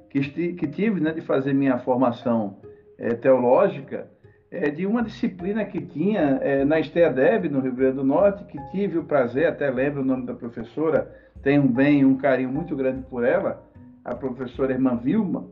que, 0.10 0.20
que 0.20 0.68
tive 0.68 1.00
né, 1.00 1.14
de 1.14 1.22
fazer 1.22 1.54
minha 1.54 1.80
formação 1.80 2.58
eh, 3.00 3.14
teológica, 3.14 4.10
eh, 4.52 4.70
de 4.70 4.86
uma 4.86 5.02
disciplina 5.02 5.64
que 5.64 5.80
tinha 5.80 6.38
eh, 6.42 6.66
na 6.66 6.82
Esteadeb, 6.82 7.48
no 7.48 7.62
Rio 7.62 7.72
Grande 7.72 7.96
do 7.96 8.04
Norte, 8.04 8.44
que 8.44 8.60
tive 8.72 8.98
o 8.98 9.06
prazer, 9.06 9.48
até 9.48 9.72
lembro 9.72 10.02
o 10.02 10.06
nome 10.06 10.26
da 10.26 10.34
professora, 10.34 11.10
tenho 11.42 11.62
um 11.64 11.68
bem, 11.72 12.04
um 12.04 12.18
carinho 12.18 12.52
muito 12.52 12.76
grande 12.76 13.04
por 13.04 13.24
ela, 13.24 13.64
a 14.04 14.14
professora 14.14 14.74
irmã 14.74 14.98
Vilma, 14.98 15.48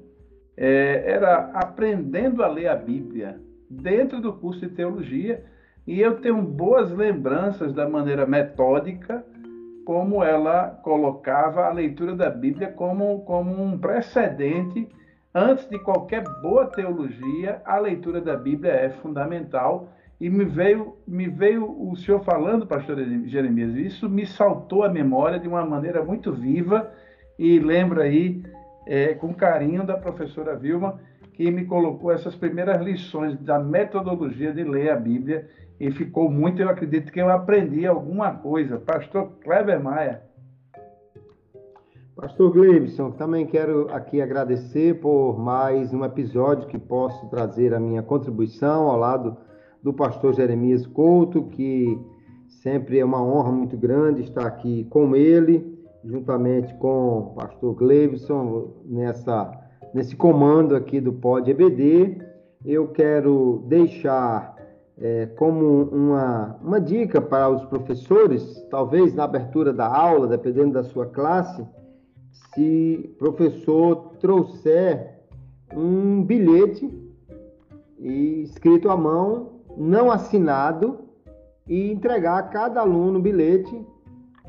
eh, 0.57 1.05
era 1.07 1.51
aprendendo 1.53 2.43
a 2.43 2.49
ler 2.49 2.67
a 2.67 2.75
Bíblia 2.75 3.39
dentro 3.69 4.19
do 4.19 4.33
curso 4.33 4.59
de 4.59 4.75
teologia, 4.75 5.41
e 5.87 6.01
eu 6.01 6.19
tenho 6.19 6.41
boas 6.41 6.91
lembranças 6.91 7.71
da 7.71 7.87
maneira 7.87 8.25
metódica 8.25 9.23
como 9.85 10.23
ela 10.23 10.79
colocava 10.83 11.65
a 11.65 11.71
leitura 11.71 12.15
da 12.15 12.29
Bíblia 12.29 12.71
como, 12.71 13.21
como 13.21 13.63
um 13.63 13.77
precedente. 13.77 14.89
Antes 15.33 15.69
de 15.69 15.77
qualquer 15.79 16.23
boa 16.41 16.65
teologia, 16.65 17.61
a 17.63 17.77
leitura 17.77 18.19
da 18.19 18.35
Bíblia 18.35 18.71
é 18.71 18.89
fundamental. 18.89 19.89
E 20.19 20.29
me 20.29 20.43
veio, 20.45 20.95
me 21.05 21.27
veio 21.27 21.65
o 21.89 21.95
senhor 21.95 22.23
falando, 22.23 22.65
pastor 22.65 22.97
Jeremias, 23.25 23.75
isso 23.75 24.09
me 24.09 24.25
saltou 24.25 24.83
a 24.83 24.89
memória 24.89 25.37
de 25.37 25.47
uma 25.47 25.65
maneira 25.65 26.03
muito 26.03 26.31
viva 26.31 26.89
e 27.37 27.59
lembra 27.59 28.03
aí 28.03 28.41
é, 28.87 29.13
com 29.13 29.33
carinho 29.33 29.85
da 29.85 29.97
professora 29.97 30.55
Vilma, 30.55 30.99
que 31.35 31.51
me 31.51 31.65
colocou 31.65 32.11
essas 32.11 32.33
primeiras 32.33 32.81
lições 32.81 33.37
da 33.41 33.59
metodologia 33.59 34.53
de 34.53 34.63
ler 34.63 34.89
a 34.89 34.95
Bíblia 34.95 35.49
e 35.77 35.91
ficou 35.91 36.31
muito, 36.31 36.61
eu 36.61 36.69
acredito 36.69 37.11
que 37.11 37.21
eu 37.21 37.29
aprendi 37.29 37.85
alguma 37.85 38.31
coisa. 38.31 38.79
Pastor 38.79 39.31
Kleber 39.43 39.83
Maia. 39.83 40.21
Pastor 42.15 42.53
Gleibson, 42.53 43.11
também 43.11 43.45
quero 43.45 43.93
aqui 43.93 44.21
agradecer 44.21 45.01
por 45.01 45.37
mais 45.37 45.93
um 45.93 46.05
episódio 46.05 46.69
que 46.69 46.79
posso 46.79 47.29
trazer 47.29 47.73
a 47.73 47.79
minha 47.79 48.01
contribuição 48.01 48.89
ao 48.89 48.97
lado 48.97 49.35
do 49.83 49.93
pastor 49.93 50.33
Jeremias 50.33 50.87
Couto, 50.87 51.43
que 51.47 51.99
sempre 52.47 52.99
é 52.99 53.03
uma 53.03 53.21
honra 53.21 53.51
muito 53.51 53.75
grande 53.75 54.21
estar 54.21 54.45
aqui 54.45 54.85
com 54.85 55.13
ele, 55.13 55.77
juntamente 56.05 56.73
com 56.75 57.19
o 57.19 57.33
pastor 57.35 57.75
Gleibson, 57.75 58.71
nessa, 58.85 59.64
nesse 59.95 60.13
comando 60.13 60.75
aqui 60.75 60.99
do 60.99 61.13
Pod 61.13 61.49
EBD. 61.49 62.17
Eu 62.65 62.89
quero 62.89 63.63
deixar 63.65 64.53
é, 64.97 65.27
como 65.37 65.83
uma, 65.83 66.59
uma 66.61 66.81
dica 66.81 67.21
para 67.21 67.47
os 67.47 67.63
professores, 67.63 68.61
talvez 68.69 69.15
na 69.15 69.23
abertura 69.23 69.71
da 69.71 69.87
aula, 69.87 70.27
dependendo 70.27 70.73
da 70.73 70.83
sua 70.83 71.05
classe, 71.05 71.65
se 72.53 73.09
o 73.13 73.17
professor 73.17 74.17
trouxer 74.19 75.21
um 75.73 76.21
bilhete 76.21 76.91
escrito 77.97 78.89
à 78.89 78.97
mão, 78.97 79.61
não 79.77 80.11
assinado, 80.11 81.05
e 81.67 81.89
entregar 81.89 82.37
a 82.37 82.43
cada 82.43 82.81
aluno 82.81 83.19
o 83.19 83.21
bilhete. 83.21 83.81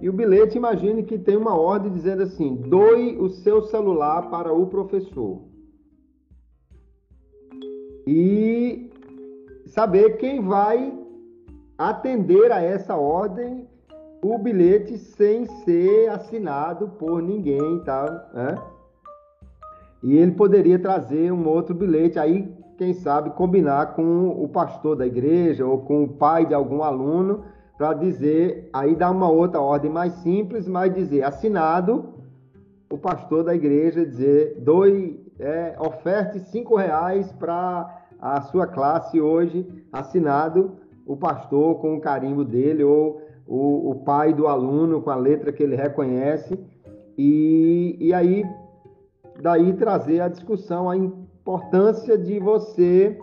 E 0.01 0.09
o 0.09 0.13
bilhete, 0.13 0.59
imagine 0.59 1.03
que 1.03 1.19
tem 1.19 1.37
uma 1.37 1.57
ordem 1.57 1.91
dizendo 1.91 2.23
assim: 2.23 2.55
doe 2.55 3.17
o 3.19 3.29
seu 3.29 3.63
celular 3.63 4.31
para 4.31 4.53
o 4.53 4.67
professor. 4.67 5.43
E 8.07 8.91
saber 9.67 10.17
quem 10.19 10.41
vai 10.41 10.97
atender 11.79 12.53
a 12.53 12.61
essa 12.61 12.97
ordem 12.97 13.67
o 14.23 14.39
bilhete 14.39 14.99
sem 14.99 15.45
ser 15.65 16.09
assinado 16.11 16.89
por 16.99 17.23
ninguém, 17.23 17.81
tá? 17.81 18.31
É? 18.35 18.77
E 20.03 20.17
ele 20.17 20.33
poderia 20.33 20.79
trazer 20.79 21.33
um 21.33 21.49
outro 21.49 21.75
bilhete 21.75 22.19
aí, 22.19 22.53
quem 22.77 22.93
sabe 22.93 23.31
combinar 23.31 23.95
com 23.95 24.29
o 24.29 24.49
pastor 24.49 24.97
da 24.97 25.07
igreja 25.07 25.67
ou 25.67 25.79
com 25.79 26.05
o 26.05 26.09
pai 26.09 26.47
de 26.47 26.55
algum 26.55 26.83
aluno 26.83 27.45
para 27.77 27.93
dizer, 27.93 28.69
aí 28.73 28.95
dá 28.95 29.11
uma 29.11 29.31
outra 29.31 29.61
ordem 29.61 29.91
mais 29.91 30.13
simples, 30.15 30.67
mas 30.67 30.95
dizer 30.95 31.23
assinado 31.23 32.15
o 32.91 32.97
pastor 32.97 33.45
da 33.45 33.55
igreja 33.55 34.07
dizer 34.07 34.57
doe 34.61 35.21
é, 35.39 35.77
oferte 35.79 36.39
cinco 36.41 36.77
reais 36.77 37.31
para 37.33 38.05
a 38.21 38.41
sua 38.43 38.67
classe 38.67 39.21
hoje, 39.21 39.67
assinado 39.93 40.77
o 41.07 41.17
pastor 41.17 41.77
com 41.81 41.95
o 41.95 42.01
carimbo 42.01 42.45
dele 42.45 42.83
ou 42.83 43.21
o, 43.47 43.91
o 43.91 43.95
pai 43.97 44.33
do 44.33 44.47
aluno 44.47 45.03
com 45.03 45.11
a 45.11 45.17
letra 45.17 45.53
que 45.53 45.63
ele 45.63 45.77
reconhece. 45.77 46.59
E, 47.19 47.97
e 48.01 48.13
aí, 48.13 48.45
daí 49.41 49.73
trazer 49.75 50.21
a 50.21 50.29
discussão 50.29 50.89
a 50.89 50.97
importância 50.97 52.17
de 52.17 52.39
você 52.39 53.19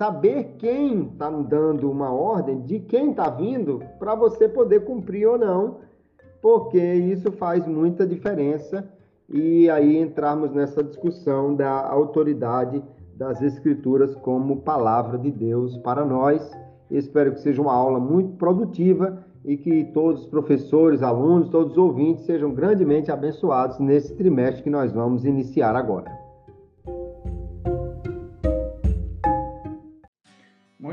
saber 0.00 0.54
quem 0.56 1.02
está 1.02 1.28
dando 1.28 1.90
uma 1.90 2.10
ordem, 2.10 2.62
de 2.62 2.80
quem 2.80 3.10
está 3.10 3.28
vindo, 3.28 3.82
para 3.98 4.14
você 4.14 4.48
poder 4.48 4.82
cumprir 4.86 5.26
ou 5.26 5.36
não, 5.36 5.76
porque 6.40 6.78
isso 6.78 7.30
faz 7.32 7.66
muita 7.66 8.06
diferença. 8.06 8.88
E 9.28 9.68
aí 9.68 9.98
entrarmos 9.98 10.52
nessa 10.52 10.82
discussão 10.82 11.54
da 11.54 11.86
autoridade 11.86 12.82
das 13.14 13.42
Escrituras 13.42 14.14
como 14.14 14.62
palavra 14.62 15.18
de 15.18 15.30
Deus 15.30 15.76
para 15.76 16.02
nós. 16.02 16.50
Espero 16.90 17.32
que 17.32 17.40
seja 17.42 17.60
uma 17.60 17.74
aula 17.74 18.00
muito 18.00 18.38
produtiva 18.38 19.22
e 19.44 19.58
que 19.58 19.84
todos 19.92 20.22
os 20.22 20.26
professores, 20.28 21.02
alunos, 21.02 21.50
todos 21.50 21.72
os 21.72 21.78
ouvintes 21.78 22.24
sejam 22.24 22.54
grandemente 22.54 23.12
abençoados 23.12 23.78
nesse 23.78 24.14
trimestre 24.14 24.62
que 24.62 24.70
nós 24.70 24.90
vamos 24.92 25.26
iniciar 25.26 25.76
agora. 25.76 26.19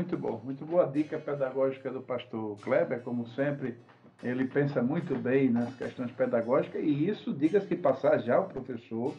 Muito 0.08 0.22
bom, 0.22 0.40
muito 0.42 0.64
boa 0.64 0.86
dica 0.86 1.18
pedagógica 1.18 1.90
do 1.90 2.00
pastor 2.00 2.58
Kleber, 2.62 3.02
como 3.02 3.26
sempre, 3.26 3.76
ele 4.22 4.46
pensa 4.46 4.82
muito 4.82 5.14
bem 5.14 5.50
nas 5.50 5.76
questões 5.76 6.10
pedagógicas 6.12 6.82
e 6.82 7.10
isso, 7.10 7.30
diga-se 7.30 7.66
que 7.66 7.76
passar 7.76 8.18
já 8.20 8.40
o 8.40 8.48
professor 8.48 9.14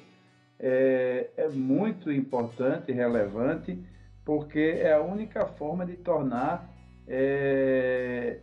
é, 0.58 1.30
é 1.38 1.48
muito 1.50 2.12
importante 2.12 2.92
e 2.92 2.96
relevante, 2.96 3.80
porque 4.26 4.80
é 4.82 4.94
a 4.94 5.00
única 5.00 5.46
forma 5.46 5.86
de 5.86 5.96
tornar 5.96 6.68
é, 7.08 8.40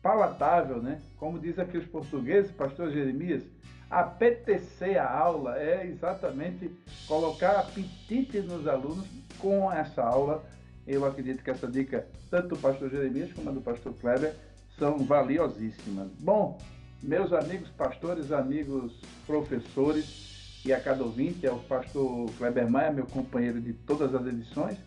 palatável, 0.00 0.80
né? 0.80 0.98
Como 1.18 1.38
diz 1.38 1.58
aqui 1.58 1.76
os 1.76 1.84
portugueses, 1.84 2.50
pastor 2.50 2.90
Jeremias, 2.90 3.42
apetecer 3.90 4.96
a 4.96 5.06
aula 5.06 5.58
é 5.58 5.86
exatamente 5.86 6.70
colocar 7.06 7.58
apetite 7.58 8.40
nos 8.40 8.66
alunos 8.66 9.06
com 9.38 9.70
essa 9.70 10.02
aula. 10.02 10.42
Eu 10.88 11.04
acredito 11.04 11.44
que 11.44 11.50
essa 11.50 11.68
dica, 11.68 12.06
tanto 12.30 12.48
do 12.48 12.56
pastor 12.56 12.88
Jeremias 12.88 13.30
como 13.34 13.52
do 13.52 13.60
pastor 13.60 13.92
Kleber, 14.00 14.34
são 14.78 14.96
valiosíssimas. 14.96 16.08
Bom, 16.18 16.58
meus 17.02 17.30
amigos 17.30 17.68
pastores, 17.68 18.32
amigos 18.32 18.98
professores, 19.26 20.62
e 20.64 20.72
a 20.72 20.80
cada 20.80 21.04
ouvinte, 21.04 21.46
é 21.46 21.52
o 21.52 21.58
pastor 21.58 22.30
Kleber 22.38 22.70
Maia, 22.70 22.90
meu 22.90 23.04
companheiro 23.04 23.60
de 23.60 23.74
todas 23.74 24.14
as 24.14 24.26
edições, 24.26 24.78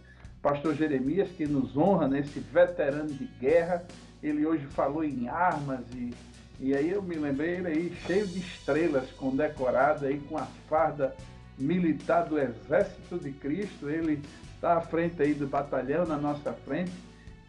pastor 0.41 0.73
Jeremias, 0.73 1.29
que 1.29 1.45
nos 1.45 1.77
honra 1.77 2.07
nesse 2.07 2.39
veterano 2.39 3.09
de 3.09 3.25
guerra. 3.39 3.85
Ele 4.23 4.43
hoje 4.43 4.65
falou 4.71 5.03
em 5.03 5.29
armas 5.29 5.81
e, 5.95 6.15
e 6.59 6.75
aí 6.75 6.89
eu 6.89 7.03
me 7.03 7.15
lembrei 7.15 7.57
ele 7.57 7.67
aí 7.67 7.95
cheio 8.07 8.25
de 8.25 8.39
estrelas, 8.39 9.11
condecorado 9.11 10.07
aí 10.07 10.19
com 10.21 10.35
a 10.35 10.47
farda 10.67 11.15
militar 11.59 12.25
do 12.25 12.39
Exército 12.39 13.19
de 13.19 13.31
Cristo. 13.31 13.87
Ele 13.87 14.19
está 14.61 14.77
à 14.77 14.81
frente 14.81 15.19
aí 15.19 15.33
do 15.33 15.47
batalhão, 15.47 16.05
na 16.05 16.17
nossa 16.17 16.53
frente. 16.53 16.91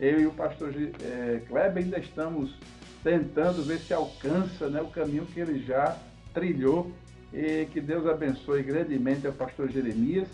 Eu 0.00 0.18
e 0.18 0.26
o 0.26 0.32
pastor 0.32 0.72
é, 0.74 1.42
Kleber 1.46 1.84
ainda 1.84 1.98
estamos 1.98 2.54
tentando 3.04 3.62
ver 3.62 3.80
se 3.80 3.92
alcança 3.92 4.70
né, 4.70 4.80
o 4.80 4.86
caminho 4.86 5.26
que 5.26 5.38
ele 5.38 5.62
já 5.62 5.94
trilhou 6.32 6.90
e 7.30 7.66
que 7.66 7.82
Deus 7.82 8.06
abençoe 8.06 8.62
grandemente 8.62 9.26
ao 9.26 9.32
pastor 9.34 9.70
Jeremias 9.70 10.26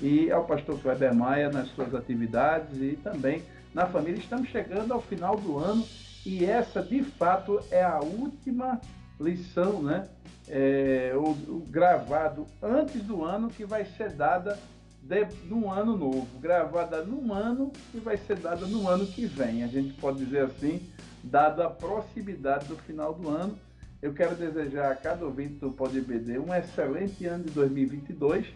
e 0.00 0.30
ao 0.30 0.44
pastor 0.44 0.78
Kleber 0.80 1.12
Maia 1.12 1.50
nas 1.50 1.68
suas 1.70 1.92
atividades 1.96 2.80
e 2.80 2.96
também 3.02 3.42
na 3.74 3.86
família. 3.86 4.20
Estamos 4.20 4.48
chegando 4.50 4.94
ao 4.94 5.02
final 5.02 5.36
do 5.36 5.58
ano 5.58 5.84
e 6.24 6.44
essa, 6.44 6.80
de 6.80 7.02
fato, 7.02 7.60
é 7.72 7.82
a 7.82 7.98
última 7.98 8.80
lição, 9.18 9.82
né? 9.82 10.06
É, 10.48 11.12
o, 11.14 11.30
o, 11.30 11.66
gravado 11.68 12.46
antes 12.62 13.02
do 13.02 13.24
ano 13.24 13.48
que 13.48 13.64
vai 13.64 13.84
ser 13.84 14.10
dada 14.10 14.58
de, 15.02 15.26
no 15.46 15.70
ano 15.70 15.96
novo, 15.96 16.26
gravada 16.40 17.02
num 17.02 17.32
ano 17.32 17.72
que 17.90 17.98
vai 17.98 18.16
ser 18.16 18.36
dada 18.36 18.66
no 18.66 18.88
ano 18.88 19.06
que 19.06 19.26
vem. 19.26 19.64
A 19.64 19.66
gente 19.66 19.92
pode 19.94 20.24
dizer 20.24 20.44
assim, 20.44 20.88
dada 21.22 21.66
a 21.66 21.70
proximidade 21.70 22.66
do 22.66 22.76
final 22.76 23.14
do 23.14 23.28
ano 23.28 23.58
eu 24.02 24.14
quero 24.14 24.34
desejar 24.34 24.92
a 24.92 24.96
cada 24.96 25.26
ouvinte 25.26 25.54
do 25.54 25.70
PodBD 25.70 26.38
um 26.38 26.54
excelente 26.54 27.26
ano 27.26 27.44
de 27.44 27.50
2022, 27.50 28.46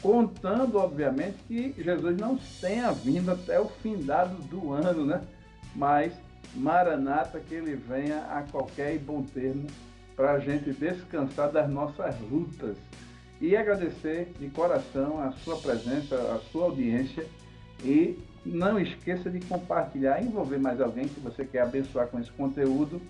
contando, 0.00 0.78
obviamente, 0.78 1.36
que 1.48 1.74
Jesus 1.76 2.16
não 2.16 2.38
tenha 2.60 2.92
vindo 2.92 3.32
até 3.32 3.58
o 3.58 3.66
findado 3.66 4.36
do 4.44 4.72
ano, 4.72 5.04
né? 5.04 5.22
Mas, 5.74 6.12
Maranata, 6.54 7.40
que 7.40 7.54
ele 7.54 7.74
venha 7.74 8.20
a 8.26 8.42
qualquer 8.42 8.94
e 8.94 8.98
bom 8.98 9.24
termo 9.24 9.66
para 10.14 10.32
a 10.32 10.38
gente 10.38 10.70
descansar 10.72 11.50
das 11.50 11.68
nossas 11.68 12.14
lutas. 12.20 12.76
E 13.40 13.56
agradecer 13.56 14.32
de 14.38 14.48
coração 14.48 15.20
a 15.20 15.32
sua 15.32 15.56
presença, 15.58 16.16
a 16.16 16.38
sua 16.50 16.64
audiência 16.64 17.26
e 17.84 18.18
não 18.44 18.78
esqueça 18.78 19.28
de 19.28 19.40
compartilhar, 19.40 20.22
envolver 20.22 20.58
mais 20.58 20.80
alguém 20.80 21.06
que 21.06 21.20
você 21.20 21.44
quer 21.44 21.62
abençoar 21.62 22.08
com 22.08 22.18
esse 22.18 22.30
conteúdo 22.32 23.00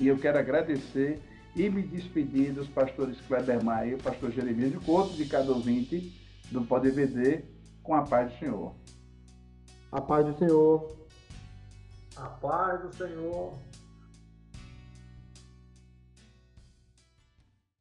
e 0.00 0.08
eu 0.08 0.18
quero 0.18 0.38
agradecer 0.38 1.20
e 1.54 1.68
me 1.68 1.82
despedir 1.82 2.52
dos 2.52 2.68
pastores 2.68 3.20
Kleber 3.22 3.62
Maia 3.62 3.90
e 3.90 3.94
o 3.94 3.98
pastor 3.98 4.30
Jeremias 4.32 4.72
de 4.72 4.78
Couto, 4.78 5.14
de 5.14 5.26
cada 5.26 5.52
ouvinte 5.52 6.12
do 6.50 6.62
PodVD, 6.62 7.44
com 7.82 7.94
a 7.94 8.02
paz 8.02 8.32
do 8.32 8.38
Senhor. 8.38 8.74
A 9.92 10.00
paz 10.00 10.26
do 10.26 10.38
Senhor. 10.38 10.96
A 12.16 12.26
paz 12.26 12.80
do 12.80 12.94
Senhor 12.96 13.52